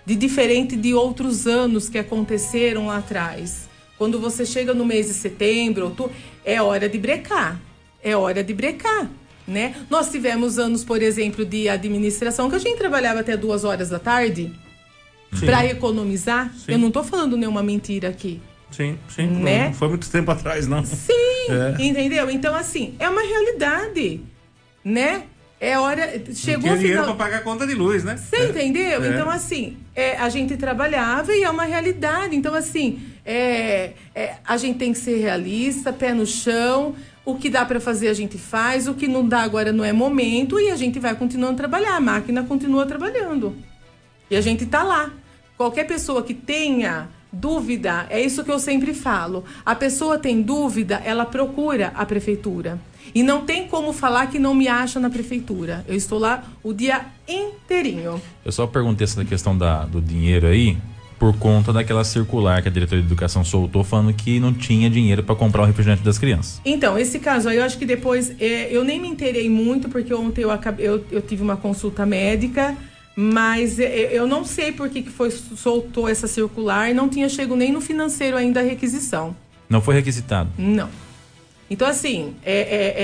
de 0.10 0.16
diferente 0.16 0.76
de 0.76 0.91
outros 0.91 1.45
anos 1.45 1.88
que 1.88 1.99
aconteceram 1.99 2.88
lá 2.88 2.97
atrás. 2.97 3.70
Quando 3.95 4.20
você 4.20 4.43
chega 4.43 4.74
no 4.74 4.84
mês 4.84 5.05
de 5.05 5.14
setembro, 5.14 5.86
outubro, 5.86 6.12
é 6.43 6.60
hora 6.60 6.89
de 6.89 6.97
brecar. 6.97 7.60
É 8.03 8.18
hora 8.18 8.43
de 8.43 8.51
brecar. 8.51 9.07
né? 9.47 9.76
Nós 9.88 10.10
tivemos 10.10 10.57
anos, 10.57 10.84
por 10.84 10.99
exemplo, 11.03 11.45
de 11.45 11.70
administração 11.70 12.49
que 12.49 12.55
a 12.55 12.60
gente 12.60 12.78
trabalhava 12.80 13.20
até 13.20 13.38
duas 13.38 13.64
horas 13.64 13.89
da 13.89 13.99
tarde 13.99 14.51
para 15.45 15.64
economizar. 15.68 16.51
Sim. 16.57 16.72
Eu 16.72 16.78
não 16.80 16.88
estou 16.88 17.03
falando 17.03 17.38
nenhuma 17.38 17.62
mentira 17.62 18.10
aqui. 18.10 18.41
Sim, 18.72 18.97
sim. 19.10 19.28
Né? 19.28 19.68
Não 19.68 19.74
foi 19.76 19.89
muito 19.89 20.10
tempo 20.10 20.32
atrás, 20.32 20.66
não. 20.68 20.84
Sim, 20.86 21.14
É. 21.49 21.76
entendeu? 21.86 22.32
Então, 22.32 22.55
assim, 22.55 22.95
é 22.97 23.07
uma 23.07 23.22
realidade, 23.22 24.22
né? 24.84 25.24
É 25.60 25.78
hora. 25.78 26.22
Chegou 26.34 26.62
Tinha 26.62 26.74
o 26.74 26.78
dinheiro 26.78 27.01
final. 27.01 27.05
para 27.05 27.16
pagar 27.16 27.38
a 27.38 27.41
conta 27.41 27.68
de 27.68 27.76
luz, 27.76 28.03
né? 28.03 28.18
Você 28.18 28.49
entendeu? 28.49 29.03
É. 29.03 29.10
Então, 29.10 29.30
assim, 29.30 29.78
é, 29.93 30.16
a 30.18 30.30
gente 30.30 30.55
trabalhava 30.55 31.34
e 31.34 31.43
é 31.43 31.49
uma 31.49 31.66
realidade. 31.66 32.36
Então, 32.36 32.55
assim, 32.55 33.01
é, 33.26 33.91
é, 34.16 34.36
a 34.45 34.55
gente 34.55 34.78
tem 34.78 34.93
que 34.93 34.99
ser 34.99 35.18
realista, 35.18 35.91
pé 35.91 36.14
no 36.14 36.26
chão. 36.26 36.95
O 37.26 37.36
que 37.36 37.49
dá 37.49 37.66
para 37.66 37.80
fazer 37.80 38.07
a 38.07 38.14
gente 38.14 38.38
faz, 38.38 38.88
o 38.88 38.93
que 38.93 39.07
não 39.07 39.28
dá 39.28 39.41
agora 39.41 39.72
não 39.74 39.84
é 39.84 39.91
momento 39.91 40.60
e 40.60 40.72
a 40.72 40.76
gente 40.76 40.97
vai 40.97 41.14
continuando 41.14 41.53
a 41.53 41.57
trabalhar. 41.57 41.95
A 41.97 41.99
máquina 41.99 42.43
continua 42.43 42.86
trabalhando. 42.86 43.55
E 44.32 44.38
a 44.38 44.41
gente 44.41 44.66
tá 44.66 44.82
lá. 44.82 45.12
Qualquer 45.57 45.86
pessoa 45.86 46.24
que 46.24 46.34
tenha 46.34 47.10
dúvida, 47.32 48.07
é 48.10 48.22
isso 48.22 48.43
que 48.43 48.51
eu 48.51 48.60
sempre 48.60 48.93
falo. 48.93 49.43
A 49.66 49.76
pessoa 49.76 50.18
tem 50.18 50.41
dúvida, 50.41 51.01
ela 51.03 51.26
procura 51.26 51.91
a 51.95 52.05
prefeitura. 52.05 52.80
E 53.14 53.24
não 53.24 53.45
tem 53.45 53.68
como 53.68 53.93
falar 53.93 54.28
que 54.28 54.39
não 54.39 54.53
me 54.53 54.68
acha 54.68 54.99
na 54.99 55.10
prefeitura. 55.10 55.84
Eu 55.88 55.95
estou 55.95 56.20
lá 56.20 56.43
o 56.64 56.74
dia 56.74 57.05
inteirinho. 57.28 58.22
Eu 58.45 58.51
só 58.51 58.68
perguntei 58.68 59.05
essa 59.05 59.24
questão 59.26 59.57
da, 59.57 59.86
do 59.86 60.01
dinheiro 60.01 60.47
aí 60.47 60.78
por 61.20 61.36
conta 61.38 61.74
daquela 61.74 62.03
circular 62.03 62.62
que 62.62 62.70
a 62.70 62.72
diretoria 62.72 63.01
de 63.01 63.07
educação 63.07 63.43
soltou 63.43 63.84
falando 63.84 64.14
que 64.14 64.39
não 64.39 64.53
tinha 64.53 64.89
dinheiro 64.89 65.22
para 65.22 65.36
comprar 65.36 65.64
o 65.64 65.66
refrigerante 65.66 66.01
das 66.01 66.18
crianças. 66.18 66.62
Então, 66.64 66.97
esse 66.97 67.20
caso 67.20 67.49
aí, 67.49 67.57
eu 67.57 67.64
acho 67.64 67.78
que 67.78 67.86
depois. 67.86 68.32
é, 68.39 68.70
eu 68.72 68.86
nem 68.86 68.99
me 68.99 69.10
inteirei 69.10 69.49
muito, 69.49 69.89
porque 69.89 70.14
ontem 70.14 70.41
eu, 70.41 70.49
acabei, 70.49 70.88
eu, 70.88 71.03
eu 71.12 71.22
tive 71.22 71.43
uma 71.43 71.57
consulta 71.57 72.05
médica, 72.05 72.76
mas 73.16 73.80
é, 73.80 74.18
eu 74.18 74.26
não 74.26 74.45
sei 74.45 74.72
por 74.72 74.89
que, 74.89 75.01
que 75.01 75.10
foi, 75.10 75.30
soltou 75.30 76.07
essa 76.07 76.26
circular 76.26 76.89
e 76.89 76.93
não 76.93 77.10
tinha 77.10 77.28
chego 77.28 77.53
nem 77.53 77.72
no 77.72 77.82
financeiro 77.82 78.38
ainda 78.38 78.62
a 78.62 78.64
requisição. 78.64 79.36
Não 79.70 79.82
foi 79.82 79.95
requisitado. 79.95 80.49
Não. 80.57 80.89
Então, 81.70 81.88
assim, 81.88 82.34
é. 82.43 82.59
é- 82.61 83.03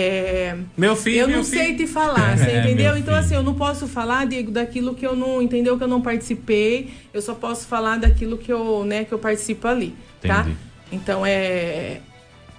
é- 0.52 0.58
Meu 0.76 0.96
filho, 0.96 1.20
eu 1.22 1.28
meu 1.28 1.38
não 1.38 1.44
filho. 1.44 1.64
sei 1.64 1.76
te 1.76 1.86
falar, 1.86 2.36
você 2.38 2.50
É, 2.50 2.60
entendeu? 2.62 2.98
Então, 2.98 3.14
assim, 3.14 3.36
eu 3.36 3.44
não 3.44 3.54
posso 3.54 3.88
falar, 3.88 4.26
Diego, 4.26 4.52
daquilo 4.52 4.96
que 4.96 5.06
eu 5.06 5.16
não. 5.16 5.42
Entendeu? 5.42 5.78
Que 5.78 5.84
eu 5.84 5.88
não 5.88 6.02
participei. 6.02 6.90
Eu 7.14 7.22
só 7.22 7.36
posso 7.36 7.68
falar 7.68 7.98
daquilo 7.98 8.38
que 8.38 8.52
eu, 8.52 8.84
né, 8.84 9.04
que 9.06 9.14
eu 9.14 9.20
participo 9.20 9.68
ali. 9.68 9.94
Tá? 10.22 10.42
Entendi. 10.42 10.58
Então, 10.92 11.24
é. 11.26 12.00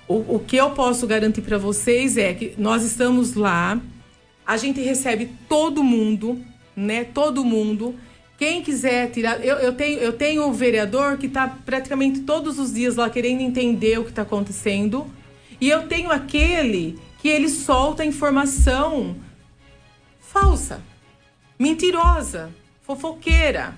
O, 0.08 0.36
o 0.36 0.38
que 0.46 0.56
eu 0.56 0.70
posso 0.70 1.04
garantir 1.06 1.40
para 1.42 1.58
vocês 1.58 2.16
é 2.16 2.32
que 2.32 2.54
nós 2.56 2.84
estamos 2.84 3.34
lá, 3.34 3.80
a 4.46 4.56
gente 4.56 4.80
recebe 4.80 5.28
todo 5.48 5.82
mundo, 5.82 6.40
né? 6.76 7.02
Todo 7.02 7.44
mundo. 7.44 7.96
Quem 8.38 8.62
quiser 8.62 9.10
tirar. 9.10 9.44
Eu, 9.44 9.56
eu 9.56 9.72
tenho, 9.72 9.98
eu 9.98 10.12
tenho 10.12 10.46
um 10.46 10.52
vereador 10.52 11.16
que 11.16 11.26
está 11.26 11.48
praticamente 11.48 12.20
todos 12.20 12.58
os 12.60 12.72
dias 12.72 12.94
lá 12.94 13.10
querendo 13.10 13.40
entender 13.40 13.98
o 13.98 14.04
que 14.04 14.10
está 14.10 14.22
acontecendo. 14.22 15.04
E 15.60 15.68
eu 15.68 15.86
tenho 15.86 16.10
aquele 16.10 16.98
que 17.20 17.28
ele 17.28 17.48
solta 17.48 18.04
informação 18.04 19.16
falsa, 20.20 20.82
mentirosa, 21.58 22.50
fofoqueira, 22.82 23.74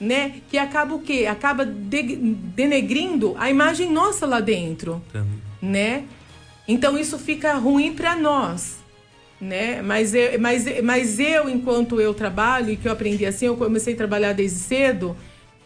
né? 0.00 0.40
Que 0.50 0.58
acaba 0.58 0.94
o 0.94 1.00
quê? 1.00 1.26
Acaba 1.28 1.64
de- 1.64 2.16
denegrindo 2.54 3.34
a 3.38 3.50
imagem 3.50 3.90
nossa 3.90 4.26
lá 4.26 4.40
dentro, 4.40 5.02
né? 5.60 6.04
Então 6.66 6.98
isso 6.98 7.18
fica 7.18 7.54
ruim 7.54 7.94
para 7.94 8.14
nós, 8.14 8.76
né? 9.40 9.80
Mas 9.82 10.14
eu, 10.14 10.38
mas, 10.38 10.82
mas 10.82 11.18
eu, 11.18 11.48
enquanto 11.48 12.00
eu 12.00 12.12
trabalho 12.12 12.70
e 12.70 12.76
que 12.76 12.86
eu 12.86 12.92
aprendi 12.92 13.24
assim, 13.24 13.46
eu 13.46 13.56
comecei 13.56 13.94
a 13.94 13.96
trabalhar 13.96 14.34
desde 14.34 14.58
cedo, 14.58 15.16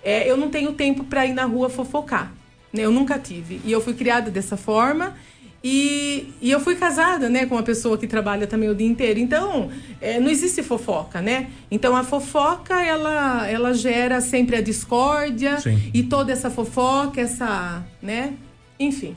é, 0.05 0.31
eu 0.31 0.37
não 0.37 0.49
tenho 0.49 0.73
tempo 0.73 1.05
para 1.05 1.27
ir 1.27 1.33
na 1.35 1.45
rua 1.45 1.69
fofocar, 1.69 2.33
né? 2.73 2.83
Eu 2.85 2.93
nunca 2.93 3.19
tive. 3.19 3.61
E 3.65 3.73
eu 3.73 3.81
fui 3.81 3.95
criada 3.95 4.31
dessa 4.31 4.57
forma. 4.57 5.17
E, 5.65 6.33
e 6.41 6.51
eu 6.51 6.59
fui 6.59 6.75
casada, 6.75 7.29
né, 7.29 7.47
com 7.47 7.55
uma 7.55 7.63
pessoa 7.63 7.97
que 7.97 8.07
trabalha 8.09 8.47
também 8.49 8.69
o 8.69 8.75
dia 8.75 8.87
inteiro. 8.87 9.21
Então, 9.21 9.71
é, 10.01 10.19
não 10.19 10.29
existe 10.29 10.61
fofoca, 10.63 11.21
né? 11.23 11.51
Então, 11.71 11.95
a 11.95 12.03
fofoca, 12.03 12.83
ela, 12.83 13.49
ela 13.49 13.73
gera 13.73 14.21
sempre 14.21 14.57
a 14.57 14.61
discórdia. 14.61 15.61
Sim. 15.61 15.91
E 15.95 16.03
toda 16.03 16.33
essa 16.33 16.51
fofoca, 16.51 17.21
essa, 17.21 17.83
né? 18.03 18.33
Enfim. 18.79 19.15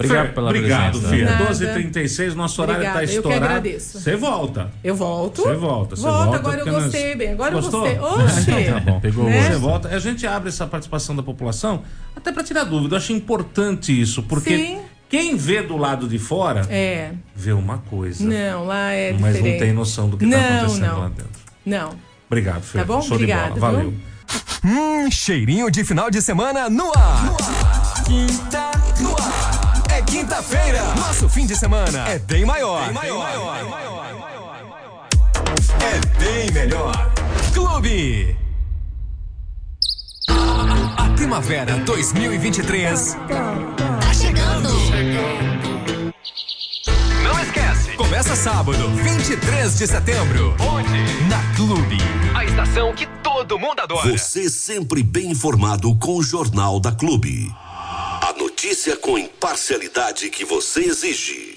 Obrigado 0.00 0.26
Fer, 0.26 0.34
pela 0.34 0.50
Obrigado, 0.50 0.90
presença. 0.92 1.12
Filha. 1.12 1.24
Nada. 1.32 1.44
12h36, 1.50 2.34
nosso 2.34 2.62
horário 2.62 2.82
está 2.86 2.92
Obrigada, 2.92 3.02
eu 3.02 3.08
que 3.08 3.14
estourado. 3.28 3.44
agradeço. 3.44 3.98
Você 4.00 4.14
volta. 4.14 4.70
Eu 4.84 4.94
volto. 4.94 5.42
Você 5.42 5.54
volta, 5.54 5.96
você 5.96 6.02
Volto, 6.02 6.22
volta, 6.24 6.36
agora 6.38 6.54
eu 6.60 6.64
porque 6.64 6.70
nós- 6.70 6.84
gostei 6.84 7.16
bem. 7.16 7.32
Agora 7.32 7.50
Gostou? 7.50 7.84
eu 7.84 7.96
gostei. 7.98 8.54
Oxê! 8.54 8.62
Então 8.62 8.74
tá 8.74 8.80
bom, 8.92 9.00
pegou 9.00 9.24
Né? 9.24 9.42
Você 9.50 9.56
volta. 9.56 9.88
A 9.88 9.98
gente 9.98 10.24
abre 10.24 10.50
essa 10.50 10.68
participação 10.68 11.16
da 11.16 11.22
população 11.24 11.82
até 12.14 12.30
para 12.30 12.44
tirar 12.44 12.62
dúvida. 12.62 12.94
Eu 12.94 12.98
acho 12.98 13.12
importante 13.12 14.00
isso, 14.00 14.22
porque 14.22 14.56
Sim. 14.56 14.78
Quem 15.08 15.36
vê 15.36 15.62
do 15.62 15.76
lado 15.76 16.06
de 16.08 16.18
fora 16.18 16.66
É. 16.70 17.12
vê 17.34 17.52
uma 17.52 17.78
coisa. 17.78 18.22
Não, 18.24 18.64
lá 18.66 18.92
é 18.92 19.12
mas 19.12 19.34
diferente. 19.36 19.52
não 19.52 19.66
tem 19.66 19.72
noção 19.72 20.08
do 20.08 20.16
que 20.16 20.24
está 20.24 20.38
acontecendo 20.38 20.86
não. 20.86 20.98
lá 21.00 21.08
dentro. 21.08 21.40
Não. 21.64 21.94
Obrigado, 22.26 22.62
Fer. 22.62 22.78
Tá 22.80 22.84
bom? 22.84 23.00
Show 23.00 23.14
Obrigada, 23.14 23.54
de 23.54 23.60
bola. 23.60 23.72
Valeu. 23.78 23.94
Hum, 24.64 25.10
cheirinho 25.10 25.70
de 25.70 25.82
final 25.84 26.10
de 26.10 26.20
semana 26.20 26.68
no 26.68 26.92
ar. 26.96 27.36
Quinta 28.04 28.70
no 29.00 29.10
ar. 29.16 29.82
É 29.90 30.02
quinta-feira. 30.02 30.82
Nosso 30.96 31.28
fim 31.28 31.46
de 31.46 31.56
semana 31.56 32.06
é 32.08 32.18
bem 32.18 32.44
maior. 32.44 32.84
Bem 32.84 32.92
maior. 32.94 33.56
É 35.80 36.18
bem 36.22 36.50
melhor. 36.52 37.12
Clube. 37.54 38.36
A 40.28 41.08
primavera 41.16 41.76
2023 41.78 43.16
Começa 48.28 48.50
sábado, 48.50 48.90
23 48.90 49.78
de 49.78 49.86
setembro. 49.86 50.54
Onde? 50.60 51.28
Na 51.30 51.42
Clube. 51.56 51.96
A 52.34 52.44
estação 52.44 52.92
que 52.92 53.06
todo 53.22 53.58
mundo 53.58 53.80
adora. 53.80 54.06
Você 54.06 54.50
sempre 54.50 55.02
bem 55.02 55.30
informado 55.30 55.94
com 55.96 56.18
o 56.18 56.22
Jornal 56.22 56.78
da 56.78 56.92
Clube. 56.92 57.50
A 57.58 58.34
notícia 58.38 58.98
com 58.98 59.16
imparcialidade 59.16 60.28
que 60.28 60.44
você 60.44 60.80
exige. 60.80 61.56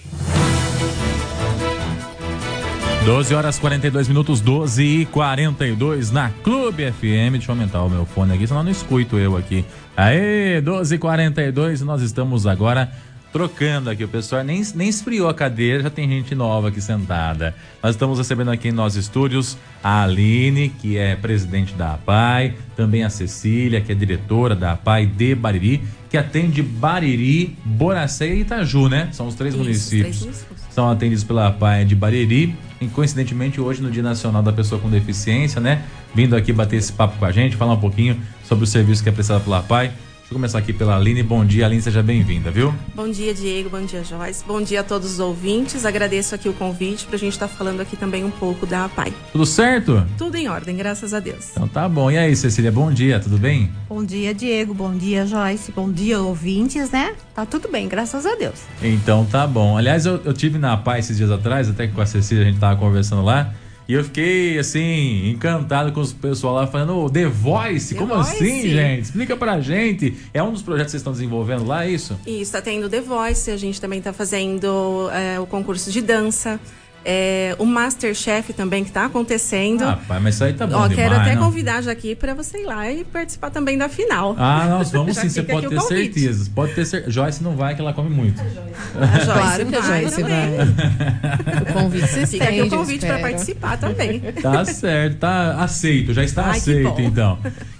12 3.03 3.35
horas 3.35 3.59
42 3.59 4.07
minutos, 4.07 4.39
12 4.39 4.81
e 4.81 5.05
42 5.07 6.09
na 6.09 6.29
Clube 6.41 6.89
FM. 6.89 7.33
Deixa 7.33 7.51
eu 7.51 7.55
aumentar 7.55 7.83
o 7.83 7.89
meu 7.89 8.05
fone 8.05 8.33
aqui, 8.33 8.47
senão 8.47 8.61
eu 8.61 8.65
não 8.65 8.71
escuto 8.71 9.17
eu 9.17 9.35
aqui. 9.35 9.65
Aê, 9.97 10.61
12 10.61 10.95
e 10.95 10.97
42 10.97 11.81
nós 11.81 12.01
estamos 12.01 12.47
agora 12.47 12.89
trocando 13.31 13.89
aqui. 13.89 14.03
O 14.03 14.07
pessoal 14.07 14.43
nem, 14.43 14.61
nem 14.75 14.89
esfriou 14.89 15.29
a 15.29 15.33
cadeira, 15.33 15.83
já 15.83 15.89
tem 15.89 16.07
gente 16.07 16.35
nova 16.35 16.67
aqui 16.67 16.81
sentada. 16.81 17.55
Nós 17.81 17.95
estamos 17.95 18.17
recebendo 18.17 18.51
aqui 18.51 18.69
em 18.69 18.71
nossos 18.71 18.97
estúdios 18.97 19.57
a 19.83 20.03
Aline, 20.03 20.69
que 20.69 20.97
é 20.97 21.15
presidente 21.15 21.73
da 21.73 21.93
APAI, 21.93 22.55
também 22.75 23.03
a 23.03 23.09
Cecília, 23.09 23.81
que 23.81 23.91
é 23.91 23.95
diretora 23.95 24.55
da 24.55 24.73
APAI 24.73 25.05
de 25.05 25.33
Bariri, 25.33 25.81
que 26.09 26.17
atende 26.17 26.61
Bariri, 26.61 27.57
Boracé 27.63 28.27
e 28.33 28.41
Itaju, 28.41 28.89
né? 28.89 29.09
São 29.13 29.27
os 29.27 29.35
três 29.35 29.53
Isso, 29.53 29.61
os 29.61 29.67
municípios 29.67 30.19
três 30.19 30.21
municípios. 30.21 30.61
são 30.69 30.89
atendidos 30.89 31.23
pela 31.23 31.47
APAE 31.47 31.85
de 31.85 31.95
Bariri. 31.95 32.55
E 32.81 32.87
coincidentemente, 32.87 33.61
hoje, 33.61 33.81
no 33.81 33.91
Dia 33.91 34.03
Nacional 34.03 34.41
da 34.41 34.51
Pessoa 34.51 34.81
com 34.81 34.89
Deficiência, 34.89 35.61
né? 35.61 35.83
Vindo 36.13 36.35
aqui 36.35 36.51
bater 36.51 36.77
esse 36.77 36.91
papo 36.91 37.17
com 37.17 37.25
a 37.25 37.31
gente, 37.31 37.55
falar 37.55 37.73
um 37.73 37.79
pouquinho 37.79 38.19
sobre 38.43 38.65
o 38.65 38.67
serviço 38.67 39.01
que 39.01 39.07
é 39.07 39.11
prestado 39.11 39.43
pela 39.43 39.59
APAE. 39.59 39.91
Deixa 40.31 40.37
eu 40.37 40.39
começar 40.39 40.59
aqui 40.59 40.71
pela 40.71 40.95
Aline. 40.95 41.21
Bom 41.21 41.43
dia, 41.43 41.65
Aline, 41.65 41.81
seja 41.81 42.01
bem-vinda, 42.01 42.49
viu? 42.49 42.73
Bom 42.95 43.11
dia, 43.11 43.33
Diego. 43.33 43.69
Bom 43.69 43.81
dia, 43.81 44.01
Joyce. 44.01 44.45
Bom 44.47 44.61
dia 44.61 44.79
a 44.79 44.83
todos 44.83 45.11
os 45.11 45.19
ouvintes. 45.19 45.85
Agradeço 45.85 46.33
aqui 46.33 46.47
o 46.47 46.53
convite 46.53 47.05
para 47.05 47.17
a 47.17 47.19
gente 47.19 47.33
estar 47.33 47.49
falando 47.49 47.81
aqui 47.81 47.97
também 47.97 48.23
um 48.23 48.31
pouco 48.31 48.65
da 48.65 48.85
APAI. 48.85 49.13
Tudo 49.33 49.45
certo? 49.45 50.07
Tudo 50.17 50.37
em 50.37 50.47
ordem, 50.47 50.77
graças 50.77 51.13
a 51.13 51.19
Deus. 51.19 51.49
Então 51.51 51.67
tá 51.67 51.89
bom. 51.89 52.09
E 52.09 52.17
aí, 52.17 52.33
Cecília, 52.33 52.71
bom 52.71 52.93
dia, 52.93 53.19
tudo 53.19 53.37
bem? 53.37 53.69
Bom 53.89 54.05
dia, 54.05 54.33
Diego. 54.33 54.73
Bom 54.73 54.95
dia, 54.95 55.25
Joyce. 55.25 55.69
Bom 55.73 55.91
dia, 55.91 56.21
ouvintes, 56.21 56.91
né? 56.91 57.13
Tá 57.35 57.45
tudo 57.45 57.67
bem, 57.69 57.89
graças 57.89 58.25
a 58.25 58.33
Deus. 58.33 58.61
Então 58.81 59.25
tá 59.25 59.45
bom. 59.45 59.77
Aliás, 59.77 60.05
eu, 60.05 60.21
eu 60.23 60.31
tive 60.31 60.57
na 60.57 60.71
APAE 60.71 61.01
esses 61.01 61.17
dias 61.17 61.29
atrás, 61.29 61.67
até 61.67 61.87
que 61.87 61.93
com 61.93 61.99
a 61.99 62.05
Cecília 62.05 62.45
a 62.45 62.47
gente 62.47 62.57
tava 62.57 62.79
conversando 62.79 63.21
lá. 63.21 63.53
E 63.91 63.93
eu 63.93 64.05
fiquei, 64.05 64.57
assim, 64.57 65.31
encantado 65.31 65.91
com 65.91 65.99
os 65.99 66.13
pessoal 66.13 66.53
lá 66.53 66.65
falando, 66.65 66.97
ô, 66.97 67.09
The 67.09 67.25
Voice, 67.25 67.93
The 67.93 67.99
como 67.99 68.15
Voice? 68.15 68.35
assim, 68.35 68.69
gente? 68.69 69.01
Explica 69.01 69.35
pra 69.35 69.59
gente. 69.59 70.15
É 70.33 70.41
um 70.41 70.53
dos 70.53 70.61
projetos 70.61 70.85
que 70.85 70.91
vocês 70.91 71.01
estão 71.01 71.11
desenvolvendo 71.11 71.67
lá, 71.67 71.85
é 71.85 71.89
isso? 71.89 72.17
E 72.25 72.39
está 72.39 72.61
tendo 72.61 72.89
The 72.89 73.01
Voice, 73.01 73.51
a 73.51 73.57
gente 73.57 73.81
também 73.81 73.99
está 73.99 74.13
fazendo 74.13 75.09
é, 75.11 75.37
o 75.41 75.45
concurso 75.45 75.91
de 75.91 76.01
dança. 76.01 76.57
É, 77.03 77.55
o 77.57 77.65
Masterchef 77.65 78.53
também 78.53 78.83
que 78.83 78.89
está 78.91 79.05
acontecendo. 79.05 79.83
Ah, 79.83 79.99
pai, 80.07 80.19
mas 80.19 80.35
isso 80.35 80.43
aí 80.43 80.53
tá 80.53 80.67
bom 80.67 80.75
Ó, 80.75 80.87
demais, 80.87 80.95
quero 81.09 81.21
até 81.21 81.35
não? 81.35 81.43
convidar 81.45 81.81
já 81.81 81.91
aqui 81.91 82.13
para 82.15 82.33
você 82.35 82.59
ir 82.59 82.65
lá 82.65 82.91
e 82.91 83.03
participar 83.03 83.49
também 83.49 83.75
da 83.77 83.89
final. 83.89 84.35
Ah, 84.37 84.67
nós 84.69 84.91
vamos 84.93 85.17
sim, 85.17 85.27
você 85.27 85.41
pode 85.41 85.67
ter 85.67 85.81
certeza. 85.81 86.51
Pode 86.53 86.73
ter 86.75 86.85
certeza. 86.85 87.11
Joyce 87.11 87.43
não 87.43 87.55
vai, 87.55 87.73
que 87.73 87.81
ela 87.81 87.91
come 87.91 88.09
muito. 88.09 88.39
A 88.39 88.43
Joyce 88.43 89.25
Claro 89.25 89.65
que 89.65 89.75
a 89.75 89.79
vai 89.81 90.01
Joyce 90.01 90.21
também. 90.21 90.35
vai. 90.57 91.61
O 91.71 91.73
convite 91.73 92.07
se 92.07 92.27
Fica 92.27 92.45
aqui 92.45 92.61
o 92.61 92.69
convite 92.69 93.05
para 93.05 93.19
participar 93.19 93.77
também. 93.77 94.19
Tá 94.19 94.63
certo, 94.65 95.17
tá 95.17 95.55
aceito, 95.63 96.13
já 96.13 96.23
está 96.23 96.45
Ai, 96.45 96.57
aceito 96.57 97.01
então. 97.01 97.37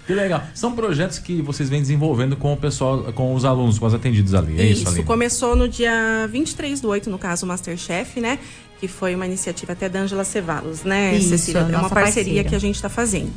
Que 0.07 0.13
legal. 0.13 0.43
São 0.53 0.73
projetos 0.73 1.19
que 1.19 1.41
vocês 1.41 1.69
vêm 1.69 1.79
desenvolvendo 1.81 2.35
com 2.35 2.53
o 2.53 2.57
pessoal, 2.57 3.13
com 3.13 3.33
os 3.35 3.45
alunos, 3.45 3.77
com 3.77 3.85
os 3.85 3.93
atendidos 3.93 4.33
ali. 4.33 4.59
É 4.59 4.65
isso, 4.65 4.81
Isso, 4.81 4.89
Aline? 4.89 5.03
começou 5.03 5.55
no 5.55 5.67
dia 5.69 6.27
23 6.31 6.81
do 6.81 6.89
8, 6.89 7.09
no 7.09 7.17
caso, 7.17 7.45
o 7.45 7.47
Masterchef, 7.47 8.19
né? 8.19 8.39
Que 8.81 8.87
foi 8.87 9.15
uma 9.15 9.27
iniciativa 9.27 9.73
até 9.73 9.87
da 9.87 9.99
Angela 9.99 10.23
Cevalos, 10.23 10.83
né, 10.83 11.15
Isso, 11.15 11.29
Cecília? 11.29 11.59
É 11.59 11.77
uma 11.77 11.89
parceria 11.89 12.23
parceira. 12.23 12.49
que 12.49 12.55
a 12.55 12.59
gente 12.59 12.75
está 12.75 12.89
fazendo. 12.89 13.31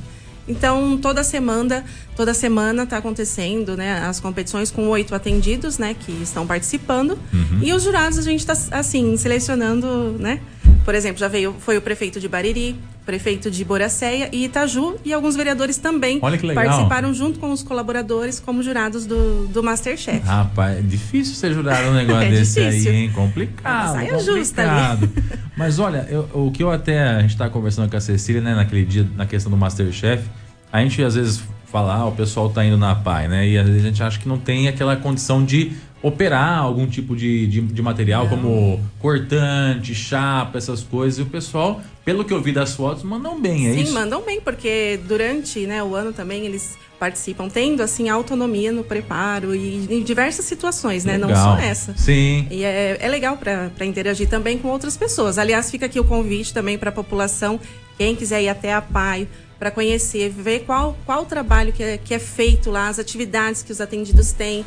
Então, 0.48 0.98
toda 0.98 1.22
semana, 1.22 1.84
toda 2.16 2.34
semana 2.34 2.84
está 2.84 2.96
acontecendo, 2.96 3.76
né, 3.76 4.00
as 4.06 4.20
competições 4.20 4.70
com 4.70 4.88
oito 4.88 5.14
atendidos, 5.14 5.78
né, 5.78 5.94
que 5.94 6.12
estão 6.22 6.46
participando. 6.46 7.18
Uhum. 7.32 7.60
E 7.62 7.72
os 7.74 7.82
jurados 7.82 8.18
a 8.18 8.22
gente 8.22 8.40
está 8.40 8.54
assim, 8.70 9.16
selecionando, 9.18 10.16
né? 10.18 10.40
Por 10.82 10.94
exemplo, 10.94 11.18
já 11.18 11.28
veio 11.28 11.54
foi 11.60 11.76
o 11.76 11.82
prefeito 11.82 12.18
de 12.18 12.26
Bariri, 12.26 12.74
prefeito 13.04 13.50
de 13.50 13.64
Boracéia 13.64 14.28
e 14.32 14.44
Itaju 14.44 14.96
e 15.04 15.12
alguns 15.12 15.36
vereadores 15.36 15.76
também 15.76 16.18
participaram 16.20 17.12
junto 17.12 17.38
com 17.38 17.52
os 17.52 17.62
colaboradores 17.62 18.40
como 18.40 18.62
jurados 18.62 19.04
do, 19.06 19.46
do 19.48 19.62
Masterchef. 19.62 20.20
Rapaz, 20.26 20.78
é 20.78 20.82
difícil 20.82 21.34
ser 21.34 21.52
jurado 21.52 21.88
um 21.88 21.94
negócio 21.94 22.22
É 22.24 22.30
desse 22.30 22.60
difícil. 22.64 22.90
aí, 22.90 22.96
hein? 22.98 23.10
Complicado. 23.14 23.92
Saia 23.92 24.10
complicado. 24.12 24.36
justa 24.38 24.62
ali. 24.62 25.10
Mas 25.56 25.78
olha, 25.78 26.06
eu- 26.08 26.28
o 26.32 26.50
que 26.50 26.62
eu 26.62 26.70
até. 26.70 27.02
A 27.02 27.20
gente 27.20 27.36
tá 27.36 27.48
conversando 27.50 27.90
com 27.90 27.96
a 27.96 28.00
Cecília, 28.00 28.40
né, 28.40 28.54
naquele 28.54 28.84
dia, 28.84 29.06
na 29.16 29.26
questão 29.26 29.50
do 29.50 29.56
Masterchef. 29.56 30.24
A 30.72 30.80
gente 30.80 31.02
às 31.02 31.14
vezes 31.14 31.42
fala, 31.70 31.94
ah, 31.94 32.06
o 32.06 32.12
pessoal 32.12 32.48
tá 32.50 32.64
indo 32.64 32.76
na 32.78 32.94
PAI, 32.94 33.28
né? 33.28 33.48
E 33.48 33.58
às 33.58 33.66
vezes 33.66 33.84
a 33.84 33.86
gente 33.88 34.02
acha 34.02 34.18
que 34.18 34.28
não 34.28 34.38
tem 34.38 34.66
aquela 34.68 34.96
condição 34.96 35.44
de 35.44 35.72
operar 36.04 36.58
algum 36.58 36.86
tipo 36.86 37.16
de, 37.16 37.46
de, 37.46 37.62
de 37.62 37.80
material, 37.80 38.28
como 38.28 38.78
cortante, 39.00 39.94
chapa, 39.94 40.58
essas 40.58 40.82
coisas. 40.82 41.18
E 41.18 41.22
o 41.22 41.26
pessoal, 41.26 41.80
pelo 42.04 42.26
que 42.26 42.32
eu 42.34 42.42
vi 42.42 42.52
das 42.52 42.74
fotos, 42.74 43.02
mandam 43.02 43.40
bem, 43.40 43.68
é 43.68 43.72
Sim, 43.72 43.80
isso? 43.84 43.94
mandam 43.94 44.20
bem, 44.20 44.38
porque 44.38 45.00
durante 45.08 45.66
né, 45.66 45.82
o 45.82 45.94
ano 45.94 46.12
também 46.12 46.44
eles 46.44 46.76
participam, 47.00 47.48
tendo 47.48 47.82
assim 47.82 48.10
autonomia 48.10 48.70
no 48.70 48.84
preparo 48.84 49.54
e 49.54 49.86
em 49.90 50.02
diversas 50.02 50.44
situações, 50.44 51.06
né? 51.06 51.16
Não 51.16 51.28
Legal. 51.28 51.56
só 51.56 51.62
essa. 51.62 51.96
Sim. 51.96 52.48
E 52.50 52.62
é, 52.64 52.98
é 53.00 53.08
legal 53.08 53.38
para 53.38 53.86
interagir 53.86 54.28
também 54.28 54.58
com 54.58 54.68
outras 54.68 54.98
pessoas. 54.98 55.38
Aliás, 55.38 55.70
fica 55.70 55.86
aqui 55.86 55.98
o 55.98 56.04
convite 56.04 56.52
também 56.52 56.76
para 56.76 56.90
a 56.90 56.92
população, 56.92 57.58
quem 57.96 58.14
quiser 58.14 58.42
ir 58.42 58.50
até 58.50 58.74
a 58.74 58.82
PAI, 58.82 59.26
para 59.58 59.70
conhecer, 59.70 60.28
ver 60.28 60.64
qual, 60.66 60.98
qual 61.06 61.22
o 61.22 61.24
trabalho 61.24 61.72
que 61.72 61.82
é, 61.82 61.96
que 61.96 62.12
é 62.12 62.18
feito 62.18 62.70
lá, 62.70 62.88
as 62.88 62.98
atividades 62.98 63.62
que 63.62 63.72
os 63.72 63.80
atendidos 63.80 64.32
têm. 64.32 64.66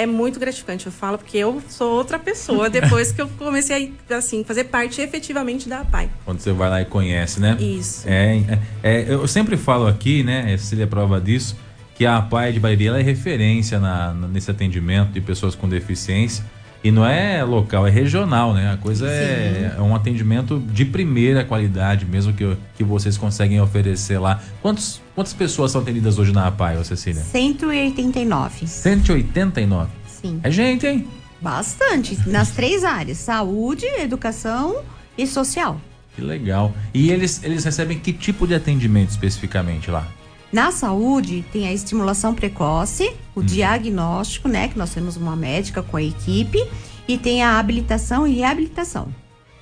É 0.00 0.06
muito 0.06 0.38
gratificante, 0.38 0.86
eu 0.86 0.92
falo, 0.92 1.18
porque 1.18 1.36
eu 1.36 1.60
sou 1.68 1.90
outra 1.96 2.20
pessoa 2.20 2.70
depois 2.70 3.10
que 3.10 3.20
eu 3.20 3.26
comecei 3.36 3.92
a 4.08 4.14
assim, 4.16 4.44
fazer 4.44 4.64
parte 4.64 5.00
efetivamente 5.00 5.68
da 5.68 5.84
PAI. 5.84 6.08
Quando 6.24 6.38
você 6.38 6.52
vai 6.52 6.70
lá 6.70 6.80
e 6.80 6.84
conhece, 6.84 7.40
né? 7.40 7.56
Isso. 7.58 8.04
É, 8.08 8.36
é, 8.36 8.58
é, 8.84 9.06
eu 9.08 9.26
sempre 9.26 9.56
falo 9.56 9.88
aqui, 9.88 10.22
né? 10.22 10.56
Cecília 10.56 10.84
é 10.84 10.86
prova 10.86 11.20
disso, 11.20 11.56
que 11.96 12.06
a 12.06 12.22
PAI 12.22 12.52
de 12.52 12.60
Bariri 12.60 12.86
é 12.86 13.02
referência 13.02 13.80
na- 13.80 14.14
nesse 14.14 14.48
atendimento 14.48 15.10
de 15.10 15.20
pessoas 15.20 15.56
com 15.56 15.68
deficiência. 15.68 16.44
E 16.82 16.90
não 16.92 17.04
é 17.04 17.42
local, 17.42 17.86
é 17.86 17.90
regional, 17.90 18.54
né? 18.54 18.72
A 18.72 18.76
coisa 18.76 19.08
é, 19.10 19.74
é 19.76 19.82
um 19.82 19.96
atendimento 19.96 20.60
de 20.60 20.84
primeira 20.84 21.44
qualidade, 21.44 22.06
mesmo 22.06 22.32
que, 22.32 22.56
que 22.76 22.84
vocês 22.84 23.18
conseguem 23.18 23.60
oferecer 23.60 24.18
lá. 24.18 24.40
Quantos, 24.62 25.00
quantas 25.14 25.32
pessoas 25.32 25.72
são 25.72 25.80
atendidas 25.80 26.18
hoje 26.18 26.32
na 26.32 26.46
APAI, 26.46 26.82
Cecília? 26.84 27.22
189. 27.22 28.66
189. 28.68 29.90
Sim. 30.06 30.40
É 30.42 30.50
gente, 30.50 30.86
hein? 30.86 31.06
Bastante. 31.40 32.18
Nas 32.28 32.50
três 32.50 32.84
áreas: 32.84 33.18
saúde, 33.18 33.84
educação 33.84 34.82
e 35.16 35.26
social. 35.26 35.80
Que 36.14 36.22
legal. 36.22 36.72
E 36.92 37.10
eles, 37.10 37.42
eles 37.42 37.64
recebem 37.64 37.98
que 37.98 38.12
tipo 38.12 38.46
de 38.46 38.54
atendimento 38.54 39.10
especificamente 39.10 39.90
lá? 39.90 40.06
Na 40.52 40.72
saúde, 40.72 41.44
tem 41.52 41.66
a 41.68 41.72
estimulação 41.72 42.34
precoce, 42.34 43.14
o 43.34 43.42
diagnóstico, 43.42 44.48
né? 44.48 44.68
Que 44.68 44.78
nós 44.78 44.94
temos 44.94 45.16
uma 45.16 45.36
médica 45.36 45.82
com 45.82 45.96
a 45.96 46.02
equipe, 46.02 46.58
e 47.06 47.16
tem 47.16 47.42
a 47.42 47.58
habilitação 47.58 48.26
e 48.26 48.34
reabilitação. 48.34 49.08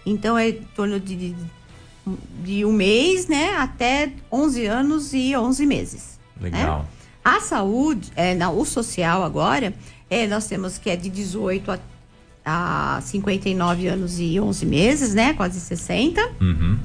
Então, 0.04 0.36
é 0.36 0.50
em 0.50 0.62
torno 0.74 1.00
de, 1.00 1.34
de 2.42 2.64
um 2.64 2.72
mês, 2.72 3.28
né? 3.28 3.56
Até 3.56 4.12
11 4.30 4.66
anos 4.66 5.14
e 5.14 5.36
11 5.36 5.66
meses. 5.66 6.18
Legal. 6.40 6.86
A 7.24 7.40
saúde, 7.40 8.12
é, 8.14 8.34
na, 8.34 8.50
o 8.50 8.64
social 8.64 9.24
agora, 9.24 9.74
é, 10.08 10.26
nós 10.26 10.46
temos 10.46 10.78
que 10.78 10.90
é 10.90 10.96
de 10.96 11.08
18 11.08 11.72
a, 12.44 12.96
a 12.96 13.00
59 13.00 13.88
anos 13.88 14.20
e 14.20 14.38
11 14.38 14.66
meses, 14.66 15.14
né? 15.14 15.32
Quase 15.34 15.58
60. 15.60 16.20
Uhum. 16.40 16.78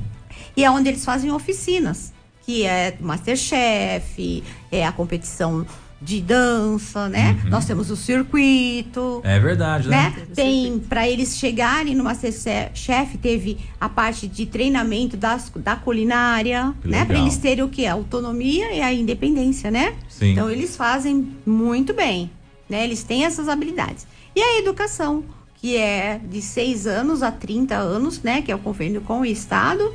E 0.56 0.64
é 0.64 0.72
onde 0.72 0.89
eles 0.89 1.06
fazem 1.06 1.32
oficinas, 1.32 2.12
que 2.46 2.66
é 2.66 2.96
Masterchef, 3.00 4.44
é 4.72 4.86
a 4.86 4.92
competição 4.92 5.66
de 6.02 6.20
dança, 6.20 7.08
né? 7.08 7.39
Nós 7.46 7.66
temos 7.66 7.92
o 7.92 7.96
circuito. 7.96 9.22
É 9.24 9.39
verdade, 9.39 9.88
né? 9.88 10.16
Né? 10.18 10.28
Tem 10.34 10.80
para 10.80 11.08
eles 11.08 11.38
chegarem 11.38 11.94
no 11.94 12.04
Masterchef 12.04 13.18
teve 13.20 13.60
a 13.80 13.88
parte 13.88 14.28
de 14.28 14.48
treinamento 14.48 15.16
das, 15.16 15.52
da 15.56 15.76
culinária, 15.76 16.74
Que 16.82 16.88
né? 16.88 17.06
Para 17.06 17.20
eles 17.20 17.38
terem 17.38 17.64
o 17.64 17.70
que 17.70 17.86
a 17.86 17.94
autonomia 17.94 18.74
e 18.74 18.82
a 18.82 18.92
independência, 18.92 19.70
né? 19.70 19.94
Sim. 20.10 20.32
Então 20.32 20.50
eles 20.50 20.76
fazem 20.76 21.36
muito 21.46 21.94
bem, 21.94 22.32
né? 22.68 22.84
Eles 22.84 23.04
têm 23.04 23.24
essas 23.24 23.48
habilidades. 23.48 24.08
E 24.36 24.42
a 24.42 24.58
educação, 24.58 25.24
que 25.58 25.78
é 25.78 26.20
de 26.28 26.42
6 26.42 26.88
anos 26.88 27.22
a 27.22 27.32
30 27.32 27.76
anos, 27.76 28.24
né? 28.24 28.42
Que 28.42 28.52
é 28.52 28.56
o 28.56 28.60
convênio 28.60 29.02
com 29.02 29.22
o 29.22 29.26
Estado. 29.26 29.94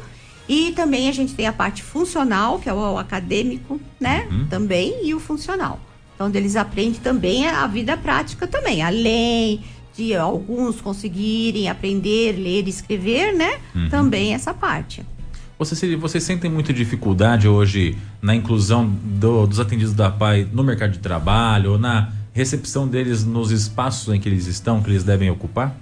E 0.49 0.72
também 0.72 1.09
a 1.09 1.12
gente 1.12 1.34
tem 1.34 1.47
a 1.47 1.53
parte 1.53 1.82
funcional, 1.82 2.59
que 2.59 2.68
é 2.68 2.72
o 2.74 2.99
acadêmico, 2.99 3.80
né? 4.01 4.26
Uhum. 4.30 4.47
Também, 4.49 5.07
e 5.07 5.14
o 5.14 5.18
funcional. 5.20 5.80
Então, 6.14 6.28
onde 6.28 6.38
eles 6.38 6.57
aprendem 6.57 7.01
também 7.01 7.47
a 7.49 7.66
vida 7.66 7.97
prática 7.97 8.47
também, 8.47 8.80
além 8.82 9.61
de 9.97 10.14
alguns 10.14 10.80
conseguirem 10.80 11.68
aprender, 11.68 12.32
ler 12.38 12.66
e 12.66 12.70
escrever, 12.70 13.32
né? 13.34 13.59
Uhum. 13.74 13.88
Também 13.88 14.34
essa 14.34 14.55
parte. 14.55 15.05
Você, 15.59 15.97
vocês 15.97 16.22
sentem 16.22 16.51
muita 16.51 16.72
dificuldade 16.72 17.49
hoje 17.49 17.97
na 18.20 18.34
inclusão 18.34 18.86
do- 19.03 19.47
dos 19.47 19.59
atendidos 19.59 19.94
da 19.94 20.11
PAI 20.11 20.47
no 20.53 20.62
mercado 20.62 20.92
de 20.92 20.99
trabalho 20.99 21.72
ou 21.72 21.78
na 21.78 22.12
recepção 22.34 22.86
deles 22.86 23.24
nos 23.24 23.51
espaços 23.51 24.12
em 24.14 24.20
que 24.20 24.28
eles 24.28 24.47
estão, 24.47 24.82
que 24.82 24.90
eles 24.90 25.03
devem 25.03 25.30
ocupar? 25.30 25.74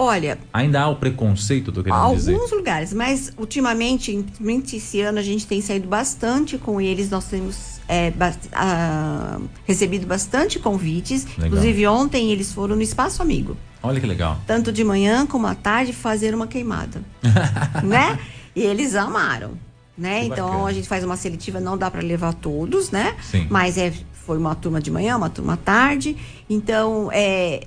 Olha, 0.00 0.38
Ainda 0.52 0.80
há 0.80 0.88
o 0.88 0.96
preconceito, 0.96 1.70
tô 1.70 1.82
querendo 1.82 2.14
dizer. 2.14 2.32
Alguns 2.34 2.50
lugares, 2.52 2.92
mas 2.92 3.32
ultimamente, 3.38 4.12
principalmente 4.12 4.76
esse 4.76 5.00
ano, 5.02 5.18
a 5.18 5.22
gente 5.22 5.46
tem 5.46 5.60
saído 5.60 5.86
bastante 5.88 6.56
com 6.56 6.80
eles. 6.80 7.10
Nós 7.10 7.26
temos 7.26 7.80
é, 7.86 8.10
bast- 8.10 8.48
ah, 8.52 9.38
recebido 9.66 10.06
bastante 10.06 10.58
convites. 10.58 11.24
Legal. 11.36 11.46
Inclusive, 11.48 11.86
ontem 11.86 12.30
eles 12.32 12.52
foram 12.52 12.76
no 12.76 12.82
Espaço 12.82 13.20
Amigo, 13.20 13.56
Olha 13.82 14.00
que 14.00 14.06
legal. 14.06 14.38
tanto 14.46 14.72
de 14.72 14.82
manhã 14.84 15.26
como 15.26 15.46
à 15.46 15.54
tarde, 15.54 15.92
fazer 15.92 16.34
uma 16.34 16.46
queimada. 16.46 17.02
né? 17.84 18.18
E 18.56 18.62
eles 18.62 18.94
amaram. 18.94 19.52
Né? 19.98 20.20
Que 20.20 20.26
Então 20.28 20.46
bacana. 20.48 20.68
a 20.68 20.72
gente 20.72 20.88
faz 20.88 21.04
uma 21.04 21.16
seletiva, 21.16 21.60
não 21.60 21.76
dá 21.76 21.90
para 21.90 22.00
levar 22.00 22.32
todos, 22.32 22.90
né? 22.90 23.14
Sim. 23.22 23.46
Mas 23.50 23.76
é, 23.76 23.92
foi 24.26 24.38
uma 24.38 24.54
turma 24.54 24.80
de 24.80 24.90
manhã, 24.90 25.14
uma 25.16 25.28
turma 25.28 25.52
à 25.54 25.56
tarde. 25.58 26.16
Então, 26.48 27.10
é, 27.12 27.64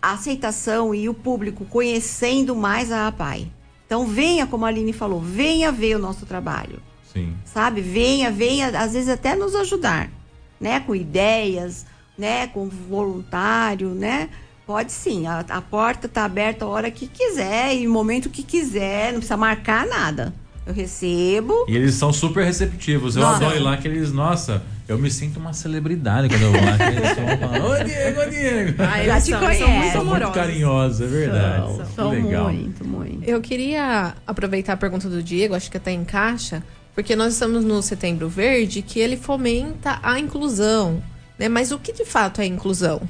a 0.00 0.12
aceitação 0.12 0.94
e 0.94 1.08
o 1.08 1.14
público 1.14 1.64
conhecendo 1.64 2.54
mais 2.54 2.92
a 2.92 3.08
APAI. 3.08 3.50
Então, 3.86 4.06
venha, 4.06 4.46
como 4.46 4.64
a 4.64 4.68
Aline 4.68 4.92
falou, 4.92 5.20
venha 5.20 5.72
ver 5.72 5.96
o 5.96 5.98
nosso 5.98 6.26
trabalho, 6.26 6.80
Sim. 7.12 7.34
sabe? 7.44 7.80
Venha, 7.80 8.30
venha, 8.30 8.68
às 8.78 8.92
vezes 8.92 9.08
até 9.08 9.34
nos 9.34 9.54
ajudar, 9.54 10.10
né? 10.60 10.80
Com 10.80 10.94
ideias, 10.94 11.86
né? 12.16 12.46
Com 12.48 12.68
voluntário, 12.68 13.90
né? 13.90 14.28
Pode 14.66 14.92
sim, 14.92 15.26
a, 15.26 15.40
a 15.48 15.62
porta 15.62 16.06
está 16.06 16.26
aberta 16.26 16.66
a 16.66 16.68
hora 16.68 16.90
que 16.90 17.06
quiser 17.06 17.74
e 17.74 17.88
o 17.88 17.90
momento 17.90 18.28
que 18.28 18.42
quiser, 18.42 19.06
não 19.12 19.20
precisa 19.20 19.38
marcar 19.38 19.86
nada. 19.86 20.34
Eu 20.66 20.74
recebo. 20.74 21.64
E 21.66 21.74
eles 21.74 21.94
são 21.94 22.12
super 22.12 22.44
receptivos. 22.44 23.16
Eu 23.16 23.22
Nossa. 23.22 23.36
adoro 23.36 23.56
ir 23.56 23.60
lá 23.60 23.78
que 23.78 23.88
eles, 23.88 24.12
nossa, 24.12 24.62
eu 24.88 24.98
me 24.98 25.10
sinto 25.10 25.38
uma 25.38 25.52
celebridade 25.52 26.28
quando 26.30 26.42
eu 26.42 26.52
vou 26.52 26.64
lá. 26.64 26.76
que 26.78 26.82
eles 26.82 27.14
vão 27.16 27.38
falando, 27.38 27.66
ô 27.66 27.84
Diego, 27.84 28.20
ô 28.22 28.30
Diego. 28.30 28.82
Ah, 28.82 29.04
Já 29.04 29.14
eles 29.14 29.24
te 29.24 29.30
são, 29.30 29.40
muito 29.40 29.92
São 29.92 30.04
muito 30.06 30.30
carinhosos, 30.30 31.00
é 31.02 31.06
verdade. 31.06 31.76
São, 31.76 31.86
são 31.94 32.10
legal. 32.10 32.50
muito, 32.50 32.88
muito. 32.88 33.22
Eu 33.22 33.40
queria 33.42 34.14
aproveitar 34.26 34.72
a 34.72 34.76
pergunta 34.78 35.08
do 35.10 35.22
Diego, 35.22 35.54
acho 35.54 35.70
que 35.70 35.76
até 35.76 35.92
encaixa, 35.92 36.64
porque 36.94 37.14
nós 37.14 37.34
estamos 37.34 37.64
no 37.64 37.82
Setembro 37.82 38.30
Verde, 38.30 38.80
que 38.80 38.98
ele 38.98 39.16
fomenta 39.18 39.98
a 40.02 40.18
inclusão. 40.18 41.02
Né? 41.38 41.50
Mas 41.50 41.70
o 41.70 41.78
que 41.78 41.92
de 41.92 42.06
fato 42.06 42.40
é 42.40 42.46
inclusão? 42.46 43.02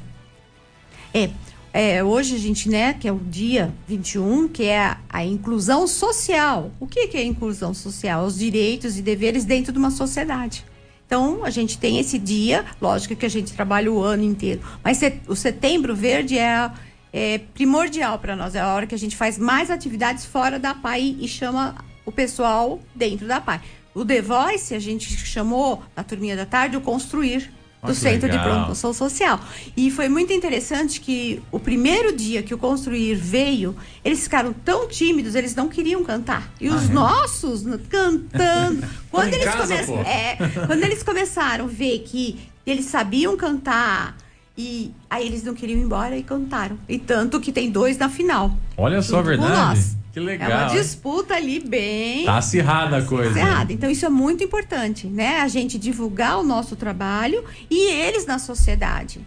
É, 1.14 1.31
é, 1.72 2.03
hoje 2.03 2.35
a 2.35 2.39
gente, 2.39 2.68
né, 2.68 2.93
que 2.93 3.07
é 3.07 3.12
o 3.12 3.18
dia 3.18 3.72
21, 3.87 4.49
que 4.49 4.64
é 4.64 4.81
a, 4.81 4.99
a 5.09 5.24
inclusão 5.24 5.87
social. 5.87 6.72
O 6.81 6.89
que, 6.89 7.07
que 7.07 7.16
é 7.16 7.22
inclusão 7.24 7.72
social? 7.72 8.24
Os 8.26 8.37
direitos 8.37 8.99
e 8.99 9.03
deveres 9.03 9.45
dentro 9.45 9.72
de 9.72 9.79
uma 9.79 9.93
sociedade. 9.93 10.64
Então, 11.09 11.42
a 11.42 11.48
gente 11.48 11.78
tem 11.78 11.98
esse 11.98 12.18
dia, 12.18 12.66
lógico 12.78 13.16
que 13.16 13.24
a 13.24 13.30
gente 13.30 13.54
trabalha 13.54 13.90
o 13.90 14.02
ano 14.02 14.22
inteiro, 14.22 14.61
mas 14.84 15.00
o 15.26 15.34
setembro 15.34 15.96
verde 15.96 16.38
é, 16.38 16.70
é 17.11 17.38
primordial 17.38 18.18
para 18.18 18.36
nós, 18.36 18.54
é 18.54 18.61
a 18.61 18.74
hora 18.74 18.86
que 18.86 18.94
a 18.94 18.98
gente 18.98 19.16
faz 19.16 19.38
mais 19.38 19.70
atividades 19.70 20.26
fora 20.26 20.59
da 20.59 20.74
PAI 20.74 21.16
e 21.18 21.26
chama 21.26 21.74
o 22.04 22.12
pessoal 22.12 22.78
dentro 22.94 23.26
da 23.26 23.40
PAI. 23.40 23.59
O 23.94 24.04
The 24.04 24.20
Voice, 24.20 24.74
a 24.74 24.78
gente 24.78 25.09
chamou, 25.16 25.82
na 25.96 26.04
turminha 26.04 26.36
da 26.36 26.44
tarde, 26.44 26.76
o 26.76 26.80
Construir, 26.82 27.50
do 27.83 27.95
Centro 27.95 28.29
legal. 28.29 28.45
de 28.45 28.51
Promoção 28.51 28.93
Social. 28.93 29.41
E 29.76 29.91
foi 29.91 30.09
muito 30.09 30.33
interessante 30.33 31.01
que 31.01 31.41
o 31.51 31.61
primeiro 31.61 32.14
dia 32.14 32.43
que 32.43 32.53
o 32.53 32.59
Construir 32.59 33.14
veio, 33.14 33.76
eles 34.05 34.22
ficaram 34.22 34.53
tão 34.53 34.89
tímidos, 34.89 35.35
eles 35.35 35.55
não 35.55 35.68
queriam 35.68 36.03
cantar. 36.03 36.51
E 36.61 36.68
os 36.68 36.83
ah, 36.83 36.91
é? 36.91 36.95
nossos 36.95 37.64
cantando. 37.89 38.87
quando, 39.11 39.33
eles 39.33 39.45
casa, 39.45 39.74
é, 39.74 40.37
quando 40.66 40.83
eles 40.83 41.03
começaram 41.03 41.66
a 41.66 41.68
ver 41.68 42.01
que 42.01 42.39
eles 42.66 42.87
sabiam 42.87 43.37
cantar. 43.37 44.16
E 44.57 44.93
aí 45.09 45.24
eles 45.24 45.45
não 45.45 45.55
queriam 45.55 45.79
ir 45.79 45.85
embora 45.85 46.16
e 46.16 46.22
cantaram. 46.22 46.76
E 46.89 46.99
tanto 46.99 47.41
que 47.41 47.53
tem 47.53 47.70
dois 47.70 47.97
na 47.97 48.09
final. 48.09 48.59
Olha 48.76 49.01
só 49.01 49.20
a 49.20 49.22
verdade. 49.22 49.97
Que 50.19 50.25
legal. 50.25 50.51
É 50.51 50.55
uma 50.57 50.66
disputa 50.71 51.35
ali 51.35 51.61
bem. 51.61 52.25
Tá 52.25 52.39
acirrada 52.39 52.99
a 52.99 53.03
coisa. 53.03 53.31
Acirrada. 53.31 53.73
Então, 53.73 53.91
isso 53.91 54.05
é 54.05 54.09
muito 54.09 54.43
importante, 54.43 55.07
né? 55.07 55.41
A 55.41 55.49
gente 55.49 55.79
divulgar 55.79 56.39
o 56.39 56.43
nosso 56.43 56.75
trabalho 56.77 57.45
e 57.71 57.91
eles 57.93 58.27
na 58.27 58.39
sociedade. 58.39 59.21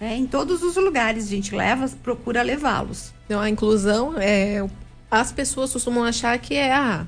Né? 0.00 0.16
Em 0.16 0.26
todos 0.26 0.62
os 0.62 0.74
lugares 0.76 1.26
a 1.26 1.28
gente 1.28 1.54
leva, 1.54 1.88
procura 2.02 2.42
levá-los. 2.42 3.12
Então, 3.24 3.40
a 3.40 3.48
inclusão, 3.48 4.14
é, 4.18 4.66
as 5.10 5.30
pessoas 5.30 5.72
costumam 5.72 6.04
achar 6.04 6.36
que 6.38 6.54
é, 6.54 6.72
ah, 6.72 7.06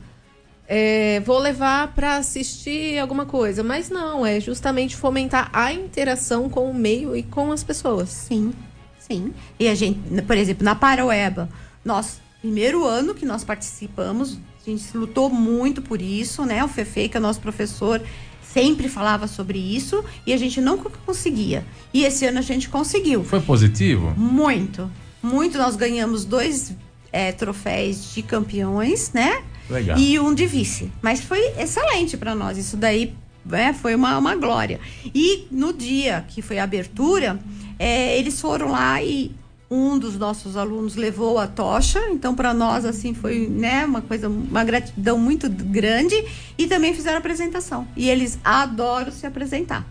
é, 0.68 1.20
vou 1.20 1.38
levar 1.38 1.92
para 1.92 2.16
assistir 2.16 2.98
alguma 2.98 3.26
coisa, 3.26 3.64
mas 3.64 3.90
não, 3.90 4.24
é 4.24 4.38
justamente 4.38 4.96
fomentar 4.96 5.50
a 5.52 5.72
interação 5.72 6.48
com 6.48 6.70
o 6.70 6.74
meio 6.74 7.16
e 7.16 7.22
com 7.22 7.50
as 7.50 7.64
pessoas. 7.64 8.08
Sim, 8.10 8.54
sim. 8.98 9.34
E 9.58 9.68
a 9.68 9.74
gente, 9.74 10.22
por 10.22 10.36
exemplo, 10.36 10.64
na 10.64 10.74
Paroeba, 10.74 11.48
nós 11.84 12.22
primeiro 12.44 12.84
ano 12.84 13.14
que 13.14 13.24
nós 13.24 13.42
participamos, 13.42 14.38
a 14.66 14.70
gente 14.70 14.94
lutou 14.94 15.30
muito 15.30 15.80
por 15.80 16.02
isso, 16.02 16.44
né? 16.44 16.62
O 16.62 16.68
Fefe, 16.68 17.08
que 17.08 17.16
é 17.16 17.20
nosso 17.20 17.40
professor, 17.40 18.02
sempre 18.42 18.86
falava 18.86 19.26
sobre 19.26 19.58
isso 19.58 20.04
e 20.26 20.32
a 20.34 20.36
gente 20.36 20.60
nunca 20.60 20.90
conseguia. 21.06 21.64
E 21.92 22.04
esse 22.04 22.26
ano 22.26 22.40
a 22.40 22.42
gente 22.42 22.68
conseguiu. 22.68 23.24
Foi 23.24 23.40
positivo? 23.40 24.12
Muito, 24.14 24.90
muito. 25.22 25.56
Nós 25.56 25.74
ganhamos 25.74 26.26
dois 26.26 26.74
é, 27.10 27.32
troféus 27.32 28.12
de 28.12 28.20
campeões, 28.22 29.10
né? 29.14 29.42
Legal. 29.70 29.98
E 29.98 30.20
um 30.20 30.34
de 30.34 30.46
vice. 30.46 30.92
Mas 31.00 31.22
foi 31.22 31.40
excelente 31.58 32.14
para 32.18 32.34
nós. 32.34 32.58
Isso 32.58 32.76
daí 32.76 33.14
é, 33.52 33.72
foi 33.72 33.94
uma, 33.94 34.18
uma 34.18 34.36
glória. 34.36 34.78
E 35.14 35.46
no 35.50 35.72
dia 35.72 36.26
que 36.28 36.42
foi 36.42 36.58
a 36.58 36.64
abertura, 36.64 37.40
é, 37.78 38.18
eles 38.18 38.38
foram 38.38 38.70
lá 38.70 39.02
e 39.02 39.34
um 39.70 39.98
dos 39.98 40.18
nossos 40.18 40.56
alunos 40.56 40.94
levou 40.96 41.38
a 41.38 41.46
tocha, 41.46 41.98
então 42.10 42.34
para 42.34 42.52
nós 42.52 42.84
assim 42.84 43.14
foi, 43.14 43.48
né, 43.48 43.84
uma 43.84 44.02
coisa, 44.02 44.28
uma 44.28 44.62
gratidão 44.64 45.18
muito 45.18 45.48
grande 45.48 46.14
e 46.56 46.66
também 46.66 46.94
fizeram 46.94 47.16
a 47.16 47.18
apresentação. 47.18 47.86
E 47.96 48.08
eles 48.08 48.38
adoram 48.44 49.10
se 49.10 49.26
apresentar. 49.26 49.84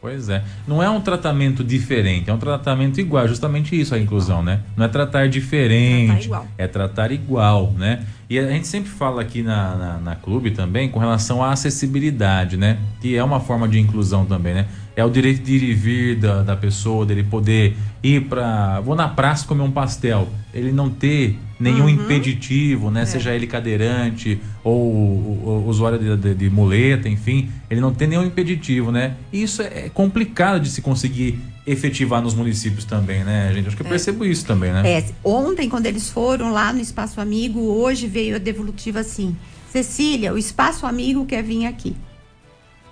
Pois 0.00 0.28
é. 0.28 0.44
Não 0.66 0.80
é 0.80 0.88
um 0.88 1.00
tratamento 1.00 1.64
diferente, 1.64 2.30
é 2.30 2.32
um 2.32 2.38
tratamento 2.38 3.00
igual. 3.00 3.26
Justamente 3.26 3.78
isso 3.78 3.94
a 3.94 3.98
inclusão, 3.98 4.42
né? 4.42 4.60
Não 4.76 4.84
é 4.84 4.88
tratar 4.88 5.28
diferente, 5.28 6.28
tratar 6.28 6.46
é 6.56 6.66
tratar 6.68 7.12
igual, 7.12 7.72
né? 7.72 8.06
E 8.30 8.38
a 8.38 8.46
gente 8.46 8.66
sempre 8.66 8.90
fala 8.90 9.22
aqui 9.22 9.42
na, 9.42 9.74
na, 9.74 9.98
na, 9.98 10.14
clube 10.14 10.50
também 10.50 10.90
com 10.90 10.98
relação 10.98 11.42
à 11.42 11.50
acessibilidade, 11.50 12.58
né? 12.58 12.78
Que 13.00 13.16
é 13.16 13.24
uma 13.24 13.40
forma 13.40 13.66
de 13.66 13.78
inclusão 13.78 14.26
também, 14.26 14.52
né? 14.52 14.66
É 14.94 15.02
o 15.02 15.08
direito 15.08 15.42
de 15.42 15.54
ir 15.54 15.62
e 15.62 15.72
vir 15.72 16.16
da, 16.16 16.42
da 16.42 16.54
pessoa, 16.54 17.06
dele 17.06 17.22
poder 17.22 17.74
ir 18.02 18.24
para. 18.24 18.80
Vou 18.80 18.94
na 18.94 19.08
praça 19.08 19.46
comer 19.46 19.62
um 19.62 19.70
pastel. 19.70 20.28
Ele 20.52 20.70
não 20.72 20.90
ter 20.90 21.38
nenhum 21.58 21.84
uhum. 21.84 21.88
impeditivo, 21.88 22.90
né? 22.90 23.02
É. 23.02 23.06
Seja 23.06 23.34
ele 23.34 23.46
cadeirante 23.46 24.38
ou, 24.62 25.40
ou, 25.42 25.66
usuário 25.66 25.98
de, 25.98 26.16
de, 26.16 26.34
de, 26.34 26.50
muleta, 26.50 27.08
enfim. 27.08 27.48
Ele 27.70 27.80
não 27.80 27.94
tem 27.94 28.08
nenhum 28.08 28.24
impeditivo, 28.24 28.92
né? 28.92 29.14
E 29.32 29.42
isso 29.42 29.62
é 29.62 29.88
complicado 29.88 30.60
de 30.60 30.68
se 30.68 30.82
conseguir 30.82 31.40
efetivar 31.70 32.22
nos 32.22 32.34
municípios 32.34 32.84
também, 32.84 33.24
né, 33.24 33.52
gente? 33.52 33.68
Acho 33.68 33.76
que 33.76 33.82
eu 33.82 33.86
é. 33.86 33.90
percebo 33.90 34.24
isso 34.24 34.44
também, 34.44 34.72
né? 34.72 34.82
É, 34.90 35.04
ontem, 35.22 35.68
quando 35.68 35.86
eles 35.86 36.08
foram 36.08 36.52
lá 36.52 36.72
no 36.72 36.80
Espaço 36.80 37.20
Amigo, 37.20 37.60
hoje 37.60 38.06
veio 38.06 38.36
a 38.36 38.38
devolutiva 38.38 39.00
assim. 39.00 39.36
Cecília, 39.70 40.32
o 40.32 40.38
Espaço 40.38 40.86
Amigo 40.86 41.26
quer 41.26 41.42
vir 41.42 41.66
aqui. 41.66 41.94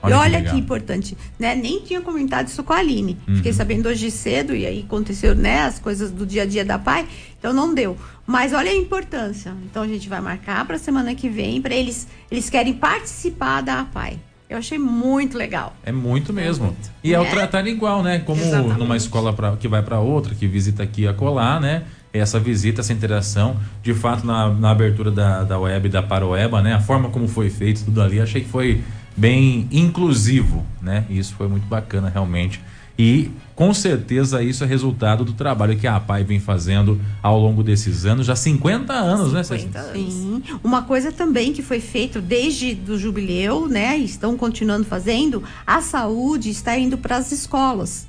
Olha 0.03 0.12
e 0.12 0.18
olha 0.18 0.43
que, 0.43 0.51
que, 0.51 0.57
importante, 0.57 1.16
né? 1.39 1.55
Nem 1.55 1.81
tinha 1.81 2.01
comentado 2.01 2.49
isso 2.49 2.62
com 2.62 2.72
a 2.72 2.77
Aline. 2.77 3.18
Uhum. 3.27 3.37
Fiquei 3.37 3.53
sabendo 3.53 3.89
hoje 3.89 4.11
cedo 4.11 4.55
e 4.55 4.66
aí 4.66 4.85
aconteceu, 4.87 5.35
né, 5.35 5.62
as 5.62 5.79
coisas 5.79 6.11
do 6.11 6.27
dia 6.27 6.43
a 6.43 6.47
dia 6.47 6.64
da 6.64 6.79
pai, 6.79 7.09
então 7.39 7.53
não 7.53 7.74
deu. 7.74 7.97
Mas 8.27 8.53
olha 8.53 8.70
a 8.70 8.77
importância. 8.77 9.55
Então 9.64 9.83
a 9.83 9.89
gente 9.89 10.09
vai 10.09 10.20
marcar 10.20 10.64
para 10.66 10.79
semana 10.79 11.14
que 11.14 11.29
vem 11.29 11.61
para 11.61 11.74
eles, 11.74 12.07
eles 12.31 12.51
querem 12.51 12.74
participar 12.74 13.62
da 13.62 13.85
pai. 13.85 14.18
Eu 14.49 14.59
achei 14.59 14.78
muito 14.78 15.36
legal. 15.36 15.74
É 15.82 15.90
muito 15.90 16.32
mesmo. 16.32 16.66
É 16.66 16.68
muito. 16.68 16.90
E 17.03 17.14
é, 17.14 17.18
o 17.18 17.24
né? 17.24 17.30
tratar 17.30 17.66
igual, 17.66 18.03
né? 18.03 18.20
Como 18.20 18.40
Exatamente. 18.40 18.78
numa 18.78 18.97
escola 18.97 19.32
pra, 19.32 19.57
que 19.57 19.66
vai 19.66 19.82
para 19.82 19.99
outra, 19.99 20.34
que 20.34 20.47
visita 20.47 20.82
aqui 20.82 21.07
a 21.07 21.12
colar, 21.12 21.61
né? 21.61 21.82
Essa 22.12 22.38
visita, 22.38 22.80
essa 22.80 22.92
interação, 22.92 23.57
de 23.82 23.92
fato, 23.92 24.24
na, 24.26 24.49
na 24.49 24.70
abertura 24.70 25.11
da, 25.11 25.42
da 25.42 25.59
web 25.59 25.88
da 25.88 26.03
Paroeba, 26.03 26.62
né? 26.62 26.74
A 26.74 26.80
forma 26.80 27.11
como 27.11 27.26
foi 27.26 27.51
feito, 27.51 27.84
tudo 27.84 28.01
ali, 28.01 28.20
achei 28.20 28.42
que 28.42 28.49
foi 28.49 28.82
bem 29.16 29.66
inclusivo, 29.72 30.64
né? 30.80 31.05
E 31.11 31.18
isso 31.18 31.34
foi 31.34 31.49
muito 31.49 31.66
bacana 31.66 32.09
realmente. 32.09 32.61
E 32.99 33.30
com 33.55 33.72
certeza 33.72 34.42
isso 34.42 34.64
é 34.64 34.66
resultado 34.66 35.24
do 35.24 35.32
trabalho 35.32 35.76
que 35.78 35.86
a 35.86 35.97
APAI 35.97 36.24
vem 36.24 36.38
fazendo 36.38 37.01
ao 37.22 37.38
longo 37.38 37.62
desses 37.62 38.05
anos, 38.05 38.26
já 38.26 38.36
50 38.36 38.92
anos, 38.92 39.28
50 39.28 39.34
né, 39.34 39.42
50 39.44 39.78
anos. 39.78 40.12
Sim. 40.12 40.42
Uma 40.62 40.82
coisa 40.82 41.11
também 41.11 41.53
que 41.53 41.62
foi 41.62 41.80
feito 41.80 42.20
desde 42.20 42.74
do 42.74 42.99
jubileu, 42.99 43.66
né? 43.66 43.97
Estão 43.97 44.36
continuando 44.36 44.84
fazendo, 44.84 45.42
a 45.66 45.80
saúde 45.80 46.51
está 46.51 46.76
indo 46.76 46.99
para 46.99 47.16
as 47.16 47.32
escolas, 47.32 48.07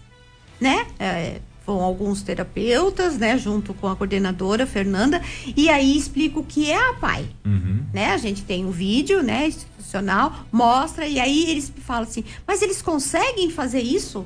né? 0.59 0.85
É, 0.99 1.39
com 1.65 1.81
alguns 1.83 2.21
terapeutas, 2.21 3.17
né, 3.17 3.37
junto 3.37 3.73
com 3.73 3.89
a 3.89 3.95
coordenadora 3.95 4.65
Fernanda, 4.65 5.21
e 5.53 5.67
aí 5.67 5.97
explica 5.97 6.39
o 6.39 6.43
que 6.43 6.71
é 6.71 6.89
a 6.89 6.93
PAI, 6.93 7.25
uhum. 7.45 7.81
né? 7.93 8.11
A 8.11 8.17
gente 8.17 8.43
tem 8.43 8.65
um 8.65 8.71
vídeo, 8.71 9.21
né, 9.21 9.47
institucional, 9.47 10.45
mostra 10.49 11.05
e 11.05 11.19
aí 11.19 11.51
eles 11.51 11.71
falam 11.85 12.03
assim: 12.03 12.23
"Mas 12.47 12.61
eles 12.61 12.81
conseguem 12.81 13.49
fazer 13.49 13.81
isso? 13.81 14.25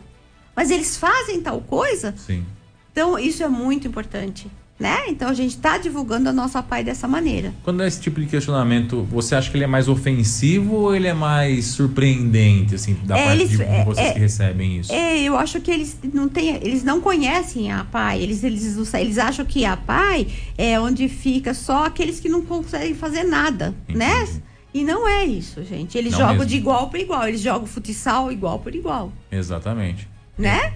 Mas 0.62 0.70
eles 0.70 0.95
fazem 0.95 1.41
tal 1.41 1.59
coisa?" 1.62 2.14
Sim. 2.16 2.45
Então, 2.91 3.18
isso 3.18 3.41
é 3.41 3.47
muito 3.47 3.88
importante 3.88 4.47
né? 4.82 5.03
Então 5.09 5.30
a 5.30 5.34
gente 5.34 5.51
está 5.55 5.78
divulgando 5.78 6.28
a 6.28 6.34
nossa 6.34 6.62
PAI 6.64 6.84
dessa 6.84 7.07
maneira. 7.07 7.53
Quando 7.64 7.84
é 7.84 7.88
esse 7.88 8.01
tipo 8.01 8.20
de 8.20 8.26
questionamento, 8.26 9.03
você 9.03 9.36
acha 9.36 9.49
que 9.51 9.55
ele 9.55 9.64
é 9.64 9.68
mais 9.68 9.88
ofensivo 9.88 10.74
ou 10.74 10.95
ele 10.95 11.07
é 11.07 11.14
mais 11.14 11.68
surpreendente, 11.68 12.74
assim, 12.74 12.97
da 13.03 13.16
é, 13.16 13.26
parte 13.26 13.41
eles, 13.41 13.49
de 13.51 13.62
é, 13.62 13.86
vocês 13.86 14.07
é, 14.07 14.14
que 14.14 14.20
recebem 14.20 14.80
isso? 14.80 14.91
É, 14.91 15.22
eu 15.22 15.38
acho 15.38 15.62
que 15.62 15.70
eles 15.70 15.95
não 16.12 16.28
têm, 16.28 16.55
eles 16.55 16.84
não 16.84 16.99
conhecem 16.99 17.72
a 17.72 17.86
PAI, 17.86 18.24
eles, 18.24 18.43
eles, 18.43 18.93
eles 18.95 19.18
acham 19.20 19.45
que 19.45 19.64
a 19.64 19.78
PAI 19.78 20.28
é 20.57 20.80
onde 20.80 21.07
fica 21.07 21.53
só 21.53 21.86
aqueles 21.86 22.20
que 22.20 22.28
não 22.28 22.41
conseguem 22.41 22.95
fazer 22.95 23.24
nada, 23.24 23.76
Entendi. 23.84 23.99
né? 23.99 24.28
E 24.74 24.84
não 24.84 25.07
é 25.07 25.26
isso, 25.26 25.64
gente. 25.64 25.97
Eles 25.97 26.14
não 26.14 26.20
jogam 26.20 26.34
mesmo. 26.36 26.47
de 26.47 26.55
igual 26.55 26.89
para 26.89 26.99
igual, 26.99 27.28
eles 27.28 27.41
jogam 27.41 27.68
futsal 27.68 28.32
igual 28.32 28.57
por 28.57 28.74
igual. 28.74 29.12
Exatamente. 29.30 30.07
Né? 30.38 30.74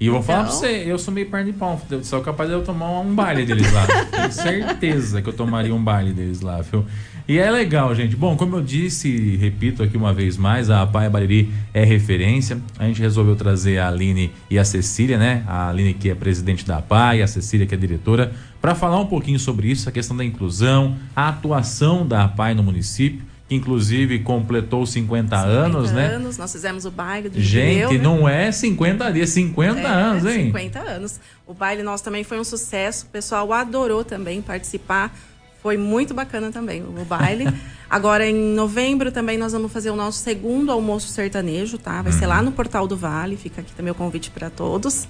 E 0.00 0.06
eu 0.06 0.12
vou 0.12 0.22
falar 0.22 0.44
pra 0.44 0.48
então- 0.48 0.60
você, 0.60 0.84
eu 0.86 0.96
sou 0.98 1.12
meio 1.12 1.28
perna 1.28 1.50
de 1.50 1.58
pau. 1.58 1.80
Sou 2.04 2.20
capaz 2.20 2.48
de 2.48 2.54
eu 2.54 2.62
tomar 2.62 3.00
um 3.00 3.14
baile 3.14 3.44
deles 3.44 3.72
lá. 3.72 3.84
Tenho 4.10 4.32
certeza 4.32 5.20
que 5.20 5.28
eu 5.28 5.32
tomaria 5.32 5.74
um 5.74 5.82
baile 5.82 6.12
deles 6.12 6.40
lá, 6.40 6.60
viu? 6.60 6.86
E 7.26 7.36
é 7.36 7.50
legal, 7.50 7.92
gente. 7.94 8.14
Bom, 8.16 8.36
como 8.36 8.56
eu 8.56 8.62
disse, 8.62 9.36
repito 9.36 9.82
aqui 9.82 9.96
uma 9.96 10.14
vez 10.14 10.36
mais, 10.36 10.70
a 10.70 10.86
Paia 10.86 11.10
Bariri 11.10 11.52
é 11.74 11.84
referência. 11.84 12.58
A 12.78 12.86
gente 12.86 13.02
resolveu 13.02 13.34
trazer 13.36 13.78
a 13.78 13.88
Aline 13.88 14.30
e 14.48 14.56
a 14.58 14.64
Cecília, 14.64 15.18
né? 15.18 15.42
A 15.46 15.68
Aline 15.68 15.92
que 15.92 16.08
é 16.08 16.14
presidente 16.14 16.64
da 16.64 16.80
PAI, 16.80 17.20
a 17.20 17.26
Cecília 17.26 17.66
que 17.66 17.74
é 17.74 17.78
diretora, 17.78 18.32
para 18.62 18.74
falar 18.74 18.98
um 19.00 19.06
pouquinho 19.06 19.38
sobre 19.38 19.68
isso, 19.68 19.88
a 19.88 19.92
questão 19.92 20.16
da 20.16 20.24
inclusão, 20.24 20.96
a 21.14 21.28
atuação 21.28 22.06
da 22.06 22.26
PAI 22.28 22.54
no 22.54 22.62
município 22.62 23.20
que 23.48 23.54
inclusive 23.54 24.18
completou 24.18 24.84
50, 24.84 25.36
50 25.36 25.36
anos, 25.36 25.90
né? 25.90 26.06
anos, 26.06 26.36
nós 26.36 26.52
fizemos 26.52 26.84
o 26.84 26.90
baile 26.90 27.30
do 27.30 27.40
Gente, 27.40 27.82
jubileu, 27.82 27.92
né? 27.92 27.98
não 27.98 28.28
é 28.28 28.52
50 28.52 29.10
dias, 29.10 29.30
50 29.30 29.80
é, 29.80 29.86
anos, 29.86 30.26
hein? 30.26 30.46
50 30.46 30.78
anos. 30.78 31.20
O 31.46 31.54
baile 31.54 31.82
nosso 31.82 32.04
também 32.04 32.22
foi 32.22 32.38
um 32.38 32.44
sucesso, 32.44 33.06
o 33.06 33.08
pessoal 33.08 33.50
adorou 33.52 34.04
também 34.04 34.42
participar. 34.42 35.16
Foi 35.62 35.76
muito 35.76 36.14
bacana 36.14 36.52
também 36.52 36.82
o 36.82 37.04
baile. 37.04 37.46
Agora, 37.90 38.26
em 38.28 38.54
novembro, 38.54 39.10
também 39.10 39.38
nós 39.38 39.52
vamos 39.52 39.72
fazer 39.72 39.90
o 39.90 39.96
nosso 39.96 40.18
segundo 40.18 40.70
almoço 40.70 41.08
sertanejo, 41.08 41.78
tá? 41.78 42.02
Vai 42.02 42.12
uhum. 42.12 42.18
ser 42.18 42.26
lá 42.26 42.42
no 42.42 42.52
Portal 42.52 42.86
do 42.86 42.96
Vale, 42.96 43.36
fica 43.36 43.62
aqui 43.62 43.72
também 43.72 43.90
o 43.90 43.94
convite 43.94 44.30
para 44.30 44.50
todos. 44.50 45.08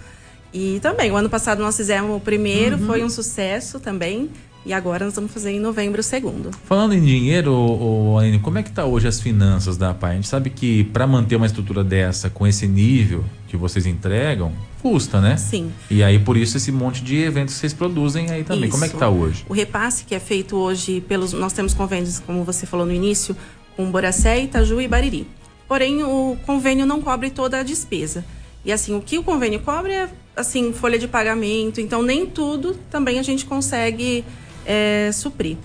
E 0.53 0.78
também, 0.80 1.11
o 1.11 1.16
ano 1.16 1.28
passado 1.28 1.62
nós 1.62 1.76
fizemos 1.76 2.16
o 2.16 2.20
primeiro, 2.20 2.78
Uhum. 2.78 2.86
foi 2.86 3.05
um 3.05 3.11
sucesso 3.11 3.78
também. 3.78 4.30
E 4.68 4.72
agora 4.74 5.06
nós 5.06 5.14
vamos 5.14 5.32
fazer 5.32 5.52
em 5.52 5.58
novembro 5.58 6.00
o 6.00 6.04
segundo. 6.04 6.50
Falando 6.66 6.92
em 6.92 7.00
dinheiro, 7.00 7.54
ô, 7.54 8.12
ô, 8.12 8.18
Aline, 8.18 8.38
como 8.38 8.58
é 8.58 8.62
que 8.62 8.70
tá 8.70 8.84
hoje 8.84 9.08
as 9.08 9.18
finanças 9.18 9.78
da 9.78 9.92
APAI? 9.92 10.12
A 10.12 10.14
gente 10.16 10.28
sabe 10.28 10.50
que 10.50 10.84
para 10.84 11.06
manter 11.06 11.36
uma 11.36 11.46
estrutura 11.46 11.82
dessa, 11.82 12.28
com 12.28 12.46
esse 12.46 12.66
nível 12.68 13.24
que 13.46 13.56
vocês 13.56 13.86
entregam, 13.86 14.52
custa, 14.82 15.22
né? 15.22 15.38
Sim. 15.38 15.72
E 15.90 16.02
aí, 16.02 16.18
por 16.18 16.36
isso, 16.36 16.58
esse 16.58 16.70
monte 16.70 17.02
de 17.02 17.16
eventos 17.16 17.54
que 17.54 17.60
vocês 17.60 17.72
produzem 17.72 18.30
aí 18.30 18.44
também. 18.44 18.68
Como 18.68 18.84
é 18.84 18.88
que 18.88 18.92
Isso. 18.92 19.00
tá 19.00 19.08
hoje? 19.08 19.42
O 19.48 19.54
repasse 19.54 20.04
que 20.04 20.14
é 20.14 20.20
feito 20.20 20.54
hoje 20.54 21.00
pelos. 21.00 21.32
Nós 21.32 21.54
temos 21.54 21.72
convênios, 21.72 22.18
como 22.18 22.44
você 22.44 22.66
falou 22.66 22.84
no 22.84 22.92
início, 22.92 23.34
com 23.74 23.90
Boracé, 23.90 24.42
Itaju 24.42 24.82
e 24.82 24.86
Bariri. 24.86 25.26
Porém, 25.66 26.02
o 26.02 26.36
convênio 26.44 26.84
não 26.84 27.00
cobre 27.00 27.30
toda 27.30 27.58
a 27.58 27.62
despesa. 27.62 28.22
E 28.66 28.70
assim, 28.70 28.94
o 28.94 29.00
que 29.00 29.16
o 29.16 29.22
convênio 29.22 29.60
cobre 29.60 29.92
é 29.92 30.10
assim, 30.36 30.74
folha 30.74 30.98
de 30.98 31.08
pagamento, 31.08 31.80
então 31.80 32.02
nem 32.02 32.26
tudo 32.26 32.76
também 32.90 33.18
a 33.18 33.22
gente 33.22 33.46
consegue 33.46 34.24
é, 34.68 35.10
suprir. 35.12 35.56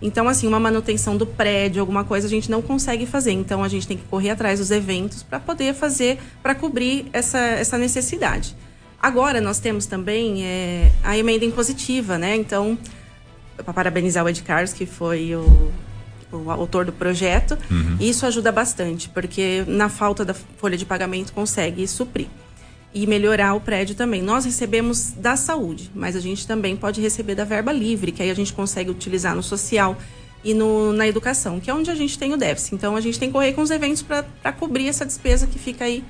Então, 0.00 0.28
assim, 0.28 0.48
uma 0.48 0.58
manutenção 0.58 1.16
do 1.16 1.26
prédio, 1.26 1.80
alguma 1.80 2.04
coisa, 2.04 2.26
a 2.26 2.30
gente 2.30 2.50
não 2.50 2.62
consegue 2.62 3.06
fazer. 3.06 3.32
Então, 3.32 3.62
a 3.62 3.68
gente 3.68 3.86
tem 3.86 3.96
que 3.96 4.04
correr 4.04 4.30
atrás 4.30 4.58
dos 4.58 4.70
eventos 4.70 5.22
para 5.22 5.38
poder 5.38 5.74
fazer, 5.74 6.18
para 6.42 6.54
cobrir 6.54 7.06
essa, 7.12 7.38
essa 7.38 7.76
necessidade. 7.76 8.56
Agora, 9.00 9.40
nós 9.40 9.58
temos 9.58 9.86
também 9.86 10.44
é, 10.44 10.90
a 11.04 11.16
emenda 11.18 11.44
impositiva, 11.44 12.18
né? 12.18 12.36
Então, 12.36 12.78
para 13.56 13.72
parabenizar 13.72 14.24
o 14.24 14.28
Ed 14.28 14.42
Carlos, 14.42 14.72
que 14.72 14.86
foi 14.86 15.34
o, 15.36 15.72
o 16.32 16.50
autor 16.50 16.84
do 16.84 16.92
projeto. 16.92 17.56
Isso 18.00 18.26
ajuda 18.26 18.50
bastante, 18.50 19.08
porque 19.08 19.64
na 19.66 19.88
falta 19.88 20.24
da 20.24 20.34
folha 20.34 20.76
de 20.76 20.84
pagamento 20.84 21.32
consegue 21.32 21.86
suprir. 21.86 22.26
E 22.94 23.06
melhorar 23.06 23.54
o 23.54 23.60
prédio 23.60 23.94
também. 23.94 24.22
Nós 24.22 24.44
recebemos 24.44 25.12
da 25.12 25.34
saúde, 25.34 25.90
mas 25.94 26.14
a 26.14 26.20
gente 26.20 26.46
também 26.46 26.76
pode 26.76 27.00
receber 27.00 27.34
da 27.34 27.44
verba 27.44 27.72
livre, 27.72 28.12
que 28.12 28.22
aí 28.22 28.30
a 28.30 28.34
gente 28.34 28.52
consegue 28.52 28.90
utilizar 28.90 29.34
no 29.34 29.42
social 29.42 29.96
e 30.44 30.52
no, 30.52 30.92
na 30.92 31.06
educação, 31.06 31.60
que 31.60 31.70
é 31.70 31.74
onde 31.74 31.90
a 31.90 31.94
gente 31.94 32.18
tem 32.18 32.32
o 32.32 32.36
déficit. 32.36 32.74
Então 32.74 32.96
a 32.96 33.00
gente 33.00 33.18
tem 33.18 33.28
que 33.28 33.32
correr 33.32 33.52
com 33.52 33.62
os 33.62 33.70
eventos 33.70 34.02
para 34.02 34.52
cobrir 34.52 34.88
essa 34.88 35.06
despesa 35.06 35.46
que 35.46 35.58
fica 35.58 35.84
aí 35.84 36.04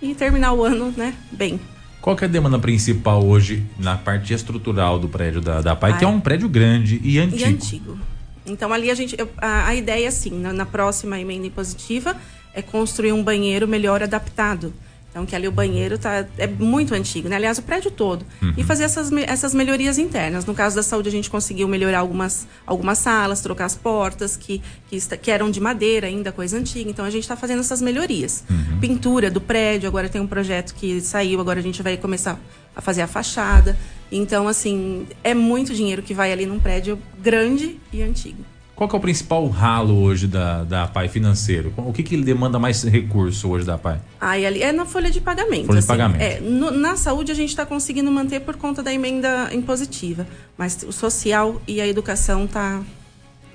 e 0.00 0.14
terminar 0.14 0.52
o 0.52 0.64
ano 0.64 0.92
né, 0.96 1.14
bem. 1.32 1.58
Qual 2.00 2.14
que 2.14 2.24
é 2.24 2.28
a 2.28 2.30
demanda 2.30 2.58
principal 2.58 3.24
hoje 3.24 3.66
na 3.78 3.96
parte 3.96 4.32
estrutural 4.32 4.98
do 4.98 5.08
prédio 5.08 5.40
da, 5.40 5.60
da 5.60 5.72
APAI, 5.72 5.98
que 5.98 6.04
é 6.04 6.08
Ai. 6.08 6.14
um 6.14 6.20
prédio 6.20 6.48
grande 6.48 7.00
e 7.02 7.18
antigo? 7.18 7.40
E 7.40 7.44
antigo. 7.44 7.98
Então 8.46 8.72
ali 8.72 8.90
a 8.90 8.94
gente. 8.94 9.16
a, 9.36 9.66
a 9.66 9.74
ideia 9.74 10.04
é 10.04 10.08
assim, 10.08 10.30
na, 10.30 10.52
na 10.52 10.64
próxima 10.64 11.18
emenda 11.18 11.46
impositiva, 11.46 12.16
é 12.54 12.62
construir 12.62 13.12
um 13.12 13.22
banheiro 13.22 13.66
melhor 13.66 14.02
adaptado. 14.02 14.72
Então, 15.18 15.26
que 15.26 15.34
ali 15.34 15.48
o 15.48 15.52
banheiro 15.52 15.98
tá, 15.98 16.24
é 16.38 16.46
muito 16.46 16.94
antigo, 16.94 17.28
né? 17.28 17.34
Aliás, 17.34 17.58
o 17.58 17.62
prédio 17.62 17.90
todo. 17.90 18.24
E 18.56 18.62
fazer 18.62 18.84
essas, 18.84 19.10
essas 19.12 19.52
melhorias 19.52 19.98
internas. 19.98 20.44
No 20.44 20.54
caso 20.54 20.76
da 20.76 20.82
saúde, 20.82 21.08
a 21.08 21.10
gente 21.12 21.28
conseguiu 21.28 21.66
melhorar 21.66 21.98
algumas, 21.98 22.46
algumas 22.64 22.98
salas, 22.98 23.40
trocar 23.40 23.64
as 23.64 23.74
portas, 23.74 24.36
que, 24.36 24.62
que, 24.88 24.94
está- 24.94 25.16
que 25.16 25.28
eram 25.28 25.50
de 25.50 25.60
madeira 25.60 26.06
ainda, 26.06 26.30
coisa 26.30 26.56
antiga. 26.56 26.88
Então, 26.88 27.04
a 27.04 27.10
gente 27.10 27.24
está 27.24 27.36
fazendo 27.36 27.58
essas 27.58 27.82
melhorias. 27.82 28.44
Pintura 28.80 29.28
do 29.28 29.40
prédio, 29.40 29.88
agora 29.88 30.08
tem 30.08 30.20
um 30.20 30.26
projeto 30.28 30.72
que 30.76 31.00
saiu, 31.00 31.40
agora 31.40 31.58
a 31.58 31.62
gente 31.62 31.82
vai 31.82 31.96
começar 31.96 32.38
a 32.76 32.80
fazer 32.80 33.02
a 33.02 33.08
fachada. 33.08 33.76
Então, 34.12 34.46
assim, 34.46 35.04
é 35.24 35.34
muito 35.34 35.74
dinheiro 35.74 36.00
que 36.00 36.14
vai 36.14 36.30
ali 36.32 36.46
num 36.46 36.60
prédio 36.60 36.96
grande 37.20 37.80
e 37.92 38.02
antigo. 38.02 38.44
Qual 38.78 38.88
que 38.88 38.94
é 38.94 38.98
o 38.98 39.02
principal 39.02 39.44
ralo 39.48 39.92
hoje 40.04 40.28
da, 40.28 40.62
da 40.62 40.84
APAI 40.84 41.08
financeiro? 41.08 41.72
O 41.76 41.92
que, 41.92 42.00
que 42.00 42.16
demanda 42.16 42.60
mais 42.60 42.84
recurso 42.84 43.48
hoje 43.48 43.66
da 43.66 43.74
APAI? 43.74 43.98
Aí 44.20 44.46
ali 44.46 44.62
é 44.62 44.70
na 44.70 44.86
folha 44.86 45.10
de 45.10 45.20
pagamento. 45.20 45.66
Folha 45.66 45.72
de 45.72 45.78
assim. 45.80 45.88
pagamento. 45.88 46.20
É, 46.22 46.38
no- 46.38 46.70
na 46.70 46.94
saúde 46.96 47.32
a 47.32 47.34
gente 47.34 47.48
está 47.48 47.66
conseguindo 47.66 48.08
manter 48.08 48.38
por 48.38 48.54
conta 48.54 48.80
da 48.80 48.94
emenda 48.94 49.50
impositiva, 49.52 50.24
mas 50.56 50.84
o 50.86 50.92
social 50.92 51.60
e 51.66 51.80
a 51.80 51.88
educação 51.88 52.46
tá 52.46 52.80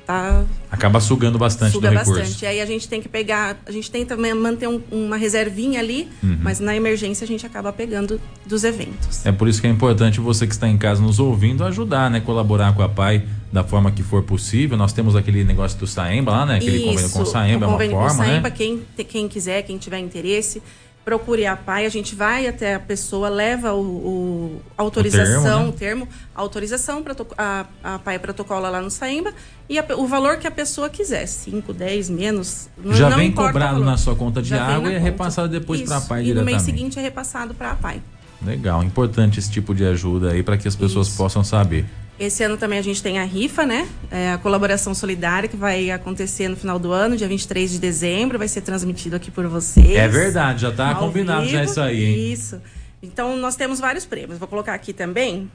tá 0.05 0.43
Acaba 0.71 0.99
sugando 0.99 1.37
bastante 1.37 1.71
suga 1.73 1.89
do 1.89 1.97
recurso. 1.97 2.19
bastante. 2.21 2.45
Aí 2.45 2.59
a 2.61 2.65
gente 2.65 2.87
tem 2.87 3.01
que 3.01 3.07
pegar, 3.09 3.57
a 3.65 3.71
gente 3.71 3.89
tenta 3.91 4.15
ma- 4.17 4.33
manter 4.35 4.67
um- 4.67 4.81
uma 4.91 5.17
reservinha 5.17 5.79
ali, 5.79 6.07
Uhum. 6.23 6.37
mas 6.41 6.59
na 6.59 6.75
emergência 6.75 7.23
a 7.25 7.27
gente 7.27 7.45
acaba 7.45 7.71
pegando 7.71 8.19
dos 8.45 8.63
eventos. 8.63 9.25
É 9.25 9.31
por 9.31 9.47
isso 9.47 9.61
que 9.61 9.67
é 9.67 9.69
importante 9.69 10.19
você 10.19 10.45
que 10.47 10.53
está 10.53 10.67
em 10.67 10.77
casa 10.77 11.01
nos 11.01 11.19
ouvindo 11.19 11.63
ajudar, 11.63 12.09
né? 12.09 12.19
Colaborar 12.19 12.73
com 12.75 12.81
a 12.81 12.89
PAI 12.89 13.23
da 13.51 13.63
forma 13.63 13.91
que 13.91 14.01
for 14.03 14.23
possível. 14.23 14.75
Nós 14.77 14.91
temos 14.93 15.15
aquele 15.15 15.43
negócio 15.43 15.77
do 15.79 15.85
Saemba 15.87 16.31
lá, 16.31 16.45
né? 16.45 16.55
Aquele 16.55 16.79
convênio 16.81 17.09
com 17.11 17.21
o 17.21 17.25
Saemba, 17.25 17.65
é 17.65 17.67
uma 17.69 17.77
forma, 17.77 17.91
com 17.93 18.05
o 18.05 18.09
Saemba, 18.09 18.49
né? 18.49 18.55
quem, 18.55 18.81
quem 19.07 19.27
quiser, 19.27 19.61
quem 19.61 19.77
tiver 19.77 19.99
interesse, 19.99 20.61
procure 21.03 21.45
a 21.45 21.55
PAI, 21.57 21.85
a 21.85 21.89
gente 21.89 22.15
vai 22.15 22.47
até 22.47 22.75
a 22.75 22.79
pessoa, 22.79 23.27
leva 23.29 23.73
o, 23.73 23.81
o- 23.81 24.61
autorização, 24.77 25.63
né? 25.63 25.69
o 25.69 25.71
termo, 25.73 26.07
a 26.33 26.39
autorização, 26.41 27.03
protoco- 27.03 27.35
a, 27.37 27.65
a 27.83 27.99
PAI 27.99 28.19
protocola 28.19 28.69
lá 28.69 28.81
no 28.81 28.89
Saemba 28.89 29.33
e 29.67 29.77
a 29.77 29.85
o 29.97 30.07
valor 30.07 30.37
que 30.37 30.47
a 30.47 30.51
pessoa 30.51 30.89
quiser, 30.89 31.25
5, 31.27 31.73
10, 31.73 32.09
menos, 32.09 32.69
não, 32.77 32.93
Já 32.93 33.09
não 33.09 33.17
vem 33.17 33.31
cobrado 33.31 33.83
na 33.83 33.97
sua 33.97 34.15
conta 34.15 34.41
de 34.41 34.49
Já 34.49 34.63
água 34.65 34.89
e 34.89 34.93
é 34.93 34.97
conta. 34.97 35.11
repassado 35.11 35.47
depois 35.49 35.81
para 35.81 35.97
a 35.97 36.01
PAI 36.01 36.21
E 36.21 36.33
no 36.33 36.35
mês 36.43 36.45
diretamente. 36.57 36.63
seguinte 36.63 36.99
é 36.99 37.01
repassado 37.01 37.53
para 37.53 37.71
a 37.71 37.75
PAI. 37.75 38.01
Legal, 38.41 38.83
importante 38.83 39.39
esse 39.39 39.49
tipo 39.51 39.73
de 39.75 39.85
ajuda 39.85 40.31
aí 40.31 40.43
para 40.43 40.57
que 40.57 40.67
as 40.67 40.75
pessoas 40.75 41.07
Isso. 41.07 41.17
possam 41.17 41.43
saber. 41.43 41.85
Esse 42.19 42.43
ano 42.43 42.57
também 42.57 42.77
a 42.77 42.81
gente 42.81 43.01
tem 43.01 43.19
a 43.19 43.23
rifa, 43.23 43.65
né? 43.65 43.87
É 44.11 44.31
a 44.31 44.37
colaboração 44.37 44.93
solidária 44.93 45.49
que 45.49 45.57
vai 45.57 45.89
acontecer 45.89 46.47
no 46.47 46.55
final 46.55 46.77
do 46.77 46.91
ano, 46.91 47.17
dia 47.17 47.27
23 47.27 47.71
de 47.71 47.79
dezembro, 47.79 48.37
vai 48.37 48.47
ser 48.47 48.61
transmitido 48.61 49.15
aqui 49.15 49.31
por 49.31 49.47
vocês. 49.47 49.95
É 49.95 50.07
verdade, 50.07 50.61
já 50.61 50.71
tá 50.71 50.93
combinado 50.95 51.45
já 51.45 51.59
vivo. 51.61 51.71
isso 51.71 51.81
aí, 51.81 52.05
hein? 52.05 52.31
Isso. 52.31 52.61
Então 53.01 53.35
nós 53.35 53.55
temos 53.55 53.79
vários 53.79 54.05
prêmios. 54.05 54.37
Vou 54.37 54.47
colocar 54.47 54.73
aqui 54.73 54.93
também. 54.93 55.49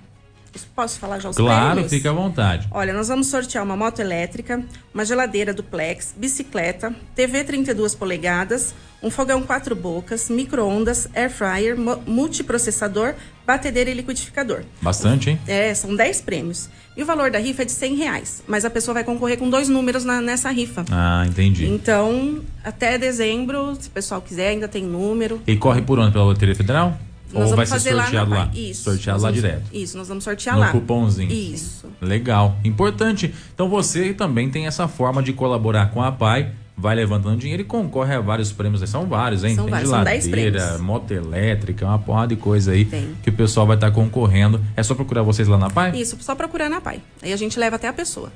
Posso 0.75 0.99
falar 0.99 1.19
já 1.19 1.29
os 1.29 1.37
Claro, 1.37 1.71
prêmios? 1.73 1.91
fica 1.91 2.11
à 2.11 2.13
vontade. 2.13 2.69
Olha, 2.71 2.93
nós 2.93 3.09
vamos 3.09 3.27
sortear 3.27 3.65
uma 3.65 3.77
moto 3.77 4.01
elétrica, 4.01 4.63
uma 4.95 5.05
geladeira 5.05 5.53
duplex, 5.53 6.15
bicicleta, 6.17 6.95
TV 7.15 7.45
32 7.45 7.95
polegadas, 7.95 8.75
um 9.03 9.11
fogão 9.11 9.43
quatro 9.43 9.77
bocas, 9.77 10.29
micro-ondas, 10.31 11.09
air 11.15 11.31
fryer, 11.31 11.77
multiprocessador, 12.07 13.15
batedeira 13.47 13.91
e 13.91 13.95
liquidificador. 13.95 14.63
Bastante, 14.83 15.31
hein? 15.31 15.41
É, 15.47 15.73
são 15.75 15.95
10 15.95 16.21
prêmios. 16.21 16.69
E 16.97 17.03
o 17.03 17.07
valor 17.07 17.31
da 17.31 17.39
rifa 17.39 17.63
é 17.63 17.65
de 17.65 17.71
100 17.73 17.95
reais. 17.95 18.43
Mas 18.49 18.65
a 18.65 18.71
pessoa 18.71 18.93
vai 18.95 19.05
concorrer 19.05 19.39
com 19.39 19.49
dois 19.49 19.69
números 19.69 20.05
na- 20.05 20.21
nessa 20.21 20.51
rifa. 20.51 20.85
Ah, 20.91 21.25
entendi. 21.29 21.65
Então, 21.67 22.43
até 22.65 22.99
dezembro, 22.99 23.77
se 23.81 23.89
o 23.89 23.91
pessoal 23.93 24.21
quiser, 24.21 24.49
ainda 24.49 24.67
tem 24.67 24.83
número. 24.83 25.41
E 25.47 25.57
corre 25.57 25.81
por 25.81 25.99
onde? 25.99 26.11
Pela 26.13 26.25
Loteria 26.25 26.57
Federal? 26.57 26.99
Nós 27.33 27.51
Ou 27.51 27.57
vai 27.57 27.67
ser 27.67 27.93
lá 27.95 28.03
sorteado 28.05 28.31
lá? 28.31 28.47
PAI. 28.47 28.59
Isso. 28.59 28.83
Sorteado 28.85 29.21
lá 29.23 29.29
vamos- 29.29 29.43
direto. 29.43 29.63
Isso, 29.73 29.99
nós 29.99 30.09
vamos 30.09 30.25
sortear 30.25 30.55
No 30.57 30.61
lá. 30.63 30.73
cupomzinho. 30.73 31.31
Isso. 31.31 31.87
Legal, 32.01 32.57
importante. 32.65 33.35
Então 33.55 33.69
você 33.69 34.15
também 34.15 34.51
tem 34.51 34.67
essa 34.67 34.89
forma 34.89 35.23
de 35.23 35.33
colaborar 35.33 35.91
com 35.91 36.03
a 36.03 36.11
PAI, 36.11 36.53
vai 36.77 36.95
levantando 36.95 37.37
dinheiro 37.37 37.63
e 37.63 37.65
concorre 37.65 38.15
a 38.15 38.21
vários 38.21 38.53
prêmios. 38.53 38.89
São 38.89 39.07
vários, 39.07 39.45
hein? 39.45 39.55
São 39.57 39.65
tem 39.65 39.73
vários, 39.73 39.91
são 39.91 40.05
10 40.05 40.25
geladeira, 40.25 40.79
moto 40.79 41.11
elétrica, 41.11 41.85
uma 41.85 41.99
porrada 41.99 42.29
de 42.35 42.41
coisa 42.41 42.73
aí 42.73 42.85
Tem. 42.85 43.15
que 43.23 43.31
o 43.31 43.33
pessoal 43.33 43.67
vai 43.67 43.77
estar 43.77 43.91
concorrendo. 43.91 44.61
É 44.77 44.83
só 44.83 44.95
procurar 44.95 45.23
vocês 45.23 45.49
lá 45.49 45.59
na 45.59 45.69
PAI? 45.69 46.01
Isso, 46.01 46.17
só 46.21 46.35
procurar 46.35 46.69
na 46.71 46.81
PAI. 46.81 47.03
Aí 47.23 47.33
a 47.33 47.37
gente 47.37 47.59
leva 47.59 47.77
até 47.77 47.89
a 47.89 47.93
pessoa. 47.93 48.33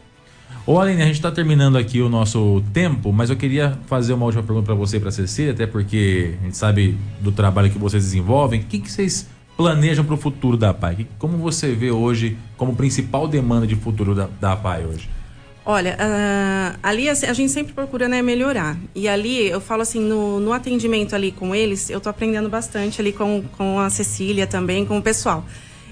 Ô 0.65 0.79
Aline, 0.79 1.03
a 1.03 1.07
gente 1.07 1.17
está 1.17 1.33
terminando 1.33 1.77
aqui 1.77 2.01
o 2.01 2.09
nosso 2.09 2.63
tempo, 2.73 3.13
mas 3.13 3.31
eu 3.31 3.37
queria 3.37 3.77
fazer 3.87 4.13
uma 4.13 4.27
última 4.27 4.45
pergunta 4.45 4.67
para 4.67 4.75
você 4.77 4.97
e 4.97 5.01
para 5.01 5.11
Cecília, 5.11 5.53
até 5.53 5.67
porque 5.67 6.37
a 6.41 6.45
gente 6.45 6.57
sabe 6.57 6.97
do 7.21 7.33
trabalho 7.33 7.69
que 7.69 7.79
vocês 7.79 8.05
desenvolvem. 8.05 8.61
O 8.61 8.65
que, 8.65 8.79
que 8.79 8.91
vocês 8.91 9.27
planejam 9.57 10.05
para 10.05 10.15
o 10.15 10.17
futuro 10.17 10.57
da 10.57 10.73
PAI? 10.73 11.09
Como 11.19 11.37
você 11.37 11.73
vê 11.73 11.91
hoje 11.91 12.39
como 12.57 12.77
principal 12.77 13.27
demanda 13.27 13.67
de 13.67 13.75
futuro 13.75 14.15
da, 14.15 14.29
da 14.41 14.55
PAI 14.55 14.87
hoje? 14.87 15.11
Olha, 15.67 15.97
ah, 15.99 16.77
ali 16.81 17.09
assim, 17.09 17.27
a 17.27 17.33
gente 17.33 17.51
sempre 17.51 17.73
procura 17.73 18.09
né, 18.09 18.23
melhorar. 18.23 18.77
E 18.95 19.09
ali, 19.09 19.49
eu 19.49 19.61
falo 19.61 19.83
assim, 19.83 20.01
no, 20.01 20.39
no 20.39 20.53
atendimento 20.53 21.17
ali 21.17 21.33
com 21.33 21.53
eles, 21.53 21.91
eu 21.91 22.01
tô 22.01 22.09
aprendendo 22.09 22.49
bastante 22.49 23.01
ali 23.01 23.13
com, 23.13 23.43
com 23.59 23.81
a 23.81 23.91
Cecília 23.91 24.47
também, 24.47 24.87
com 24.87 24.99
o 24.99 25.03
pessoal. 25.03 25.45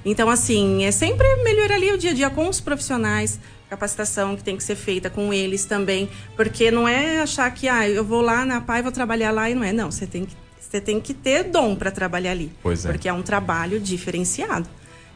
Então, 0.04 0.30
assim, 0.30 0.84
é 0.84 0.92
sempre 0.92 1.26
melhorar 1.42 1.74
ali 1.74 1.92
o 1.92 1.98
dia 1.98 2.10
a 2.10 2.14
dia 2.14 2.30
com 2.30 2.48
os 2.48 2.60
profissionais, 2.60 3.38
capacitação 3.70 4.36
que 4.36 4.42
tem 4.42 4.56
que 4.56 4.64
ser 4.64 4.74
feita 4.74 5.08
com 5.08 5.32
eles 5.32 5.64
também, 5.64 6.08
porque 6.36 6.70
não 6.70 6.88
é 6.88 7.20
achar 7.20 7.48
que, 7.52 7.68
ah, 7.68 7.88
eu 7.88 8.04
vou 8.04 8.20
lá 8.20 8.44
na 8.44 8.60
PAI, 8.60 8.82
vou 8.82 8.90
trabalhar 8.92 9.30
lá 9.30 9.48
e 9.48 9.54
não 9.54 9.62
é. 9.62 9.72
Não, 9.72 9.90
você 9.90 10.06
tem 10.06 10.24
que, 10.24 10.36
você 10.58 10.80
tem 10.80 11.00
que 11.00 11.14
ter 11.14 11.44
dom 11.44 11.76
para 11.76 11.90
trabalhar 11.90 12.32
ali. 12.32 12.50
Pois 12.62 12.84
é. 12.84 12.88
Porque 12.90 13.08
é 13.08 13.12
um 13.12 13.22
trabalho 13.22 13.78
diferenciado. 13.78 14.68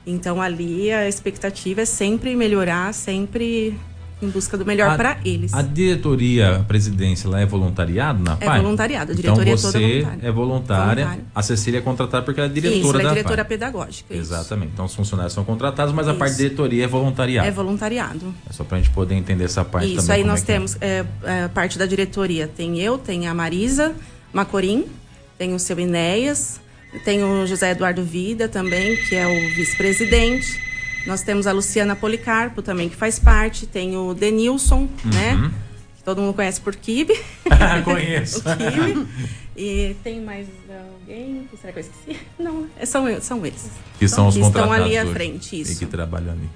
Então, 0.07 0.40
ali, 0.40 0.92
a 0.92 1.09
expectativa 1.09 1.80
é 1.80 1.84
sempre 1.84 2.36
melhorar, 2.36 2.94
sempre 2.94 3.74
em 4.23 4.29
busca 4.29 4.57
do 4.57 4.65
melhor 4.65 4.91
A- 4.91 4.97
para 4.97 5.19
eles. 5.25 5.53
A 5.53 5.61
diretoria, 5.62 6.57
a 6.57 6.59
presidência, 6.61 7.27
ela 7.29 7.41
é 7.41 7.47
voluntariado 7.47 8.23
na 8.23 8.33
É 8.41 8.47
PAI? 8.47 8.61
voluntariado, 8.62 9.12
a 9.12 9.15
então 9.15 9.35
diretoria 9.35 9.53
é 9.53 9.57
você 9.57 9.73
toda 9.73 9.79
voluntária. 9.87 10.29
é 10.29 10.33
voluntária, 10.33 11.19
a 11.35 11.43
Cecília 11.43 11.79
é 11.79 11.81
contratada 11.81 12.25
porque 12.25 12.41
ela 12.41 12.49
é 12.49 12.53
diretora 12.53 12.79
isso, 12.79 12.91
ela 12.91 13.03
da 13.03 13.09
é 13.11 13.12
diretora 13.12 13.37
PAI. 13.45 13.49
pedagógica. 13.49 14.15
isso. 14.15 14.23
Exatamente. 14.23 14.71
Então 14.73 14.85
os 14.85 14.95
funcionários 14.95 15.33
são 15.35 15.45
contratados, 15.45 15.93
mas 15.95 16.07
a 16.09 16.11
Isso. 16.12 16.19
parte 16.19 16.33
de 16.33 16.43
diretoria 16.45 16.85
é 16.85 16.87
voluntariado. 16.87 17.49
É 17.49 17.51
voluntariado. 17.51 18.35
É 18.49 18.53
só 18.53 18.65
pra 18.65 18.79
gente 18.79 18.91
poder 18.91 19.15
entender 19.15 19.45
essa 19.45 19.65
parte 19.65 19.89
Isso, 19.89 19.97
também. 19.97 20.15
aí 20.17 20.21
como 20.23 20.31
nós 20.33 20.41
é 20.41 20.43
é. 20.43 20.47
temos 20.47 20.77
é, 20.81 21.05
é, 21.25 21.49
parte 21.49 21.79
da 21.79 21.87
diretoria. 21.87 22.49
Tem 22.49 22.79
eu, 22.81 22.97
tem 22.99 23.27
a 23.29 23.35
Marisa 23.35 23.95
Macorim, 24.33 24.87
tem 25.37 25.53
o 25.55 25.59
seu 25.59 25.79
Enéas, 25.79 26.61
Tem 27.05 27.25
o 27.25 27.45
José 27.45 27.73
Eduardo 27.73 28.05
Vida 28.05 28.49
também, 28.49 28.97
que 29.09 29.17
é 29.17 29.27
o 29.27 29.57
vice-presidente. 29.57 30.61
Nós 31.07 31.22
temos 31.22 31.46
a 31.46 31.52
Luciana 31.52 31.94
Policarpo 31.94 32.62
também, 32.62 32.88
que 32.88 32.96
faz 32.96 33.18
parte. 33.18 33.66
Tem 33.66 33.96
o 33.96 34.14
Denilson, 34.14 34.88
né? 35.05 35.50
Que 35.98 36.02
todo 36.05 36.20
mundo 36.20 36.34
conhece 36.34 36.61
por 36.61 36.74
Kibe. 36.74 37.14
Conheço. 37.84 38.42
Kibe. 38.57 39.07
E 39.57 39.94
tem 40.02 40.20
mais 40.20 40.46
alguém? 41.00 41.48
Será 41.61 41.72
que 41.72 41.78
eu 41.78 41.82
esqueci? 41.82 42.20
Não, 42.38 42.66
é- 42.78 42.86
são, 42.86 43.20
são 43.20 43.44
eles. 43.46 43.70
Que 43.98 44.09
são 44.09 44.28
os 44.28 44.34
que 44.34 44.40
estão 44.40 44.62
contratados 44.62 44.86
ali 44.86 44.98
à 44.98 45.07
frente, 45.07 45.57
E 45.57 45.61
isso. 45.61 45.78
que 45.78 45.86
trabalham 45.86 46.32
ali. 46.32 46.48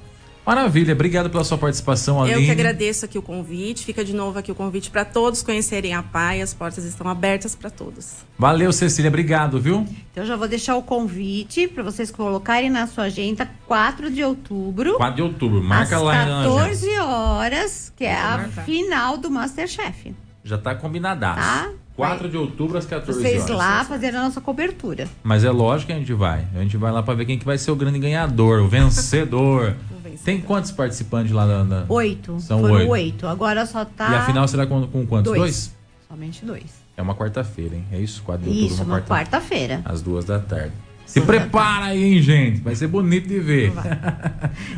Maravilha, 0.48 0.94
obrigado 0.94 1.28
pela 1.28 1.44
sua 1.44 1.58
participação, 1.58 2.26
Eu 2.26 2.36
Aline. 2.36 2.46
que 2.46 2.50
agradeço 2.50 3.04
aqui 3.04 3.18
o 3.18 3.22
convite. 3.22 3.84
Fica 3.84 4.02
de 4.02 4.14
novo 4.14 4.38
aqui 4.38 4.50
o 4.50 4.54
convite 4.54 4.90
para 4.90 5.04
todos 5.04 5.42
conhecerem 5.42 5.92
a 5.92 6.02
PAI. 6.02 6.40
As 6.40 6.54
portas 6.54 6.86
estão 6.86 7.06
abertas 7.06 7.54
para 7.54 7.68
todos. 7.68 8.24
Valeu, 8.38 8.72
Cecília, 8.72 9.10
obrigado, 9.10 9.60
viu? 9.60 9.86
Então 10.10 10.24
já 10.24 10.36
vou 10.36 10.48
deixar 10.48 10.74
o 10.76 10.82
convite 10.82 11.68
para 11.68 11.82
vocês 11.82 12.10
colocarem 12.10 12.70
na 12.70 12.86
sua 12.86 13.04
agenda 13.04 13.46
4 13.66 14.10
de 14.10 14.24
outubro. 14.24 14.94
4 14.96 15.16
de 15.16 15.20
outubro, 15.20 15.62
marca 15.62 15.96
às 15.96 16.02
lá 16.02 16.14
na 16.14 16.40
agenda. 16.40 16.60
14 16.60 16.98
horas, 16.98 17.92
que 17.94 18.04
é 18.04 18.14
a 18.14 18.48
final 18.64 19.18
do 19.18 19.30
Masterchef. 19.30 20.14
Já 20.42 20.56
tá 20.56 20.74
combinadaço. 20.74 21.42
Tá. 21.42 21.72
4 21.94 22.28
de 22.28 22.36
outubro 22.38 22.78
às 22.78 22.86
14 22.86 23.20
Vocês 23.20 23.42
horas. 23.42 23.56
lá 23.56 23.84
fazendo 23.84 24.14
a 24.14 24.22
nossa 24.22 24.40
cobertura. 24.40 25.08
Mas 25.22 25.42
é 25.44 25.50
lógico 25.50 25.88
que 25.88 25.92
a 25.92 25.98
gente 25.98 26.14
vai. 26.14 26.46
A 26.54 26.60
gente 26.60 26.76
vai 26.76 26.92
lá 26.92 27.02
pra 27.02 27.12
ver 27.12 27.26
quem 27.26 27.36
que 27.36 27.44
vai 27.44 27.58
ser 27.58 27.72
o 27.72 27.76
grande 27.76 27.98
ganhador, 27.98 28.62
o 28.62 28.68
vencedor. 28.68 29.74
Tem 30.24 30.40
quantos 30.40 30.70
participantes 30.70 31.32
lá 31.32 31.46
na. 31.46 31.64
na- 31.64 31.84
Oito. 31.88 32.38
São 32.40 32.60
oito. 32.62 32.90
oito. 32.90 33.26
Agora 33.26 33.64
só 33.66 33.84
tá. 33.84 34.10
E 34.10 34.14
a 34.14 34.26
final 34.26 34.46
será 34.48 34.66
com, 34.66 34.86
com 34.86 35.06
quantos? 35.06 35.32
Dois. 35.32 35.40
Dois? 35.40 35.74
Somente 36.08 36.44
dois. 36.44 36.64
É 36.96 37.02
uma 37.02 37.14
quarta-feira, 37.14 37.76
hein? 37.76 37.84
É 37.92 37.98
isso? 37.98 38.22
4 38.24 38.42
de 38.42 38.48
outubro, 38.50 38.72
Isso, 38.74 38.82
uma 38.82 39.00
quarta 39.00 39.08
quarta-feira. 39.14 39.80
Às 39.84 40.02
duas 40.02 40.24
da 40.24 40.38
tarde. 40.40 40.72
Se 41.08 41.22
prepara 41.22 41.86
aí, 41.86 42.04
hein, 42.04 42.22
gente? 42.22 42.60
Vai 42.60 42.74
ser 42.74 42.86
bonito 42.86 43.26
de 43.26 43.40
ver. 43.40 43.72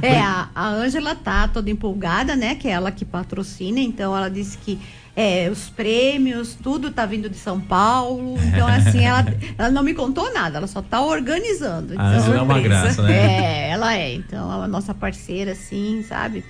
É, 0.03 0.19
a 0.19 0.49
a 0.55 0.69
Ângela 0.69 1.15
tá 1.15 1.49
toda 1.49 1.71
empolgada, 1.71 2.37
né? 2.37 2.55
Que 2.55 2.69
é 2.69 2.73
ela 2.73 2.91
que 2.91 3.05
patrocina, 3.05 3.81
então 3.81 4.17
ela 4.17 4.29
disse 4.29 4.57
que 4.59 4.79
é, 5.17 5.49
os 5.51 5.69
prêmios, 5.69 6.57
tudo 6.63 6.91
tá 6.91 7.05
vindo 7.05 7.29
de 7.29 7.37
São 7.37 7.61
Paulo. 7.61 8.39
Então, 8.43 8.67
assim, 8.69 9.05
ela, 9.05 9.25
ela 9.59 9.71
não 9.71 9.83
me 9.83 9.93
contou 9.95 10.33
nada, 10.33 10.59
ela 10.59 10.67
só 10.67 10.81
tá 10.81 11.03
organizando. 11.03 11.95
Então, 11.95 12.07
Ângela 12.07 12.37
é 12.37 12.43
uma 12.43 12.55
surpresa. 12.55 12.83
graça, 12.83 13.03
né? 13.03 13.13
É, 13.13 13.71
ela 13.71 13.95
é. 13.95 14.15
Então, 14.15 14.53
ela 14.53 14.65
é 14.65 14.69
nossa 14.69 14.95
parceira, 14.95 15.53
assim, 15.53 16.03
sabe? 16.09 16.45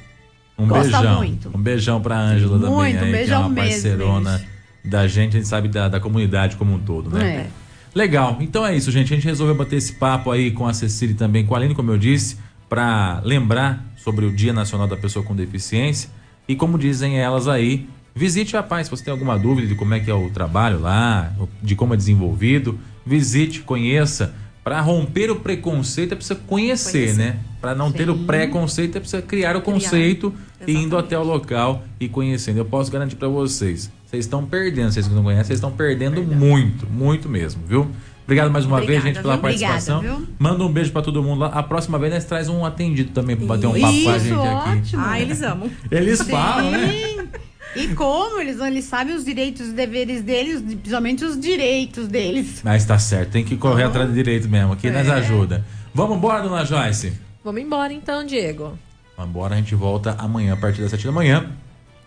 Um 0.58 0.66
Gosta 0.66 0.98
beijão. 0.98 1.16
muito. 1.16 1.50
Um 1.54 1.60
beijão 1.62 2.00
pra 2.00 2.18
Ângela 2.18 2.58
também, 2.58 2.74
Muito, 2.74 2.96
aí, 2.96 2.96
um 2.96 2.98
que 2.98 3.08
é 3.08 3.12
beijão 3.12 3.40
uma 3.40 3.48
mesmo, 3.48 3.70
parceirona 3.70 4.42
da 4.84 5.06
gente, 5.06 5.36
a 5.36 5.40
gente 5.40 5.48
sabe 5.48 5.68
da, 5.68 5.88
da 5.88 6.00
comunidade 6.00 6.56
como 6.56 6.74
um 6.74 6.78
todo, 6.78 7.10
né? 7.10 7.24
É. 7.24 7.59
Legal. 7.94 8.36
Então 8.40 8.64
é 8.66 8.76
isso, 8.76 8.90
gente. 8.90 9.12
A 9.12 9.16
gente 9.16 9.26
resolveu 9.26 9.54
bater 9.54 9.76
esse 9.76 9.94
papo 9.94 10.30
aí 10.30 10.50
com 10.50 10.66
a 10.66 10.72
Cecília 10.74 11.12
e 11.12 11.16
também 11.16 11.44
com 11.44 11.54
a 11.54 11.58
Aline, 11.58 11.74
como 11.74 11.90
eu 11.90 11.98
disse, 11.98 12.36
para 12.68 13.20
lembrar 13.24 13.84
sobre 13.96 14.24
o 14.24 14.32
Dia 14.32 14.52
Nacional 14.52 14.86
da 14.86 14.96
Pessoa 14.96 15.24
com 15.24 15.34
Deficiência. 15.34 16.08
E 16.48 16.54
como 16.54 16.78
dizem 16.78 17.18
elas 17.18 17.48
aí, 17.48 17.88
visite 18.14 18.56
a 18.56 18.62
Paz. 18.62 18.86
Se 18.86 18.90
você 18.90 19.04
tem 19.04 19.12
alguma 19.12 19.38
dúvida 19.38 19.66
de 19.66 19.74
como 19.74 19.92
é 19.94 20.00
que 20.00 20.10
é 20.10 20.14
o 20.14 20.30
trabalho 20.30 20.80
lá, 20.80 21.32
de 21.62 21.74
como 21.74 21.94
é 21.94 21.96
desenvolvido, 21.96 22.78
visite, 23.04 23.60
conheça. 23.60 24.34
Para 24.62 24.80
romper 24.82 25.30
o 25.30 25.36
preconceito 25.36 26.12
é 26.12 26.16
preciso 26.16 26.38
conhecer, 26.46 26.92
Conhecer. 27.14 27.16
né? 27.18 27.38
Para 27.60 27.74
não 27.74 27.90
ter 27.90 28.10
o 28.10 28.16
Sim. 28.16 28.24
preconceito 28.26 28.96
é 28.96 29.00
preciso 29.00 29.22
criar 29.22 29.56
o 29.56 29.62
Criar. 29.62 29.74
conceito 29.74 30.34
e 30.66 30.72
indo 30.72 30.78
Exatamente. 30.96 31.04
até 31.06 31.18
o 31.18 31.22
local 31.24 31.82
e 31.98 32.08
conhecendo. 32.08 32.58
Eu 32.58 32.64
posso 32.66 32.90
garantir 32.90 33.16
para 33.16 33.26
vocês, 33.28 33.90
vocês 34.10 34.24
estão 34.24 34.44
perdendo, 34.44 34.90
vocês 34.92 35.06
que 35.06 35.14
não 35.14 35.22
conhecem, 35.22 35.44
vocês 35.44 35.56
estão 35.58 35.70
perdendo 35.70 36.22
muito, 36.22 36.86
muito 36.90 37.28
mesmo, 37.28 37.62
viu? 37.66 37.88
Obrigado 38.24 38.50
mais 38.50 38.64
uma 38.64 38.76
Obrigada, 38.78 39.02
vez, 39.04 39.14
gente, 39.14 39.22
pela 39.22 39.34
viu? 39.36 39.44
Obrigada, 39.44 39.72
participação. 39.74 40.00
viu? 40.00 40.28
Manda 40.38 40.64
um 40.64 40.72
beijo 40.72 40.92
para 40.92 41.02
todo 41.02 41.22
mundo 41.22 41.40
lá. 41.40 41.46
A 41.48 41.62
próxima 41.62 41.98
vez 41.98 42.12
nós 42.12 42.24
traz 42.24 42.48
um 42.48 42.64
atendido 42.64 43.10
também 43.12 43.36
para 43.36 43.46
bater 43.46 43.66
um 43.66 43.72
papo 43.72 43.80
com 43.82 43.86
a 44.10 44.16
Isso, 44.16 44.24
gente 44.26 44.34
aqui. 44.38 44.78
ótimo. 44.78 45.02
Ah, 45.04 45.20
eles 45.20 45.42
amam. 45.42 45.70
Eles 45.90 46.22
falam, 46.22 46.70
né? 46.70 46.88
Sim. 46.92 47.28
E 47.76 47.88
como 47.94 48.40
eles, 48.40 48.58
eles 48.60 48.84
sabem 48.84 49.14
os 49.14 49.24
direitos 49.24 49.68
e 49.68 49.72
deveres 49.72 50.22
deles, 50.22 50.60
principalmente 50.60 51.24
os 51.24 51.38
direitos 51.38 52.08
deles. 52.08 52.60
Mas 52.64 52.84
tá 52.84 52.98
certo, 52.98 53.30
tem 53.30 53.44
que 53.44 53.56
correr 53.56 53.84
atrás 53.84 54.08
do 54.08 54.14
direito 54.14 54.48
mesmo. 54.48 54.72
Aqui 54.72 54.90
nós 54.90 55.06
É. 55.06 55.12
ajuda. 55.12 55.64
Vamos 55.94 56.16
embora, 56.16 56.42
dona 56.42 56.64
Joyce? 56.64 57.12
Vamos 57.44 57.60
embora 57.62 57.92
então, 57.92 58.24
Diego. 58.26 58.76
Vamos 59.16 59.30
embora, 59.30 59.54
a 59.54 59.58
gente 59.58 59.74
volta 59.74 60.16
amanhã 60.18 60.54
a 60.54 60.56
partir 60.56 60.82
das 60.82 60.90
7 60.90 61.04
da 61.06 61.12
manhã. 61.12 61.46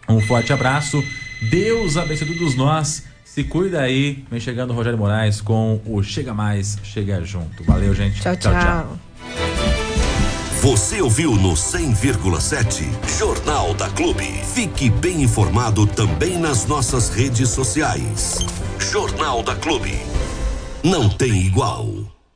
Um 0.08 0.22
forte 0.22 0.51
abraço. 0.54 1.04
Deus 1.49 1.97
abençoe 1.97 2.28
todos 2.28 2.56
nós. 2.56 3.04
Se 3.24 3.43
cuida 3.43 3.82
aí. 3.82 4.24
Vem 4.30 4.39
chegando 4.39 4.72
o 4.72 4.74
Rogério 4.74 4.97
Moraes 4.97 5.41
com 5.41 5.82
o 5.86 6.04
Chega 6.04 6.34
Mais, 6.34 6.78
Chega 6.84 7.24
Junto. 7.24 7.64
Valeu, 7.64 7.93
gente. 7.93 8.22
Tchau, 8.22 8.36
tchau. 8.36 8.99
Você 10.62 11.01
ouviu 11.01 11.36
no 11.36 11.54
100,7 11.54 12.86
Jornal 13.18 13.74
da 13.74 13.89
Clube. 13.89 14.24
Fique 14.54 14.89
bem 14.89 15.24
informado 15.24 15.86
também 15.86 16.38
nas 16.38 16.66
nossas 16.66 17.10
redes 17.10 17.49
sociais. 17.49 18.38
Jornal 18.80 19.43
da 19.43 19.56
Clube. 19.56 19.99
Não 20.82 21.10
tem 21.10 21.34
igual. 21.47 22.12